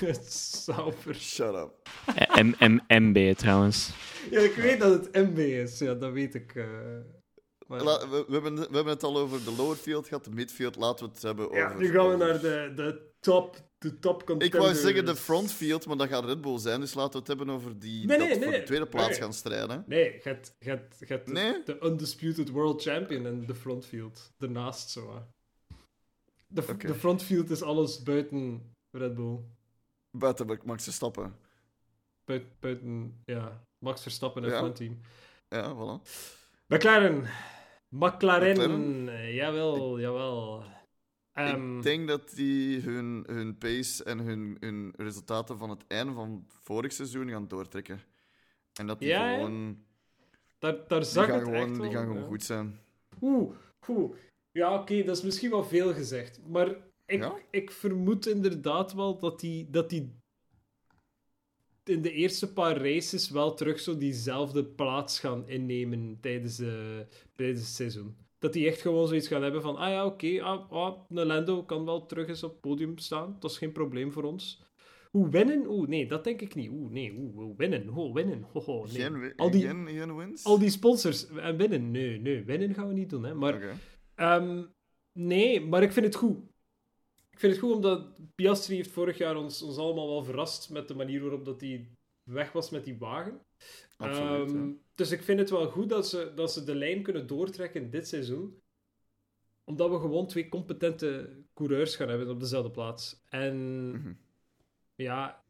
[0.00, 0.32] het
[0.64, 1.14] Sauber.
[1.14, 1.70] Shut up.
[2.14, 3.90] Eh, M M MB trouwens.
[4.30, 5.78] Ja, ik weet dat het MB is.
[5.78, 6.54] Ja, dat weet ik.
[6.54, 6.66] eh.
[7.66, 7.82] Maar...
[7.82, 10.76] La- we, we hebben, we hebben het al over de lower field gehad, de midfield.
[10.76, 11.78] Laten we het hebben ja, over...
[11.78, 14.62] nu gaan we naar de, de top, de top Ik contenders.
[14.64, 16.80] wou zeggen de front field, maar dat gaat Red Bull zijn.
[16.80, 19.32] Dus laten we het hebben over die Nee, dat nee, voor de tweede plaats gaan
[19.32, 19.84] strijden.
[19.86, 24.32] Nee, gaat, gaat, gaat de- undisputed world champion in de frontfield.
[24.38, 25.22] Daarnaast zo.
[26.46, 29.38] De, de frontfield is alles buiten Red Bull.
[30.10, 31.34] Buiten Max Verstappen.
[32.24, 34.58] Buiten, buiten ja, Max Verstappen en Ja.
[34.58, 35.00] front team.
[35.48, 36.02] Ja, voilà.
[36.66, 37.26] McLaren.
[37.88, 38.50] McLaren.
[38.56, 39.08] McLaren?
[39.08, 40.64] Eh, Jawel, jawel.
[41.38, 46.12] Ehm, Ik denk dat die hun, hun pace en hun, hun resultaten van het einde
[46.12, 48.00] van vorig seizoen gaan doortrekken.
[48.80, 49.84] En dat die Ja, gewoon...
[50.58, 52.78] daar, daar Die zag gaan het gewoon, echt die gaan gewoon goed zijn.
[53.20, 53.54] Oeh,
[53.88, 54.14] oeh.
[54.52, 56.40] Ja, oké, dat is misschien wel veel gezegd.
[56.46, 56.68] Maar
[57.06, 57.36] ik, Ja?
[57.50, 60.16] ik vermoed inderdaad wel dat die, dat die
[61.84, 66.98] in de eerste paar races wel terug zo diezelfde plaats gaan innemen tijdens, eh,
[67.36, 68.16] tijdens het seizoen.
[68.38, 71.62] Dat die echt gewoon zoiets gaan hebben van, ah ja, oké, ah, ah, een Lando
[71.62, 73.36] kan wel terug eens op het podium staan.
[73.38, 74.66] Dat is geen probleem voor ons.
[75.12, 75.66] Oeh, winnen?
[75.66, 76.70] Oeh, nee, dat denk ik niet.
[76.70, 77.88] Oeh, nee, oeh, winnen.
[77.88, 78.46] Oh, winnen.
[78.52, 79.02] Ho, ho, nee.
[79.02, 80.44] Geen, al, die, geen, geen wins?
[80.44, 81.90] al die sponsors en winnen.
[81.90, 83.24] Nee, nee, winnen gaan we niet doen.
[83.24, 83.34] Hè.
[83.34, 83.80] Maar.
[84.14, 84.64] Ehm,
[85.12, 86.36] nee, maar ik vind het goed.
[87.30, 90.88] Ik vind het goed omdat Piastri heeft vorig jaar ons, ons allemaal wel verrast met
[90.88, 91.88] de manier waarop dat hij
[92.22, 93.40] weg was met die wagen.
[93.96, 94.72] Absoluut, Ehm.
[94.98, 98.08] Dus ik vind het wel goed dat ze, dat ze de lijn kunnen doortrekken dit
[98.08, 98.62] seizoen.
[99.64, 103.22] Omdat we gewoon twee competente coureurs gaan hebben op dezelfde plaats.
[103.28, 104.12] En Mhm.
[104.94, 105.44] ja.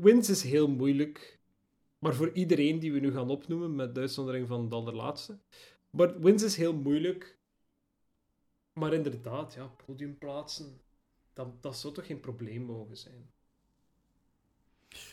[0.00, 1.40] Wins is heel moeilijk.
[1.98, 5.38] Maar voor iedereen die we nu gaan opnoemen, met de uitzondering van de allerlaatste.
[5.90, 7.38] Maar wins is heel moeilijk.
[8.72, 10.80] Maar inderdaad, ja, podiumplaatsen.
[11.32, 13.32] Dat, dat zou toch geen probleem mogen zijn?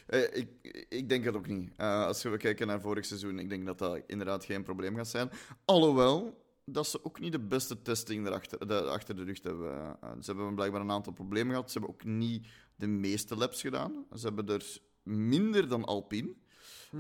[0.08, 0.48] Eh, ik,
[0.90, 1.72] ik denk het ook niet.
[1.76, 5.08] Eh, als we kijken naar vorig seizoen, ik denk dat dat inderdaad geen probleem gaat
[5.08, 5.30] zijn.
[5.66, 9.98] Alhoewel, dat ze ook niet de beste testing erachter, de, achter de rug hebben.
[10.02, 11.72] Eh, ze hebben blijkbaar een aantal problemen gehad.
[11.72, 14.06] Ze hebben ook niet de meeste laps gedaan.
[14.16, 16.36] Ze hebben er minder dan Alpine.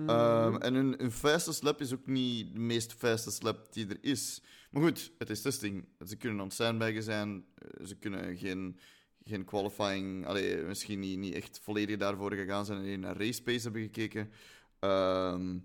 [0.07, 3.97] Ehm, en hun, hun fastest lap is ook niet de meest fastest lap die er
[4.01, 4.41] is.
[4.71, 5.87] Maar goed, het is testing.
[6.05, 7.45] Ze kunnen aan het sandbaggen zijn.
[7.85, 8.79] Ze kunnen geen,
[9.25, 10.25] geen qualifying...
[10.25, 13.81] Allee, misschien niet, niet echt volledig daarvoor gegaan zijn en alleen naar race pace hebben
[13.81, 14.31] gekeken.
[14.79, 15.57] Ehm,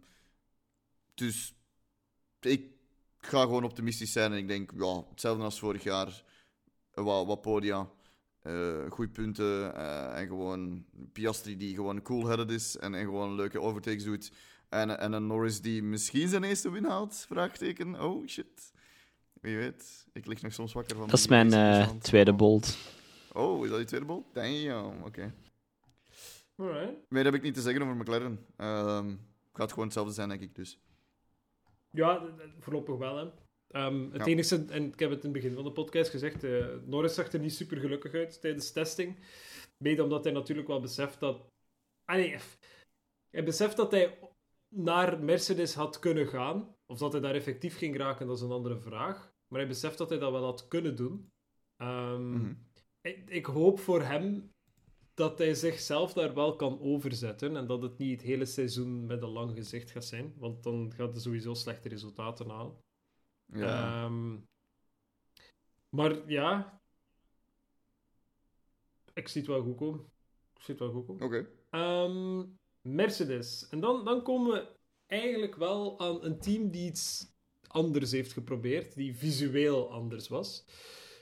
[1.15, 1.55] dus
[2.41, 2.71] ik
[3.19, 6.25] ga gewoon optimistisch zijn en ik denk, ja, hetzelfde als vorig jaar.
[6.95, 7.89] Wat, wat podia.
[8.43, 13.61] eh goede punten eh, en gewoon Piastri die gewoon cool-headed is en, en gewoon leuke
[13.61, 14.33] overtakes doet.
[14.69, 17.27] En, en een Norris die misschien zijn eerste win haalt?
[17.29, 18.01] Vraagteken.
[18.01, 18.73] Oh shit.
[19.41, 20.07] Wie weet.
[20.13, 21.09] Ik lig nog soms wakker van.
[21.09, 22.77] Dat is mijn eh, tweede bold.
[23.33, 24.27] Oh, is dat je tweede bol?
[24.33, 25.35] Damn, oké.
[26.57, 26.93] Alright.
[27.09, 28.47] Meer heb ik niet te zeggen over McLaren.
[28.57, 29.15] Ehm
[29.53, 30.81] gaat gewoon hetzelfde zijn, denk ik dus.
[31.91, 32.25] Ja,
[32.59, 33.17] voorlopig wel.
[33.17, 33.31] Hè.
[33.71, 34.25] Ehm, het Ja.
[34.27, 37.33] enige, en ik heb het in het begin van de podcast gezegd, eh, Norris zag
[37.33, 39.17] er niet super gelukkig uit tijdens testing.
[39.79, 41.47] Mede omdat hij natuurlijk wel beseft dat.
[42.05, 42.37] Ah nee,
[43.31, 44.19] hij beseft dat hij
[44.69, 46.75] naar Mercedes had kunnen gaan.
[46.87, 49.33] Of dat hij daar effectief ging raken, dat is een andere vraag.
[49.49, 51.31] Maar hij beseft dat hij dat wel had kunnen doen.
[51.77, 52.53] Ehm, Mhm.
[53.01, 54.53] Ik, ik hoop voor hem
[55.15, 57.57] dat hij zichzelf daar wel kan overzetten.
[57.57, 60.35] En dat het niet het hele seizoen met een lang gezicht gaat zijn.
[60.37, 62.77] Want dan gaat hij sowieso slechte resultaten halen.
[63.47, 64.05] Ja.
[64.05, 64.39] Ehm,
[65.89, 66.81] maar ja,
[69.15, 70.01] ik zie het wel goed komen.
[70.55, 71.27] Ik zie het wel goed komen.
[71.27, 71.49] Oké.
[71.71, 72.45] Ehm,
[72.81, 73.69] Mercedes.
[73.69, 74.77] En dan, dan komen we
[75.07, 77.33] eigenlijk wel aan een team die iets
[77.67, 80.65] anders heeft geprobeerd, die visueel anders was.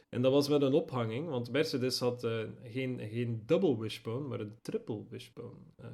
[0.08, 2.32] En dat was met een ophanging, want Mercedes had eh,
[2.64, 5.56] geen, geen double wishbone, maar een triple wishbone.
[5.76, 5.86] eh,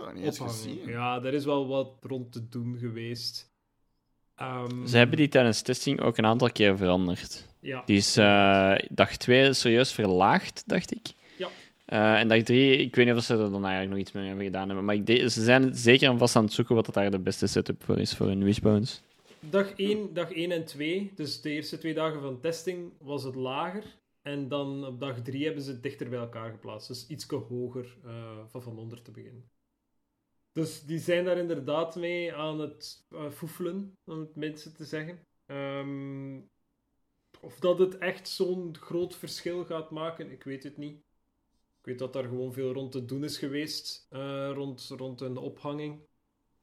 [0.00, 0.64] Oh, niet eens ophanging.
[0.78, 0.88] gezien.
[0.88, 3.48] Ja, daar is wel wat rond te doen geweest.
[4.34, 7.48] Ehm, Ze hebben die tijdens testing ook een aantal keer veranderd.
[7.60, 7.82] Ja.
[7.86, 11.06] Die is eh, dag 2 serieus verlaagd, dacht ik.
[11.38, 11.48] Ja.
[11.86, 14.26] Eh, en dag 3, ik weet niet of ze er dan eigenlijk nog iets mee
[14.26, 14.84] hebben gedaan hebben.
[14.84, 17.18] Maar ik de- ze zijn zeker en vast aan het zoeken wat dat daar de
[17.18, 19.02] beste setup voor is voor hun wishbones.
[19.48, 23.34] Dag 1, dag 1 en 2, dus de eerste twee dagen van testing, was het
[23.34, 23.98] lager.
[24.22, 26.88] En dan op dag 3 hebben ze het dichter bij elkaar geplaatst.
[26.88, 29.50] Dus iets hoger uh, van van onder te beginnen.
[30.52, 35.26] Dus die zijn daar inderdaad mee aan het uh, foefelen, om het minste te zeggen.
[35.46, 36.50] Um,
[37.40, 40.96] of dat het echt zo'n groot verschil gaat maken, ik weet het niet.
[41.78, 45.36] Ik weet dat daar gewoon veel rond te doen is geweest, uh, rond, rond een
[45.36, 46.08] ophanging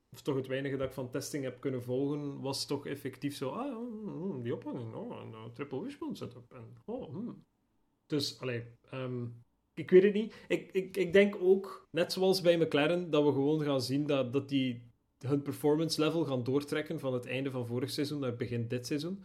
[0.09, 3.49] of toch het weinige dat ik van testing heb kunnen volgen, was toch effectief zo,
[3.49, 6.51] ah, mm, die ophanging, oh, een uh, triple wishbone setup.
[6.51, 7.45] En, oh, hmm.
[8.05, 8.63] Dus, allee,
[8.93, 9.43] um,
[9.73, 10.35] ik weet het niet.
[10.47, 14.33] Ik, ik, ik denk ook, net zoals bij McLaren, dat we gewoon gaan zien dat,
[14.33, 14.81] dat die
[15.19, 19.23] hun performance level gaan doortrekken van het einde van vorig seizoen naar begin dit seizoen.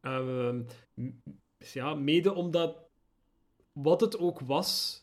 [0.00, 0.62] Ehm,
[0.94, 1.22] m-
[1.56, 2.88] ja, mede omdat
[3.72, 5.02] wat het ook was,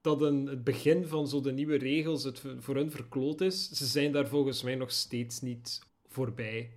[0.00, 3.86] dat een, het begin van zo de nieuwe regels het voor hun verkloot is, ze
[3.86, 6.70] zijn daar volgens mij nog steeds niet voorbij.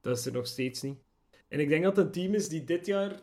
[0.00, 0.98] Dat is er nog steeds niet.
[1.48, 3.20] En ik denk dat het een team is die dit jaar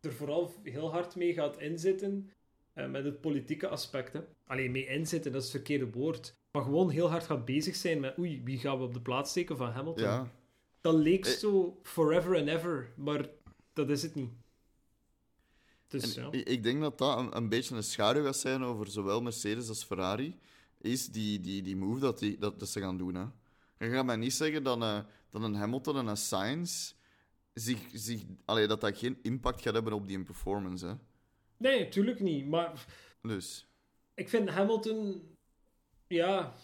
[0.00, 2.30] er vooral heel hard mee gaat inzitten
[2.72, 4.12] eh, met het politieke aspect.
[4.12, 4.20] Hè.
[4.46, 6.34] Alleen mee inzitten, dat is het verkeerde woord.
[6.52, 9.30] Maar gewoon heel hard gaat bezig zijn met oei, wie gaan we op de plaats
[9.30, 10.04] steken van Hamilton?
[10.04, 10.30] Ja.
[10.80, 11.32] Dat leek Eh.
[11.32, 13.28] zo forever and ever, maar
[13.72, 14.30] dat is het niet.
[16.00, 16.28] Dus ja.
[16.30, 19.84] ik, denk dat dat een, een beetje een schaduw gaat zijn over zowel Mercedes als
[19.84, 20.38] Ferrari.
[20.78, 23.14] Is die, die, die move dat, die, dat, dat ze gaan doen.
[23.14, 23.24] Hè.
[23.78, 25.00] Je gaat mij niet zeggen dat, eh,
[25.30, 26.92] dat een Hamilton en een Sainz
[27.54, 30.86] zich, zich, allee, dat dat geen impact gaat hebben op die performance.
[30.86, 30.94] Hè.
[31.56, 32.48] Nee, natuurlijk niet.
[32.48, 32.86] Maar
[33.22, 33.66] Dus
[34.14, 35.22] ik vind Hamilton,
[36.06, 36.54] ja,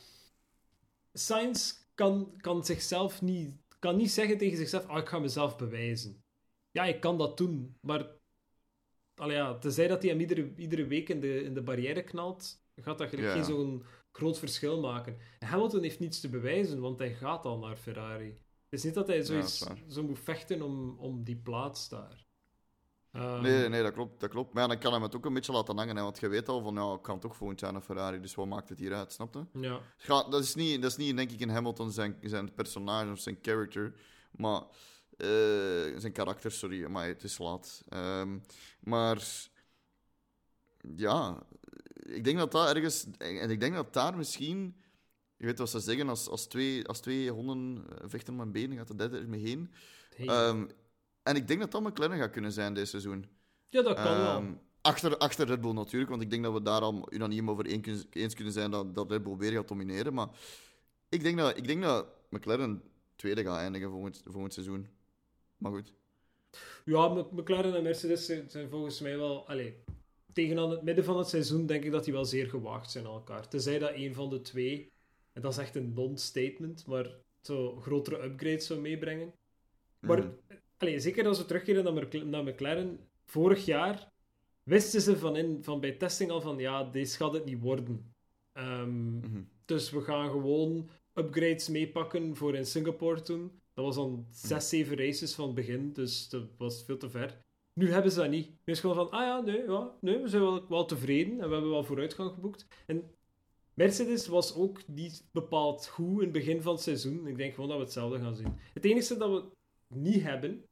[1.12, 6.22] Sainz kan, kan zichzelf niet, kan niet zeggen tegen zichzelf, ah, ik ga mezelf bewijzen.
[6.70, 8.06] Ja, ik kan dat doen, maar
[9.18, 12.60] allee, ja, tenzij dat hij hem iedere, iedere week in de, in de barrière knalt,
[12.76, 13.32] gaat dat Ja.
[13.32, 15.16] geen zo'n groot verschil maken.
[15.38, 18.28] En Hamilton heeft niets te bewijzen, want hij gaat al naar Ferrari.
[18.68, 22.26] Het is niet dat hij zoiets, zo moet vechten om, om die plaats daar.
[23.12, 24.20] Ehm, nee, nee, dat klopt.
[24.20, 24.52] Dat klopt.
[24.52, 25.96] Maar ja, dan kan hij het ook een beetje laten hangen.
[25.96, 28.20] Hè, want je weet al van, ja, ik kan toch volgend jaar naar Ferrari.
[28.20, 29.60] Dus wat maakt het hier uit, snap je?
[29.60, 29.80] Ja.
[30.30, 33.38] Dat, is niet, dat is niet, denk ik, in Hamilton zijn, zijn personage of zijn
[33.42, 33.94] character,
[34.30, 34.62] maar
[35.18, 37.82] eh, zijn karakter, sorry, maar het is laat.
[37.88, 38.38] Ehm,
[38.80, 39.48] maar
[40.96, 41.42] ja,
[42.02, 44.76] ik denk dat dat ergens, en ik denk dat daar misschien,
[45.36, 48.52] je weet wat ze zeggen, als, als, twee, als twee honden eh, vechten om een
[48.52, 49.72] been, gaat de derde ermee heen.
[50.16, 50.26] Hey.
[50.26, 50.66] Ehm,
[51.22, 53.26] en ik denk dat dat McLaren gaat kunnen zijn dit seizoen.
[53.68, 54.36] ja, dat kan wel.
[54.36, 57.66] Ehm, achter, achter Red Bull natuurlijk, want ik denk dat we daar al unaniem over
[58.10, 60.14] eens kunnen zijn dat, dat Red Bull weer gaat domineren.
[60.14, 60.28] Maar
[61.08, 62.82] ik denk dat, ik denk dat McLaren
[63.16, 64.88] tweede gaat eindigen volgend, volgend seizoen.
[65.58, 65.92] Maar goed.
[66.84, 69.48] Ja, Mc- McLaren en Mercedes zijn, zijn volgens mij wel...
[69.48, 69.74] Allee,
[70.32, 73.06] tegen aan het midden van het seizoen denk ik dat die wel zeer gewaagd zijn
[73.06, 73.48] aan elkaar.
[73.48, 74.92] Tenzij dat een van de twee,
[75.32, 77.10] en dat is echt een non-statement, maar
[77.42, 79.32] zo grotere upgrades zou meebrengen.
[80.00, 80.30] Maar
[80.78, 81.94] allee, zeker als we terugkeren
[82.30, 84.12] naar McLaren, vorig jaar
[84.62, 88.14] wisten ze van, in, van bij testing al van ja, deze gaat het niet worden.
[88.52, 89.42] Ehm, Mhm.
[89.64, 93.60] dus we gaan gewoon upgrades meepakken voor in Singapore toen.
[93.78, 97.42] Dat was dan zes, zeven races van het begin, dus dat was veel te ver.
[97.72, 98.46] Nu hebben ze dat niet.
[98.46, 101.32] Nu is het gewoon van, ah ja, nee, ja, nee we zijn wel, wel tevreden
[101.32, 102.66] en we hebben wel vooruitgang geboekt.
[102.86, 103.10] En
[103.74, 107.26] Mercedes was ook niet bepaald goed in het begin van het seizoen.
[107.26, 108.58] Ik denk gewoon dat we hetzelfde gaan zien.
[108.74, 109.44] Het enige dat we
[109.88, 110.64] niet hebben,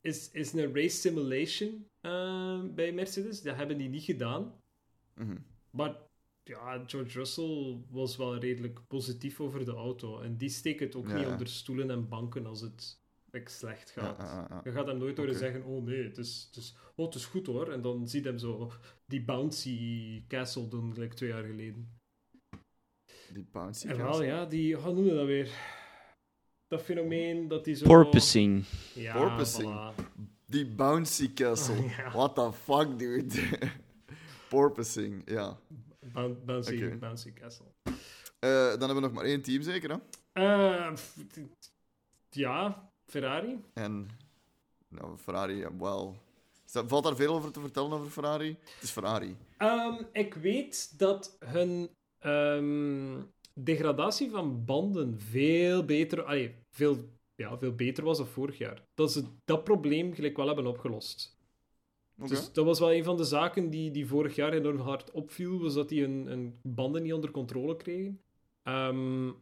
[0.00, 3.42] is, is een race simulation eh, bij Mercedes.
[3.42, 4.60] Dat hebben die niet gedaan.
[5.14, 5.36] Mhm.
[5.70, 5.96] Maar
[6.44, 10.20] ja, George Russell was wel redelijk positief over de auto.
[10.20, 11.16] En die steekt het ook Ja.
[11.16, 13.00] niet onder stoelen en banken als het
[13.30, 14.18] like, slecht gaat.
[14.18, 14.60] ja, ja, ja.
[14.64, 17.24] Je gaat hem nooit horen zeggen, oh nee, het is, het, is, oh, het is
[17.24, 17.72] goed hoor.
[17.72, 18.72] En dan ziet hem zo
[19.06, 21.98] die bouncy castle doen, gelijk twee jaar geleden.
[23.32, 24.24] Die bouncy En wel, castle.
[24.26, 25.50] ja, die, hoe noemen we dat weer?
[26.68, 27.86] Dat fenomeen dat die zo...
[27.86, 28.64] Porpoising.
[28.94, 29.72] Ja, Porpoising.
[29.72, 30.12] voilà.
[30.46, 31.82] Die bouncy castle.
[31.96, 32.10] Ja.
[32.10, 33.34] What the fuck, dude?
[34.48, 35.58] Porpoising, ja.
[36.12, 37.66] Boun- bouncy, bouncy castle.
[38.38, 39.96] Eh, dan hebben we nog maar één team, zeker, hè?
[40.32, 40.92] Eh,
[42.30, 43.60] ja, Ferrari.
[43.74, 44.08] En
[44.88, 46.16] nou, Ferrari, wel.
[46.66, 48.56] Valt daar veel over te vertellen over Ferrari?
[48.74, 49.36] Het is Ferrari.
[49.58, 53.22] Ehm, ik weet dat hun ehm,
[53.54, 58.82] degradatie van banden veel beter, allee, veel, ja, veel beter was dan vorig jaar.
[58.94, 61.38] Dat ze dat probleem gelijk wel hebben opgelost.
[62.16, 65.60] Dus dat was wel een van de zaken die, die vorig jaar enorm hard opviel,
[65.60, 68.20] was dat die hun, hun banden niet onder controle kregen.
[68.62, 69.32] Ehm,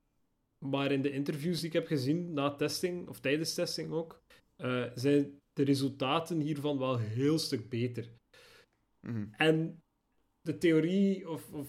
[0.58, 4.22] maar in de interviews die ik heb gezien na testing, of tijdens testing ook,
[4.56, 8.12] eh, zijn de resultaten hiervan wel een heel stuk beter.
[9.00, 9.26] Mhm.
[9.30, 9.82] En
[10.40, 11.68] de theorie, of, of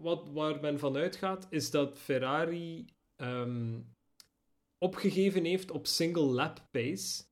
[0.00, 2.84] wat, waar men van uitgaat, is dat Ferrari
[3.16, 3.80] ehm,
[4.78, 7.24] opgegeven heeft op single lap pace.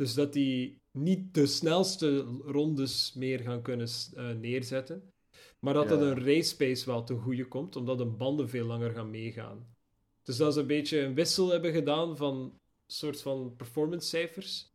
[0.00, 5.12] Dus dat die niet de snelste rondes meer gaan kunnen eh, neerzetten.
[5.58, 5.96] Maar dat Ja.
[5.96, 9.74] het een race pace wel ten goede komt, omdat de banden veel langer gaan meegaan.
[10.22, 14.68] Dus dat ze een beetje een wissel hebben gedaan van soort van performance cijfers.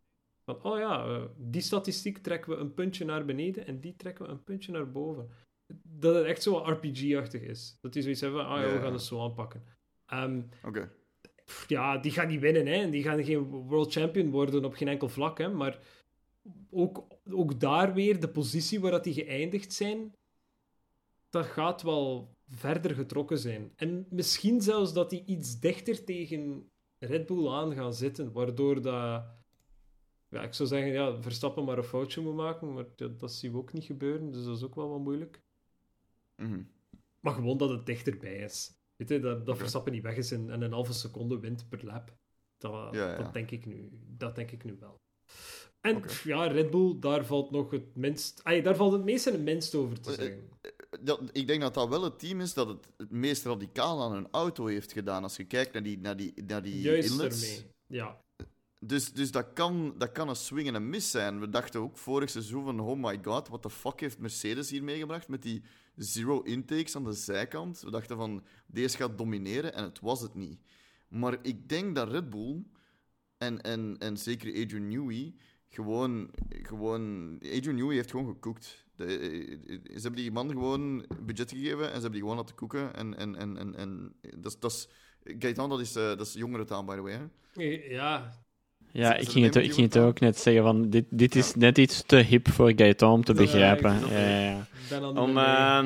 [0.44, 4.26] Van, oh ja, eh, die statistiek trekken we een puntje naar beneden en die trekken
[4.26, 5.30] we een puntje naar boven.
[5.84, 7.78] Dat het echt zo RPG-achtig is.
[7.82, 9.64] Dat die zoiets hebben van, ah ja, we gaan het zo aanpakken.
[10.06, 10.82] Ehm, Oké.
[10.82, 11.05] pff,
[11.68, 12.90] ja, die gaan niet winnen, hè.
[12.90, 15.50] Die gaan geen world champion worden op geen enkel vlak, hè.
[15.50, 15.80] Maar
[16.70, 20.16] ook, ook daar weer, de positie waar dat die geëindigd zijn,
[21.30, 23.72] dat gaat wel verder getrokken zijn.
[23.76, 26.70] En misschien zelfs dat die iets dichter tegen
[27.00, 29.26] Red Bull aan gaan zitten, waardoor dat...
[30.30, 33.52] Ja, ik zou zeggen, ja, Verstappen maar een foutje moet maken, maar ja, dat zien
[33.52, 35.42] we ook niet gebeuren, dus dat is ook wel wat moeilijk.
[36.36, 36.64] Mhm.
[37.20, 38.75] Maar gewoon dat het dichterbij is.
[38.96, 39.58] Weet je, dat, dat.
[39.58, 42.16] Verstappen niet weg is en, en een halve seconde wint per lap.
[42.58, 43.16] Dat, Ja.
[43.18, 44.96] Dat, denk ik nu, dat denk ik nu wel.
[45.82, 48.40] En ja, Red Bull, daar valt nog het minst...
[48.44, 50.50] Ay, daar valt het meest en het minst over te Eh, zeggen.
[51.02, 54.12] Dat, ik denk dat dat wel het team is dat het het meest radicaal aan
[54.14, 55.24] hun auto heeft gedaan.
[55.24, 57.44] Als je kijkt naar die, naar die, naar die Juist inlets.
[57.44, 57.72] ermee.
[57.88, 58.24] Ja.
[58.80, 61.40] Dus, dus dat, kan, dat kan een swing en een miss zijn.
[61.40, 64.84] We dachten ook vorig seizoen van, oh my god, what the fuck heeft Mercedes hier
[64.84, 65.64] meegebracht met die
[65.96, 67.82] zero intakes aan de zijkant.
[67.82, 70.60] We dachten van, deze gaat domineren en het was het niet.
[71.08, 72.64] Maar ik denk dat Red Bull
[73.38, 75.36] en, en, en zeker Adrian Newey
[75.70, 77.36] gewoon, gewoon...
[77.36, 78.86] Adrian Newey heeft gewoon gekookt.
[78.96, 79.08] De,
[79.86, 82.94] ze hebben die man gewoon budget gegeven en ze hebben die gewoon laten koeken.
[82.94, 84.88] En, en, en, en, en dat, is-.
[85.24, 87.14] Gaetan, dat is, eh, dat is jongerentaal, by the way.
[87.14, 87.26] Hè?
[87.54, 88.45] Eh, Ja,
[88.98, 91.78] Ja, ik ging, het, ik ging het ook net zeggen, van dit, dit is net
[91.78, 94.00] iets te hip voor Gaëtan om te begrijpen.
[94.10, 94.68] Ja,
[95.16, 95.84] Om, eh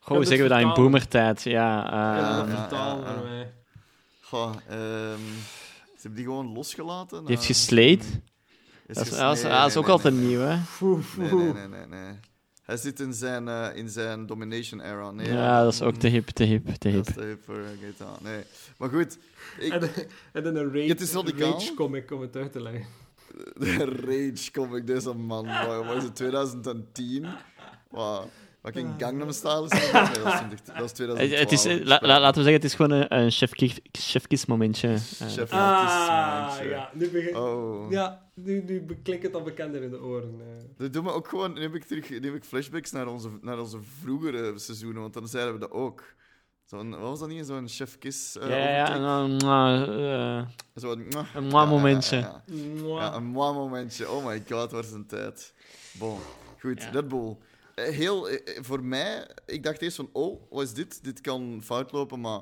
[0.00, 1.42] goh, hoe zeggen we dat in boomertijd?
[1.42, 3.52] Ja, Ja, eh, dat ja, voor mij.
[4.20, 5.18] Goh, ehm,
[5.84, 7.18] ze hebben die gewoon losgelaten.
[7.18, 8.20] die heeft na- gesleed.
[8.86, 10.56] Dat is, ges- dat is, nee, dat is nee, ook nee, altijd nee, nieuw, hè?
[11.16, 12.12] Nee, nee, nee, nee.
[12.72, 15.10] Hij zit in zijn, eh, in zijn domination era.
[15.10, 17.08] Nee, Ja, dat is ook te hip, te hip, te Dat hip.
[17.08, 18.16] is te hip voor GTA.
[18.22, 18.42] Nee.
[18.78, 19.18] Maar goed,
[19.58, 19.90] ik, En,
[20.32, 21.52] en dan een rage, Het is radicaal.
[21.52, 22.84] rage comic om het uit te leggen.
[23.54, 25.46] de rage kom ik deze man.
[25.66, 27.26] Wat wat is het, 2010?
[27.90, 28.26] Wat?
[28.62, 29.92] Fucking Gangnam Style is dat?
[29.92, 31.38] Nee, dat is, 20, dat is 2012.
[31.40, 33.30] Het, is, la- la- laten we zeggen, het is gewoon een, een
[33.92, 34.88] chefkies momentje.
[34.88, 36.90] Eh, Chef Ah, Mattis, ja.
[36.92, 37.36] Nu, begin...
[37.36, 37.90] Oh.
[37.90, 40.40] ja, nu, nu klinkt het al bekender in de oren.
[40.40, 40.64] eh.
[40.76, 41.52] Dat doet me ook gewoon...
[41.52, 45.14] Nu heb ik, terug, nu heb ik flashbacks naar onze, naar onze vroegere seizoenen, want
[45.14, 46.14] dan zeiden we dat ook.
[46.64, 47.46] Zo'n, wat was dat niet?
[47.46, 49.44] Zo'n chef kiss eh, ja, ja, ja, en overtake?
[49.86, 51.06] dan, eh, eh, Zo'n...
[51.34, 52.16] een mooi momentje.
[52.16, 52.82] Ja, ja, ja.
[52.82, 53.00] Mwah.
[53.00, 54.10] Ja, een mooi momentje.
[54.10, 55.54] Oh my god, waar is een tijd.
[55.92, 56.18] Bon,
[56.60, 56.90] goed, Ja.
[56.90, 57.36] Red Bull.
[57.82, 61.04] Eh, Heel, eh, eh, voor mij, ik dacht eerst van, oh, wat is dit?
[61.04, 62.40] Dit kan fout lopen, maar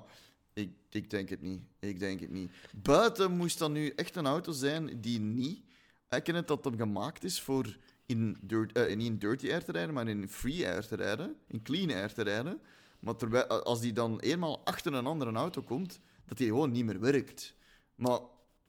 [0.53, 1.63] ik, ik denk het niet.
[1.79, 2.51] Ik denk het niet.
[2.83, 5.61] Buiten moest dat nu echt een auto zijn die niet...
[6.09, 7.77] Ik ken het dat het gemaakt is voor
[8.07, 11.37] in, dirt, niet in dirty air te rijden, maar in free air te rijden.
[11.47, 12.61] In clean air te rijden.
[13.01, 16.85] Maar terwijl, als die dan eenmaal achter een andere auto komt, dat die gewoon niet
[16.85, 17.55] meer werkt.
[17.95, 18.21] Maar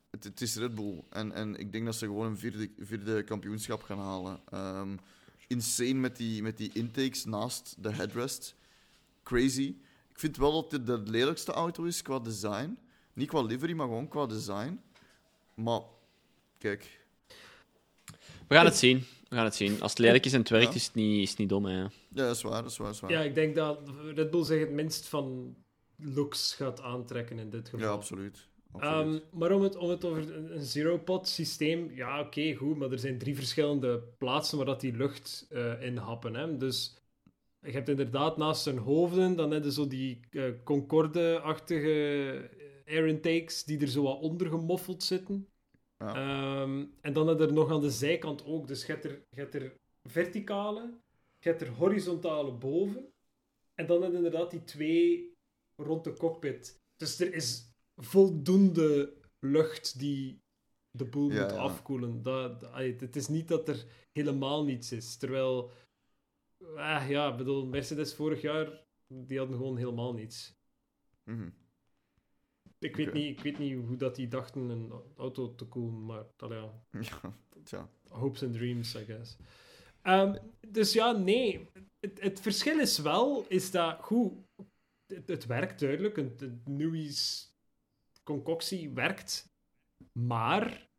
[0.10, 1.03] het, het is Red Bull.
[1.10, 4.39] En, en ik denk dat ze gewoon een vierde, vierde kampioenschap gaan halen.
[4.49, 4.95] Ehm,
[5.51, 8.55] insane met die, met die intakes naast de headrest.
[9.23, 9.75] Crazy.
[10.09, 12.77] Ik vind wel dat dit de lelijkste auto is qua design.
[13.13, 14.79] Niet qua livery, maar gewoon qua design.
[15.53, 15.81] Maar,
[16.57, 16.99] kijk.
[18.47, 18.97] We gaan het zien.
[19.29, 19.81] We gaan het zien.
[19.81, 20.75] Als het lelijk is en het werkt, Ja.
[20.75, 21.81] is het niet, is het niet dom, hè.
[21.81, 23.11] Ja, dat is waar, dat is waar, dat is waar.
[23.11, 23.79] Ja, ik denk dat
[24.15, 25.55] Red Bull zich het minst van
[25.95, 27.85] looks gaat aantrekken in dit geval.
[27.87, 28.47] Ja, absoluut.
[28.80, 32.99] Ehm, maar om het, om het over een, zero-pot systeem, ja, oké, goed, maar er
[32.99, 36.35] zijn drie verschillende plaatsen waar dat die lucht eh in happen.
[36.35, 36.57] Hè?
[36.57, 36.98] Dus
[37.60, 42.49] je hebt inderdaad naast hun hoofden, dan heb je zo die eh, Concorde-achtige
[42.85, 45.48] air intakes die er zo wat onder gemoffeld zitten.
[45.98, 46.15] Ja.
[46.15, 48.68] Ehm, en dan heb je er nog aan de zijkant ook.
[48.68, 49.73] Dus je hebt er, je hebt er
[50.03, 50.93] verticale,
[51.39, 53.06] je hebt er horizontale boven.
[53.76, 55.34] En dan heb je inderdaad die twee
[55.76, 56.80] rond de cockpit.
[56.95, 57.70] Dus er is
[58.01, 60.41] voldoende lucht die
[60.91, 62.21] de boel Ja, moet afkoelen.
[62.21, 65.17] Dat, het is niet dat er helemaal niets is.
[65.17, 65.71] Terwijl,
[66.75, 70.59] ah, ja, ik bedoel, Mercedes vorig jaar, die hadden gewoon helemaal niets.
[71.23, 71.49] Mhm.
[72.79, 76.25] Ik weet, niet, ik weet niet hoe dat die dachten een auto te koelen, maar
[76.37, 76.81] allee, ja,
[77.21, 77.89] Ja, tja.
[78.07, 79.37] hopes and dreams, I guess.
[80.01, 80.37] Ehm,
[80.67, 81.69] dus ja, nee.
[81.99, 84.33] Het, het verschil is wel, is dat, goed,
[85.05, 86.15] het, het werkt duidelijk.
[86.15, 87.50] Het, het Newey's
[88.23, 89.49] concoctie werkt.
[90.11, 90.89] Maar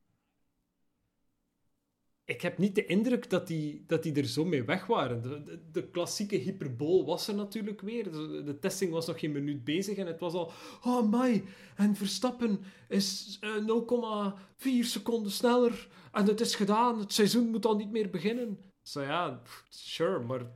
[2.24, 5.44] ik heb niet de indruk dat die, dat die er zo mee weg waren.
[5.72, 8.12] De, klassieke hyperbool was er natuurlijk weer.
[8.12, 10.52] De, testing was nog geen minuut bezig en het was al...
[10.82, 11.44] Oh, my.
[11.76, 15.88] En Verstappen is eh, 0,4 seconden sneller.
[16.12, 16.98] En het is gedaan.
[16.98, 18.58] Het seizoen moet al niet meer beginnen.
[18.82, 20.50] Zo ja, sure, maar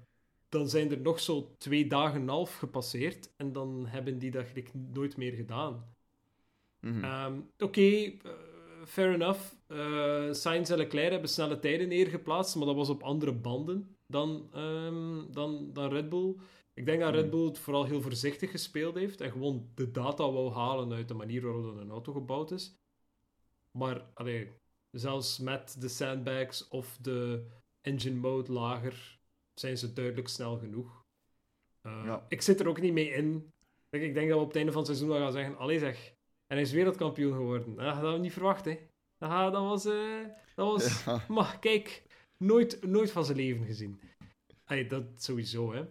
[0.49, 3.31] dan zijn er nog zo twee dagen en half gepasseerd.
[3.37, 5.95] En dan hebben die dat nooit meer gedaan.
[6.81, 7.05] Mhm.
[7.05, 8.12] Ehm, Oké, eh,
[8.86, 9.40] fair enough.
[9.66, 14.48] Eh Sainz en Leclerc hebben snelle tijden neergeplaatst, maar dat was op andere banden dan,
[14.53, 16.36] ehm, dan, dan Red Bull.
[16.74, 17.31] Ik denk dat Red Mhm.
[17.31, 21.15] Bull het vooral heel voorzichtig gespeeld heeft en gewoon de data wou halen uit de
[21.15, 22.77] manier waarop een auto gebouwd is.
[23.70, 24.51] Maar allee,
[24.90, 27.47] zelfs met de sandbags of de
[27.81, 29.19] engine mode lager
[29.55, 31.05] zijn ze duidelijk snel genoeg.
[31.82, 32.27] Eh, Ja.
[32.28, 33.53] Ik zit er ook niet mee in.
[33.90, 36.15] Ik denk dat we op het einde van het seizoen wel gaan zeggen: Allee zeg,
[36.47, 37.74] en hij is wereldkampioen geworden.
[37.77, 38.78] Dat hadden we niet verwacht, hè?
[39.18, 39.85] Dat was.
[39.85, 39.94] eh,
[40.55, 41.24] dat was Ja.
[41.35, 42.02] maar kijk,
[42.39, 44.01] nooit, nooit van zijn leven gezien.
[44.64, 45.82] Allee, dat sowieso, hè.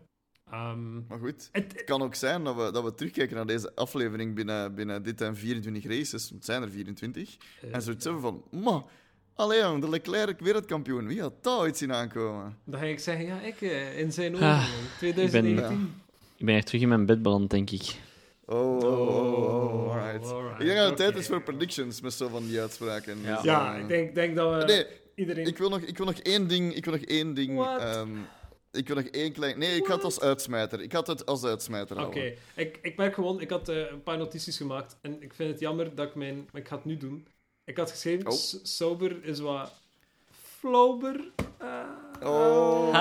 [0.51, 3.75] Ehm, Maar goed, het, het kan ook zijn dat we, dat we terugkijken naar deze
[3.75, 6.29] aflevering binnen, binnen dit en 24 races.
[6.29, 7.37] Het zijn er 24.
[7.61, 8.83] eh, En zoiets hebben van, ma,
[9.33, 11.07] allee jong, de Leclerc wereldkampioen.
[11.07, 12.57] Wie had dat ooit zien aankomen?
[12.65, 14.47] dan ga ik zeggen: Ja, ik eh, in zijn ogen.
[14.47, 14.87] Ah, man.
[14.97, 15.93] 2019.
[16.37, 17.95] Ik ben echt terug in mijn bed beland, denk ik.
[18.47, 20.25] Oh, oh, oh, oh, alright.
[20.59, 23.17] Ik denk dat het tijd is voor predictions met zo van die uitspraken.
[23.21, 23.35] Ja.
[23.35, 24.85] Dus, Ja, eh, ik denk, denk dat we Nee,
[25.15, 25.45] iedereen.
[25.47, 26.75] ik wil, nog, ik wil nog één ding.
[26.75, 27.65] Ik wil nog één ding.
[27.65, 28.09] Ehm,
[28.71, 29.59] ik wil nog één klein.
[29.59, 30.81] Nee, ik had het als uitsmijter.
[30.81, 32.05] Ik had het als uitsmijter.
[32.05, 35.51] Oké, ik, ik merk gewoon, ik had eh, een paar notities gemaakt en ik vind
[35.51, 36.47] het jammer dat ik mijn.
[36.51, 37.27] Maar ik ga het nu doen.
[37.63, 38.37] Ik had geschreven: Oh.
[38.63, 39.71] Sober is wat.
[40.59, 41.19] Flauber.
[41.57, 41.67] eh,
[42.23, 42.93] Oh.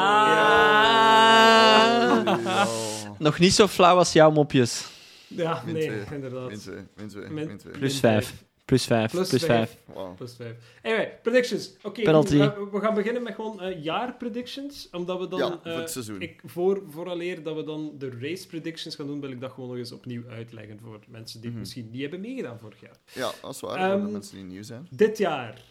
[0.84, 2.22] Ah.
[2.66, 3.10] Oh.
[3.18, 4.86] Nog niet zo flauw als jouw mopjes.
[5.36, 6.04] Ja, Min nee, twee.
[6.14, 6.48] inderdaad.
[6.48, 7.72] Min twee, min twee, Min- min twee.
[7.72, 8.44] Plus Min vijf.
[8.64, 9.10] Plus vijf.
[9.10, 9.70] Plus Plus vijf.
[9.86, 9.96] vijf.
[9.96, 10.14] Wauw.
[10.14, 10.56] Plus 5.
[10.82, 11.72] Anyway, predictions.
[11.82, 12.36] Oké, Penalty.
[12.38, 14.88] we, gaan- we gaan beginnen met gewoon eh jaarpredictions.
[14.92, 15.38] Omdat we dan.
[15.38, 16.20] Ja, voor eh, het seizoen.
[16.20, 19.68] ik, voor, vooraleer dat we dan de race predictions gaan doen, wil ik dat gewoon
[19.68, 21.58] nog eens opnieuw uitleggen voor mensen die het Mhm.
[21.58, 22.96] misschien niet hebben meegedaan vorig jaar.
[23.12, 23.76] Ja, dat is waar.
[23.78, 24.86] Ehm, voor de mensen die nieuw zijn.
[24.90, 25.62] Dit jaar.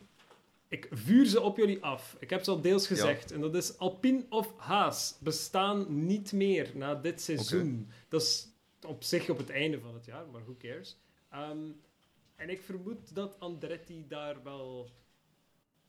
[0.68, 2.16] Ik vuur ze op jullie af.
[2.20, 3.32] Ik heb ze al deels gezegd.
[3.32, 7.90] En dat is Alpine of Haas bestaan niet meer na dit seizoen.
[8.10, 8.48] Dat is
[8.84, 10.98] op zich op het einde van het jaar, maar who cares.
[11.30, 11.72] Ehm,
[12.36, 14.90] en ik vermoed dat Andretti daar wel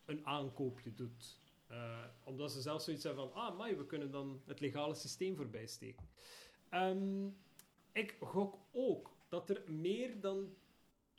[0.04, 1.38] een aankoopje doet.
[1.66, 5.36] Eh, omdat ze zelf zoiets hebben van, ah, maar we kunnen dan het legale systeem
[5.36, 6.08] voorbij steken.
[6.68, 7.26] Ehm,
[7.92, 10.54] ik gok ook dat er meer dan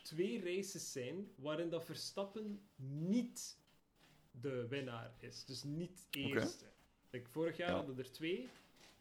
[0.01, 3.57] twee races zijn waarin dat Verstappen niet
[4.31, 5.45] de winnaar is.
[5.45, 6.65] Dus niet eerste.
[7.09, 7.75] Like, vorig jaar Ja.
[7.75, 8.49] hadden er twee.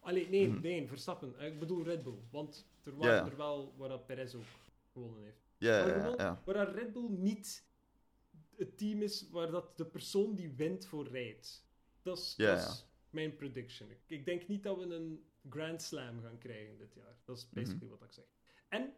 [0.04, 0.60] Allee, nee, Mhm.
[0.60, 1.38] nee, Verstappen.
[1.38, 2.18] Eh, Ik bedoel Red Bull.
[2.30, 4.42] Want er waren er wel waar dat Perez ook
[4.92, 5.42] gewonnen heeft.
[5.58, 5.86] Ja,
[6.16, 6.42] ja.
[6.44, 7.64] Waar dat Red Bull niet
[8.56, 11.66] het team is waar dat de persoon die wint voor rijdt.
[12.02, 12.34] Dat is,
[13.10, 13.90] mijn prediction.
[13.90, 17.16] Ik, ik denk niet dat we een Grand Slam gaan krijgen dit jaar.
[17.24, 17.98] Dat is basically Mhm.
[17.98, 18.24] wat ik zeg.
[18.68, 18.92] En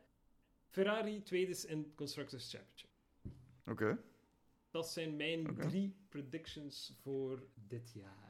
[0.67, 2.91] Ferrari tweede is in Constructors Championship.
[3.67, 3.99] Oké.
[4.71, 8.26] Dat zijn mijn drie predictions voor dit jaar.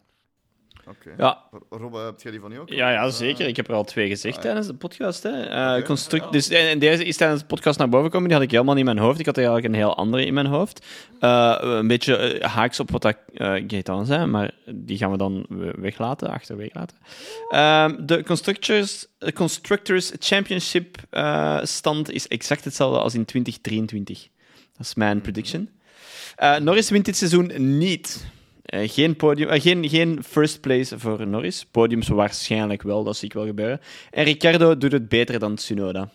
[0.89, 1.15] Oké.
[1.19, 2.69] Ja, Robbe, heb jij die van jou ook?
[2.69, 3.47] ja, ja, zeker.
[3.49, 4.47] Ik heb er al twee gezegd Ah, ja.
[4.49, 5.23] tijdens de podcast.
[5.23, 5.43] Hè.
[5.77, 6.31] Eh, construct- Ja.
[6.31, 8.29] dus, en en deze is tijdens de podcast naar boven gekomen.
[8.29, 9.19] Die had ik helemaal niet in mijn hoofd.
[9.21, 10.87] Ik had er eigenlijk een heel andere in mijn hoofd.
[11.21, 15.17] Eh, een beetje eh, haaks op wat dat eh Gaetan zei, maar die gaan we
[15.17, 16.97] dan we- weglaten, achterwege laten.
[17.49, 24.29] Ehm, de Constructors, eh, Constructors Championship eh, stand is exact hetzelfde als in 2023.
[24.77, 25.71] Dat is mijn prediction.
[26.37, 28.27] Eh, Norris wint dit seizoen niet.
[28.67, 31.65] Eh, geen, podium, eh, geen, geen first place voor Norris.
[31.65, 33.81] Podiums waarschijnlijk wel, dat zie ik wel gebeuren.
[34.11, 36.11] En Ricciardo doet het beter dan Tsunoda.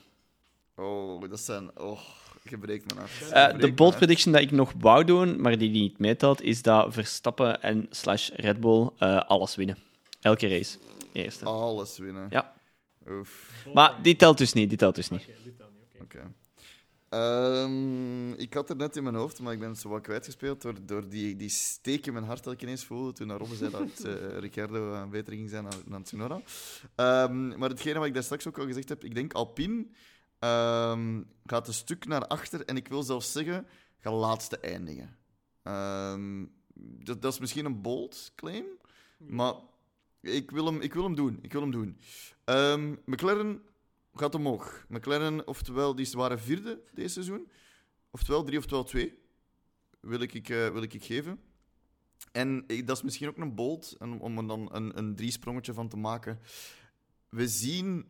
[0.76, 1.80] Oh, dat zijn...
[1.80, 2.00] Oh,
[2.44, 3.32] je breekt me af.
[3.32, 6.94] Eh, de bold prediction dat ik nog wou doen, maar die niet meetelt, is dat
[6.94, 8.90] Verstappen en slash Red Bull
[9.28, 9.78] alles winnen.
[10.22, 10.78] Elke race.
[11.12, 11.46] Eerste.
[11.46, 12.28] Alles winnen.
[12.30, 12.54] Ja.
[13.10, 15.28] Oef, Maar die telt dus niet, die telt dus niet.
[16.02, 16.32] Oké,
[17.12, 20.62] Ehm, ik had het net in mijn hoofd, maar ik ben het zo wat kwijtgespeeld
[20.62, 23.72] door, door die, die steek in mijn hart dat ik ineens voelde toen Robbe zei
[23.72, 26.42] dat eh, Ricciardo eh, beter ging zijn dan, dan Tsunoda.
[26.96, 29.86] Ehm, maar hetgene wat ik daar straks ook al gezegd heb, ik denk Alpine
[30.40, 33.68] ehm, gaat een stuk naar achter en ik wil zelfs zeggen,
[34.00, 35.18] gaat laatste eindigen.
[37.04, 38.66] Dat, dat is misschien een bold claim,
[39.18, 39.54] maar
[40.22, 41.40] ik wil hem, ik wil hem doen.
[41.42, 41.98] Ik wil hem doen.
[43.06, 43.62] McLaren
[44.14, 44.86] gaat omhoog.
[44.90, 47.50] McLaren, oftewel, die waren vierde deze seizoen.
[48.12, 49.20] Oftewel drie, oftewel twee.
[50.00, 51.40] Wil ik, eh, wil ik, geven.
[52.32, 55.74] En ik- dat is misschien ook een bold, en om er dan een, een driesprongetje
[55.74, 56.40] van te maken.
[57.30, 58.08] We zien,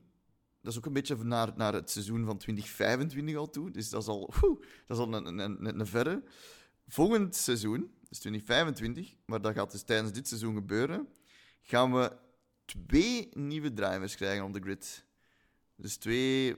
[0.61, 3.72] dat is ook een beetje naar, naar het seizoen van 2025 al toe.
[3.72, 6.23] Dus dat is al, oeh, dat is al een, een, een, een verre.
[6.88, 11.07] Volgend seizoen, dus 2025, maar dat gaat dus tijdens dit seizoen gebeuren,
[11.61, 12.18] gaan we
[12.65, 15.06] twee nieuwe drivers krijgen op de grid.
[15.82, 16.56] Dus twee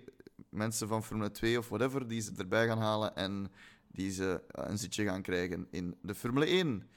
[0.50, 3.52] mensen van Formule 2 of whatever die ze erbij gaan halen en
[3.88, 6.90] die ze eh, een zitje gaan krijgen in de Formule 1.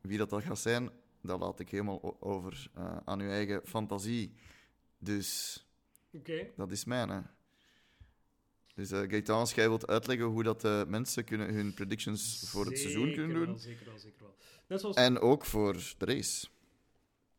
[0.00, 0.90] Wie dat, dat gaat zijn,
[1.22, 4.34] dat laat ik helemaal over eh, aan uw eigen fantasie.
[4.98, 5.58] Dus
[6.56, 7.08] dat is mijn.
[7.08, 7.20] Hè.
[8.74, 12.66] Dus uh, Gaetan, als jij wilt uitleggen hoe dat de mensen kunnen hun predictions voor
[12.66, 13.46] het seizoen kunnen doen.
[13.46, 14.36] wel, zeker wel, zeker wel.
[14.66, 14.96] Net zoals...
[14.96, 16.46] En ook voor de race.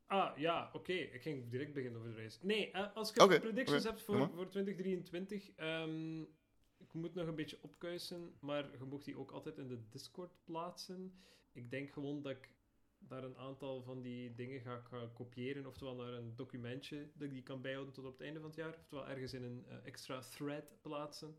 [0.07, 0.93] Ah, ja, oké.
[0.93, 2.37] Ik ging direct beginnen over de race.
[2.41, 6.21] Nee, eh, als je Oké, predictions hebt voor, voor 2023, ehm,
[6.77, 10.31] ik moet nog een beetje opkuisen, maar je mocht die ook altijd in de Discord
[10.43, 11.13] plaatsen.
[11.51, 12.49] Ik denk gewoon dat ik
[12.99, 17.33] daar een aantal van die dingen ga, ga kopiëren, oftewel naar een documentje dat ik
[17.33, 19.77] die kan bijhouden tot op het einde van het jaar, oftewel ergens in een eh,
[19.85, 21.37] extra thread plaatsen.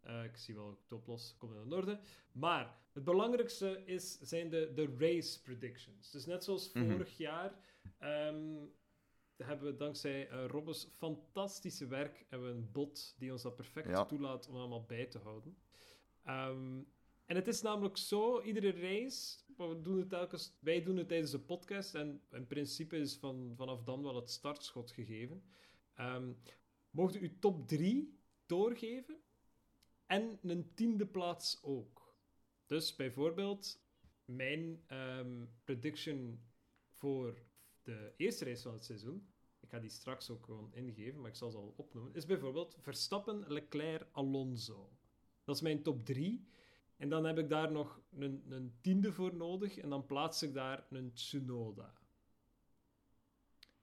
[0.00, 2.00] Eh, ik zie wel het oplos, komt in orde.
[2.32, 6.10] Maar het belangrijkste is, zijn de, de race predictions.
[6.10, 6.90] Dus net zoals Mhm.
[6.90, 7.54] vorig jaar
[7.98, 8.66] ehm,
[9.36, 13.88] hebben we dankzij eh Robbe's fantastische werk hebben we een bot die ons dat perfect
[13.88, 14.04] Ja.
[14.04, 15.56] toelaat om allemaal bij te houden.
[16.24, 16.82] Ehm,
[17.26, 21.30] en het is namelijk zo, iedere race, we doen het telkens, wij doen het tijdens
[21.30, 25.42] de podcast en in principe is van, vanaf dan wel het startschot gegeven.
[25.94, 26.32] Ehm
[26.90, 29.16] mocht u uw top 3 doorgeven
[30.06, 32.14] en een tiende plaats ook.
[32.66, 33.82] Dus bijvoorbeeld
[34.24, 34.84] mijn
[35.64, 36.40] prediction
[36.90, 37.38] voor
[37.84, 39.28] de eerste race van het seizoen,
[39.60, 42.76] ik ga die straks ook gewoon ingeven, maar ik zal ze al opnoemen, is bijvoorbeeld
[42.80, 44.92] Verstappen, Leclerc, Alonso.
[45.44, 46.46] Dat is mijn top 3.
[46.96, 49.78] En dan heb ik daar nog een, een tiende voor nodig.
[49.78, 51.94] En dan plaats ik daar een Tsunoda.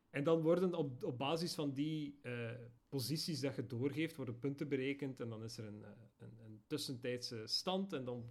[0.09, 2.51] En dan worden op, op basis van die eh,
[2.89, 5.19] posities dat je doorgeeft, worden punten berekend.
[5.19, 7.93] En dan is er een, eh, een, een tussentijdse stand.
[7.93, 8.29] En dan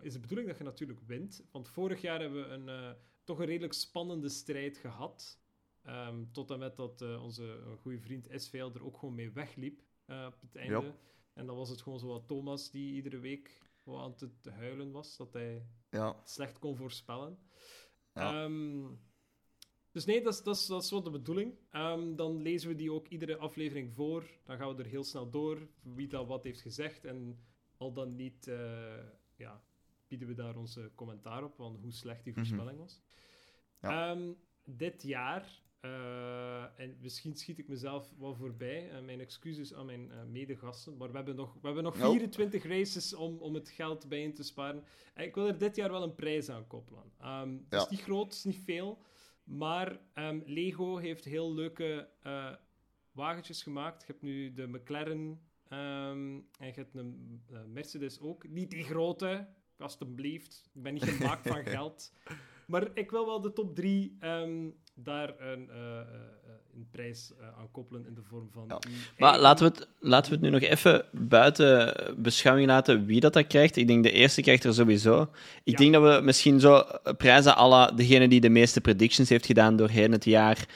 [0.00, 1.44] is de bedoeling dat je natuurlijk wint.
[1.50, 2.92] Want vorig jaar hebben we een, eh,
[3.24, 5.42] toch een redelijk spannende strijd gehad.
[5.82, 9.30] Ehm, tot en met dat eh, onze eh, goede vriend SVL er ook gewoon mee
[9.32, 10.86] wegliep eh, op het einde.
[10.86, 10.96] Ja.
[11.32, 14.50] En dan was het gewoon zo wat Thomas die iedere week wat aan het te
[14.50, 16.20] huilen was, dat hij Ja.
[16.24, 17.38] slecht kon voorspellen.
[18.14, 18.44] Ja.
[18.44, 18.86] Ehm,
[19.90, 21.58] dus nee, dat is, dat, is, dat is wat de bedoeling.
[21.70, 24.30] Ehm, dan lezen we die ook iedere aflevering voor.
[24.44, 27.04] Dan gaan we er heel snel door wie dat wat heeft gezegd.
[27.04, 27.44] En
[27.76, 28.44] al dan niet
[29.36, 29.64] ja,
[30.08, 32.44] bieden we daar onze commentaar op van hoe slecht die Mhm.
[32.44, 33.02] voorspelling was.
[33.80, 34.10] Ja.
[34.10, 34.32] Ehm,
[34.64, 40.10] dit jaar, eh, en misschien schiet ik mezelf wel voorbij, eh, mijn excuses aan mijn
[40.10, 42.10] eh, medegasten, maar we hebben nog, we hebben nog Nou.
[42.10, 44.84] 24 races om, om het geld bijeen te sparen.
[45.14, 47.12] En ik wil er dit jaar wel een prijs aan koppelen.
[47.18, 47.78] Ehm, Het Ja.
[47.82, 49.02] is niet groot, het is niet veel,
[49.44, 52.08] maar ehm, Lego heeft heel leuke
[53.12, 54.00] wagentjes gemaakt.
[54.00, 58.48] Je hebt nu de McLaren en je hebt een Mercedes ook.
[58.48, 59.48] Niet die grote,
[59.78, 60.62] alstublieft.
[60.74, 62.12] Ik ben niet gemaakt van geld.
[62.66, 64.16] Maar ik wil wel de top 3
[64.94, 66.06] daar een, eh, eh,
[66.74, 68.64] een prijs eh, aan koppelen in de vorm van.
[68.68, 68.78] Ja.
[69.18, 73.32] Maar laten we, het, laten we het nu nog even buiten beschouwing laten wie dat,
[73.32, 73.76] dat krijgt.
[73.76, 75.22] Ik denk de eerste krijgt er sowieso.
[75.64, 75.76] Ik Ja.
[75.76, 76.84] denk dat we misschien zo
[77.16, 80.66] prijzen la degene die de meeste predictions heeft gedaan doorheen het jaar.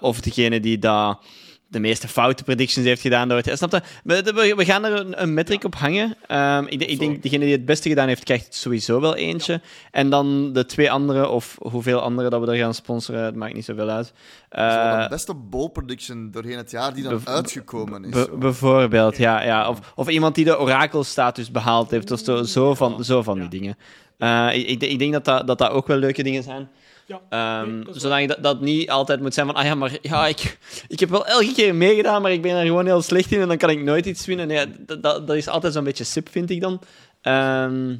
[0.00, 1.24] Of degene die dat
[1.70, 3.56] de meeste foute predictions heeft gedaan door het jaar.
[3.56, 4.54] Snap je?
[4.56, 6.16] We, gaan er een, een metric op hangen.
[6.26, 9.60] Ehm, ik, ik denk degene die het beste gedaan heeft, krijgt sowieso wel eentje.
[9.90, 13.54] En dan de twee andere, of hoeveel andere dat we er gaan sponsoren, het maakt
[13.54, 14.06] niet zoveel uit.
[14.06, 18.26] Zo Eh, de beste ball prediction doorheen het jaar die dan uitgekomen is.
[18.38, 19.42] Bijvoorbeeld, ja.
[19.42, 19.68] ja.
[19.68, 23.48] Of, of iemand die de orakelstatus behaald heeft, of zo, zo van, zo van die
[23.48, 23.76] dingen.
[24.18, 26.68] Eh, ik, ik, ik denk dat dat, dat dat ook wel leuke dingen zijn.
[27.08, 29.98] Ja, Ehm nee, zodat je dat, dat niet altijd moet zijn van, ah ja, maar
[30.02, 30.58] ja, ik,
[30.88, 33.48] ik heb wel elke keer meegedaan, maar ik ben er gewoon heel slecht in en
[33.48, 34.46] dan kan ik nooit iets winnen.
[34.46, 36.80] Nee, dat, dat, dat is altijd zo'n beetje sip, vind ik dan.
[37.22, 37.96] Ehm,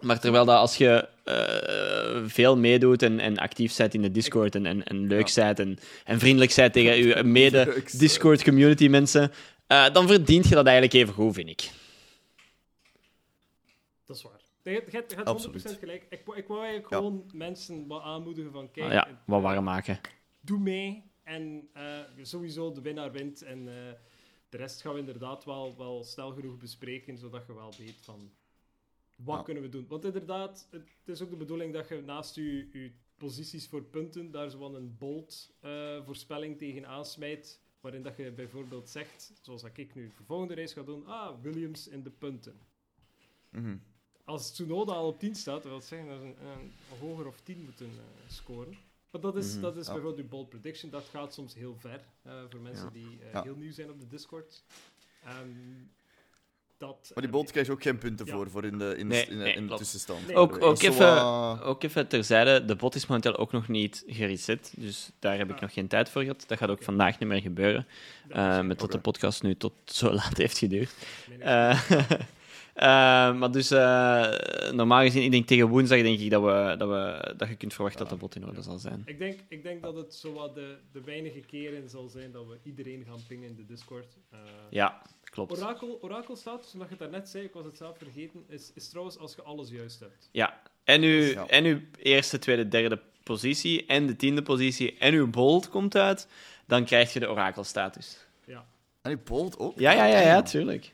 [0.00, 4.54] maar terwijl dat als je eh, veel meedoet en, en actief bent in de Discord
[4.54, 9.32] en, en, en leuk bent en, en vriendelijk bent tegen je Leuk mede-Discord community mensen,
[9.66, 11.70] eh, dan verdient je dat eigenlijk even goed, vind ik.
[14.70, 15.62] Je hebt- je hebt je hebt Absoluut.
[15.62, 16.06] 100% gelijk.
[16.10, 16.96] Ik, wou- ik wou eigenlijk Ja.
[16.96, 20.00] gewoon mensen wat aanmoedigen van kijk, Ah ja, eh, wat warm maken.
[20.40, 21.04] doe mee.
[21.22, 23.42] En eh, sowieso de winnaar wint.
[23.42, 23.92] En eh,
[24.48, 28.30] de rest gaan we inderdaad wel, wel snel genoeg bespreken, zodat je wel weet van
[29.16, 29.42] wat Ja.
[29.42, 29.86] kunnen we doen.
[29.88, 34.30] Want inderdaad, het is ook de bedoeling dat je naast je, je posities voor punten
[34.30, 37.60] daar zo wel een bold eh, voorspelling tegen aansmijt.
[37.80, 41.42] Waarin dat je bijvoorbeeld zegt, zoals dat ik nu de volgende race ga doen, ah,
[41.42, 42.60] Williams in de punten.
[43.50, 43.76] Mhm.
[44.28, 47.40] Als Tsunoda al op 10 staat, dat wil zeggen dat ze een, een hoger of
[47.42, 48.76] 10 moeten eh, scoren.
[49.10, 49.92] Maar dat is, Mhm, dat is ja.
[49.92, 50.90] bijvoorbeeld uw bold prediction.
[50.90, 52.90] Dat gaat soms heel ver eh, voor mensen Ja.
[52.92, 53.42] die eh, Ja.
[53.42, 54.62] heel nieuw zijn op de Discord.
[55.24, 55.48] Ehm,
[56.78, 58.32] dat, Maar die bolt krijg je ook geen punten Ja.
[58.32, 59.80] voor, voor in de, in de, Nee, in de, nee, in de klopt.
[59.80, 60.26] tussenstand.
[60.26, 60.36] Nee.
[60.36, 61.22] Ook, ook, even,
[61.62, 65.54] ook even terzijde, de bot is momenteel ook nog niet gereset, dus daar heb ik
[65.56, 65.60] Ah.
[65.62, 66.44] nog geen tijd voor gehad.
[66.46, 67.86] Dat gaat ook vandaag niet meer gebeuren,
[68.28, 70.90] eh, met dat de podcast nu tot zo laat heeft geduurd.
[72.80, 76.30] nee, nee, Eh, eh, maar dus, eh, normaal gezien, ik denk tegen woensdag denk ik
[76.30, 79.02] dat, we, dat, we, dat je kunt verwachten dat de bot in orde zal zijn.
[79.04, 82.58] ik, denk, ik denk dat het zowat de, de weinige keren zal zijn dat we
[82.62, 84.16] iedereen gaan pingen in de Discord.
[84.30, 84.38] Eh,
[84.70, 85.62] Ja, klopt.
[85.62, 88.88] Orakel, Orakel staat, omdat je het daarnet zei, ik was het zelf vergeten, is, is
[88.88, 90.28] trouwens als je alles juist hebt.
[90.32, 91.46] Ja, en uw, Ja.
[91.46, 96.28] en uw eerste, tweede, derde positie en de tiende positie en uw bold komt uit,
[96.66, 98.26] dan krijg je de orakelstatus.
[98.46, 98.66] Ja.
[99.02, 99.78] En die bolt ook?
[99.78, 100.92] Ja, ja, ja, ja, tuurlijk.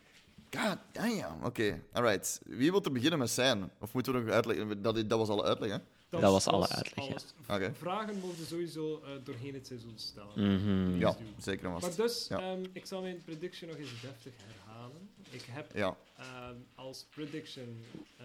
[0.56, 1.44] God damn.
[1.44, 2.40] Oké, alright.
[2.44, 3.70] Wie wil er beginnen met zijn?
[3.80, 4.82] Of moeten we nog uitleggen?
[4.82, 5.78] Dat, dat was alle uitleg, hè?
[6.08, 7.08] Dat was alle uitleg,
[7.48, 7.72] ja.
[7.72, 10.32] Vragen mogen sowieso eh, doorheen het seizoen stellen.
[10.54, 10.98] Mhm.
[10.98, 12.40] Ja, zeker en Maar dus, Ja.
[12.40, 15.08] ehm, ik zal mijn prediction nog eens deftig herhalen.
[15.30, 17.84] Ik heb Ja, ehm, als prediction
[18.16, 18.24] eh,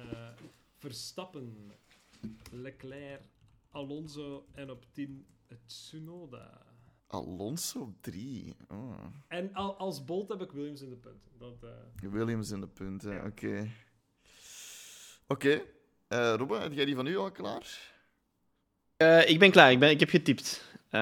[0.77, 1.71] Verstappen,
[2.51, 3.21] Leclerc,
[3.71, 5.25] Alonso en op 10
[5.65, 6.61] Tsunoda.
[7.11, 8.55] Alonso op drie.
[8.71, 8.93] Oh.
[9.27, 11.31] En al, als Bolt heb ik Williams in de punten.
[11.39, 13.25] Dat, eh, Williams in de punten, Ja.
[13.25, 13.67] oké.
[15.27, 15.61] Oké.
[16.07, 17.91] Eh, Robbe, heb jij die van u al klaar?
[18.97, 20.67] Eh, ik ben klaar, ik, ben, ik heb getypt.
[20.89, 21.01] Eh,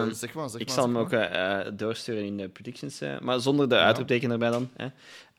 [0.00, 0.76] Ehm, zeg maar, zeg ik maar.
[0.76, 1.20] zal zeg hem ook maar.
[1.30, 3.84] eh, eh, doorsturen in de predictions, maar zonder de Ja.
[3.84, 4.70] uitroepteken erbij dan.
[4.76, 4.88] Hè.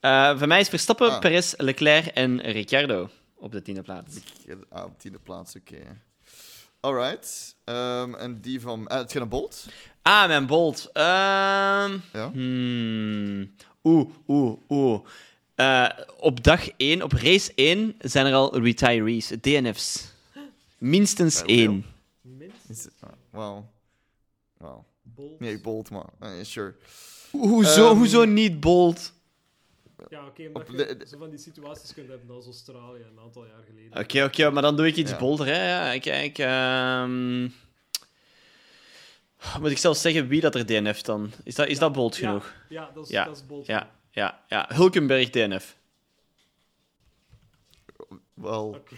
[0.00, 1.20] Eh, voor mij is Verstappen, Ah.
[1.20, 4.16] Perez, Leclerc en Ricciardo op de tiende plaats.
[4.16, 5.76] Ik- Ah, op tiende plaats, oké.
[6.80, 7.56] Alright.
[7.64, 8.80] Ehm, en die van...
[8.80, 9.66] Uh, het een Bolt?
[10.02, 10.90] Ah, mijn Bolt.
[10.92, 12.30] Ehm, Ja.
[12.32, 13.50] hmm.
[13.84, 15.00] Oeh, oeh, oeh.
[15.54, 15.88] Eh,
[16.18, 20.12] op dag 1, op race 1, zijn er al retirees, DNF's.
[20.78, 21.84] Minstens Eh, één.
[22.20, 23.70] minstens ah, Wauw.
[24.56, 24.84] Wauw.
[25.02, 25.40] Bolt.
[25.40, 26.04] Nee, Bolt, maar...
[26.18, 26.74] eh, sure.
[27.30, 29.12] Hoezo, Ehm, hoezo niet Bolt?
[30.08, 33.02] Ja, oké, omdat Op je de- de- zo van die situaties kunt hebben als Australië
[33.12, 33.98] een aantal jaar geleden.
[33.98, 35.16] Oké, oké, maar dan doe ik iets Ja.
[35.18, 35.46] bolder.
[35.46, 35.92] Hè.
[35.92, 37.42] Ja, kijk, ehm,
[39.60, 41.32] moet ik zelfs zeggen wie dat er DNF dan?
[41.44, 42.54] Is dat, is dat bold genoeg?
[42.68, 43.66] Ja, dat is, Ja, dat is Bolt.
[43.66, 44.66] Ja, ja, ja.
[44.72, 45.76] Hulkenberg DNF.
[48.34, 48.66] Wel...
[48.68, 48.94] Oké.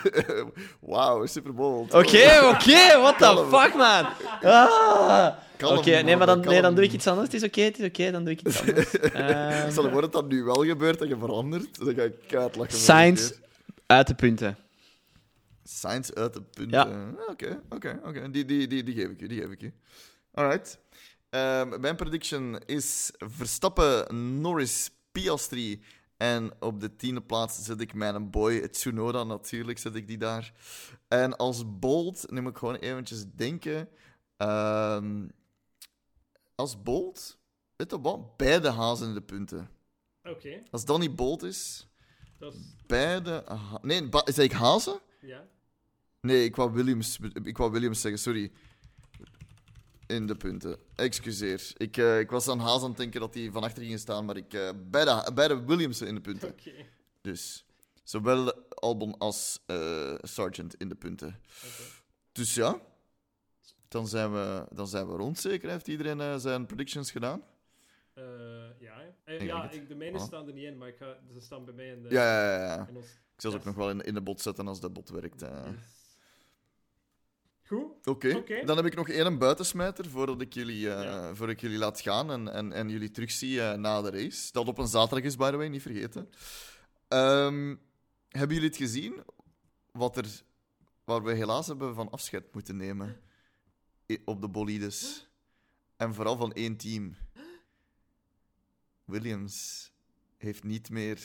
[0.90, 1.94] Wauw, super Bolt.
[1.94, 4.06] Oké, oké, what the fuck, man?
[4.42, 5.36] Ah.
[5.62, 7.26] Oké, nee, maar dan, nee, dan doe ik iets anders.
[7.26, 8.88] Het is oké, het is oké, dan doe ik iets anders.
[8.88, 12.56] Stel je voor dat dat nu wel gebeurt en je verandert, dan ga ik keihard
[12.56, 12.78] lachen.
[12.78, 13.32] Sainz
[13.86, 14.56] uit de punten.
[15.64, 16.78] Science uit de punten.
[16.78, 17.14] Ja.
[17.28, 18.30] Oké, oké, oké.
[18.30, 19.72] Die, die, die, die geef ik je, die geef ik je.
[20.32, 20.78] Alright.
[21.30, 25.82] Ehm, mijn prediction is Verstappen, Norris, Piastri.
[26.16, 30.52] En op de tiende plaats zet ik mijn boy Tsunoda, natuurlijk zet ik die daar.
[31.08, 33.88] En als bold, moet ik gewoon eventjes denken.
[34.36, 35.28] Ehm,
[36.60, 37.38] als bold,
[37.76, 38.36] weet je wat?
[38.36, 39.70] Beide hazen in de punten.
[40.24, 41.88] Oké, Als dat niet bold is,
[42.38, 42.60] dat is...
[42.86, 43.44] beide...
[43.82, 45.00] nee, zei ik hazen?
[45.20, 45.48] Ja.
[46.20, 48.52] Nee, ik wou Williams, ik wou Williams zeggen, sorry.
[50.06, 50.78] In de punten.
[50.94, 51.72] Excuseer.
[51.76, 54.24] Ik, eh, ik was aan Haas aan het denken dat hij van achter ging staan,
[54.24, 56.48] maar ik uh, beide, beide Williams in de punten.
[56.48, 56.72] Oké.
[57.20, 57.64] Dus
[58.04, 61.28] zowel Albon als eh Sargent in de punten.
[61.64, 61.82] oké.
[62.32, 62.80] Dus ja,
[63.90, 65.70] dan zijn we, dan zijn we rond zeker.
[65.70, 67.42] Heeft iedereen eh, zijn predictions gedaan?
[68.14, 68.24] Eh,
[68.80, 69.00] ja.
[69.24, 71.74] Eh, Ik ja de mijne staan er niet in, maar ik ga, ze staan bij
[71.74, 72.08] mij in de...
[72.10, 72.74] Ja, ja, ja.
[72.74, 72.88] ja.
[72.94, 75.08] ons- Ik zal ze ook nog wel in, in de bot zetten als dat bot
[75.08, 75.44] werkt.
[77.66, 78.06] Goed.
[78.06, 82.00] Oké, dan heb ik nog één buitensmijter voordat ik jullie, eh, voordat ik jullie laat
[82.00, 84.52] gaan en, en, en jullie terugzie na de race.
[84.52, 86.28] Dat op een zaterdag is, by the way, niet vergeten.
[87.08, 87.76] Ehm,
[88.28, 89.22] hebben jullie het gezien?
[89.92, 90.26] Wat er,
[91.04, 93.20] waar we helaas hebben van afscheid moeten nemen
[94.24, 95.28] op de bolides.
[95.96, 97.16] En vooral van één team.
[99.04, 99.90] Williams
[100.38, 101.18] heeft niet meer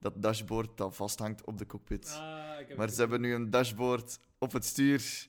[0.00, 2.18] dat dashboard dat vasthangt op de cockpit.
[2.20, 5.28] Ah, ik heb Maar ze hebben nu een dashboard op het stuur.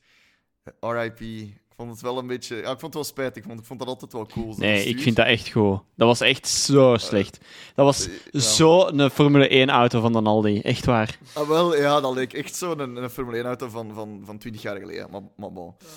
[0.80, 1.20] RIP.
[1.22, 2.56] Ik vond het wel een beetje...
[2.56, 3.44] Ja, ik vond het wel spijtig.
[3.44, 4.54] Ik vond, ik vond dat altijd wel cool.
[4.54, 5.80] zo'n Nee, ik vind dat echt goed.
[5.96, 7.38] Dat was echt zo slecht.
[7.76, 8.40] Dat was Eh, ja.
[8.40, 10.60] zo een Formule 1-auto van dan Aldi.
[10.60, 11.18] Echt waar.
[11.34, 14.62] Ah, wel, ja, dat leek echt zo'n een, een Formule 1-auto van, van, van 20
[14.62, 15.10] jaar geleden.
[15.12, 15.68] Maar, maar bon.
[15.68, 15.88] Ah.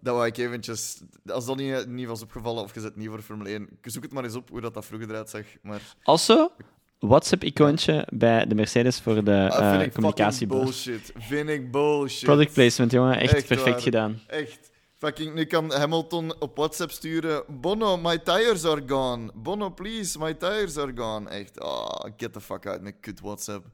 [0.00, 1.00] Dat wou ik eventjes...
[1.26, 4.12] Als dat niet, niet was opgevallen, of je zet niet voor Formule 1, zoek het
[4.12, 5.44] maar eens op hoe dat, dat vroeger eruit zag.
[5.62, 6.50] Maar Also,
[6.98, 10.58] WhatsApp-icoontje bij de Mercedes voor de ah, eh communicatiebus.
[10.58, 11.12] bullshit.
[11.16, 12.24] Vind ik bullshit.
[12.24, 13.16] Product placement, jongen.
[13.20, 13.80] Echt, Echt perfect waar.
[13.80, 14.20] gedaan.
[14.26, 14.70] Echt.
[14.94, 17.42] Fucking, nu kan Hamilton op WhatsApp sturen.
[17.48, 19.30] Bono, my tires are gone.
[19.34, 21.28] Bono, please, my tires are gone.
[21.30, 23.66] Echt, ah, get the fuck out met kut WhatsApp.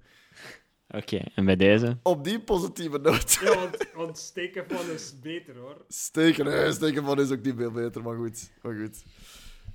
[0.89, 1.99] Oké, en bij deze?
[2.03, 3.33] Op die positieve noot.
[3.43, 5.85] Ja, want, want steken van is beter hoor.
[5.89, 8.51] Steken, hè, steken van is ook niet veel beter, maar goed.
[8.63, 9.05] Maar goed.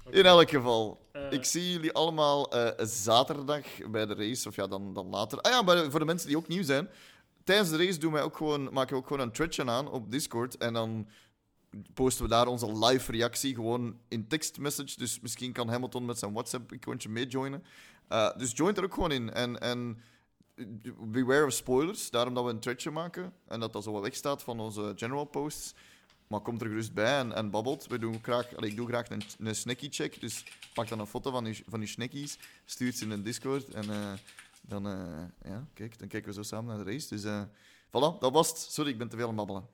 [0.09, 4.67] In elk geval, Eh, ik zie jullie allemaal eh, zaterdag bij de race, of ja,
[4.67, 5.41] dan, dan later.
[5.41, 6.89] Ah ja, de- voor de mensen die ook nieuw zijn.
[7.43, 10.11] Tijdens de race doen wij ook gewoon, maken we ook gewoon een threadje aan op
[10.11, 10.57] Discord.
[10.57, 11.07] En dan
[11.93, 14.97] posten we daar onze live reactie gewoon in tekstmessage.
[14.97, 17.63] Dus misschien kan Hamilton met zijn WhatsApp-icoontje meejoinen.
[18.07, 19.33] Eh, dus join er ook gewoon in.
[19.33, 20.01] En, en
[20.99, 23.33] beware of spoilers, daarom dat we een threadje maken.
[23.47, 25.73] En dat dat zo wat wegstaat van onze general posts.
[26.27, 27.87] Maar kom er gerust bij en, en babbelt.
[27.87, 30.21] We doen graag, allee, ik doe graag een, een snackie-check.
[30.21, 33.69] Dus pak dan een foto van je, van je snackies, stuurt ze in een Discord.
[33.69, 34.13] En eh,
[34.61, 37.07] dan, eh, ja, kijk, dan kijken we zo samen naar de race.
[37.09, 37.41] Dus eh
[37.89, 38.57] voilà, dat was het.
[38.57, 39.69] Sorry, ik ben te veel aan het babbelen.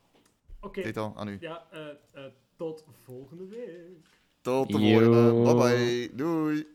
[0.60, 1.38] Oké, aan u.
[1.40, 4.10] ja, eh, eh, tot volgende week.
[4.42, 5.00] Tot de Yo.
[5.00, 5.54] volgende.
[5.54, 6.16] Bye bye.
[6.16, 6.75] Doei.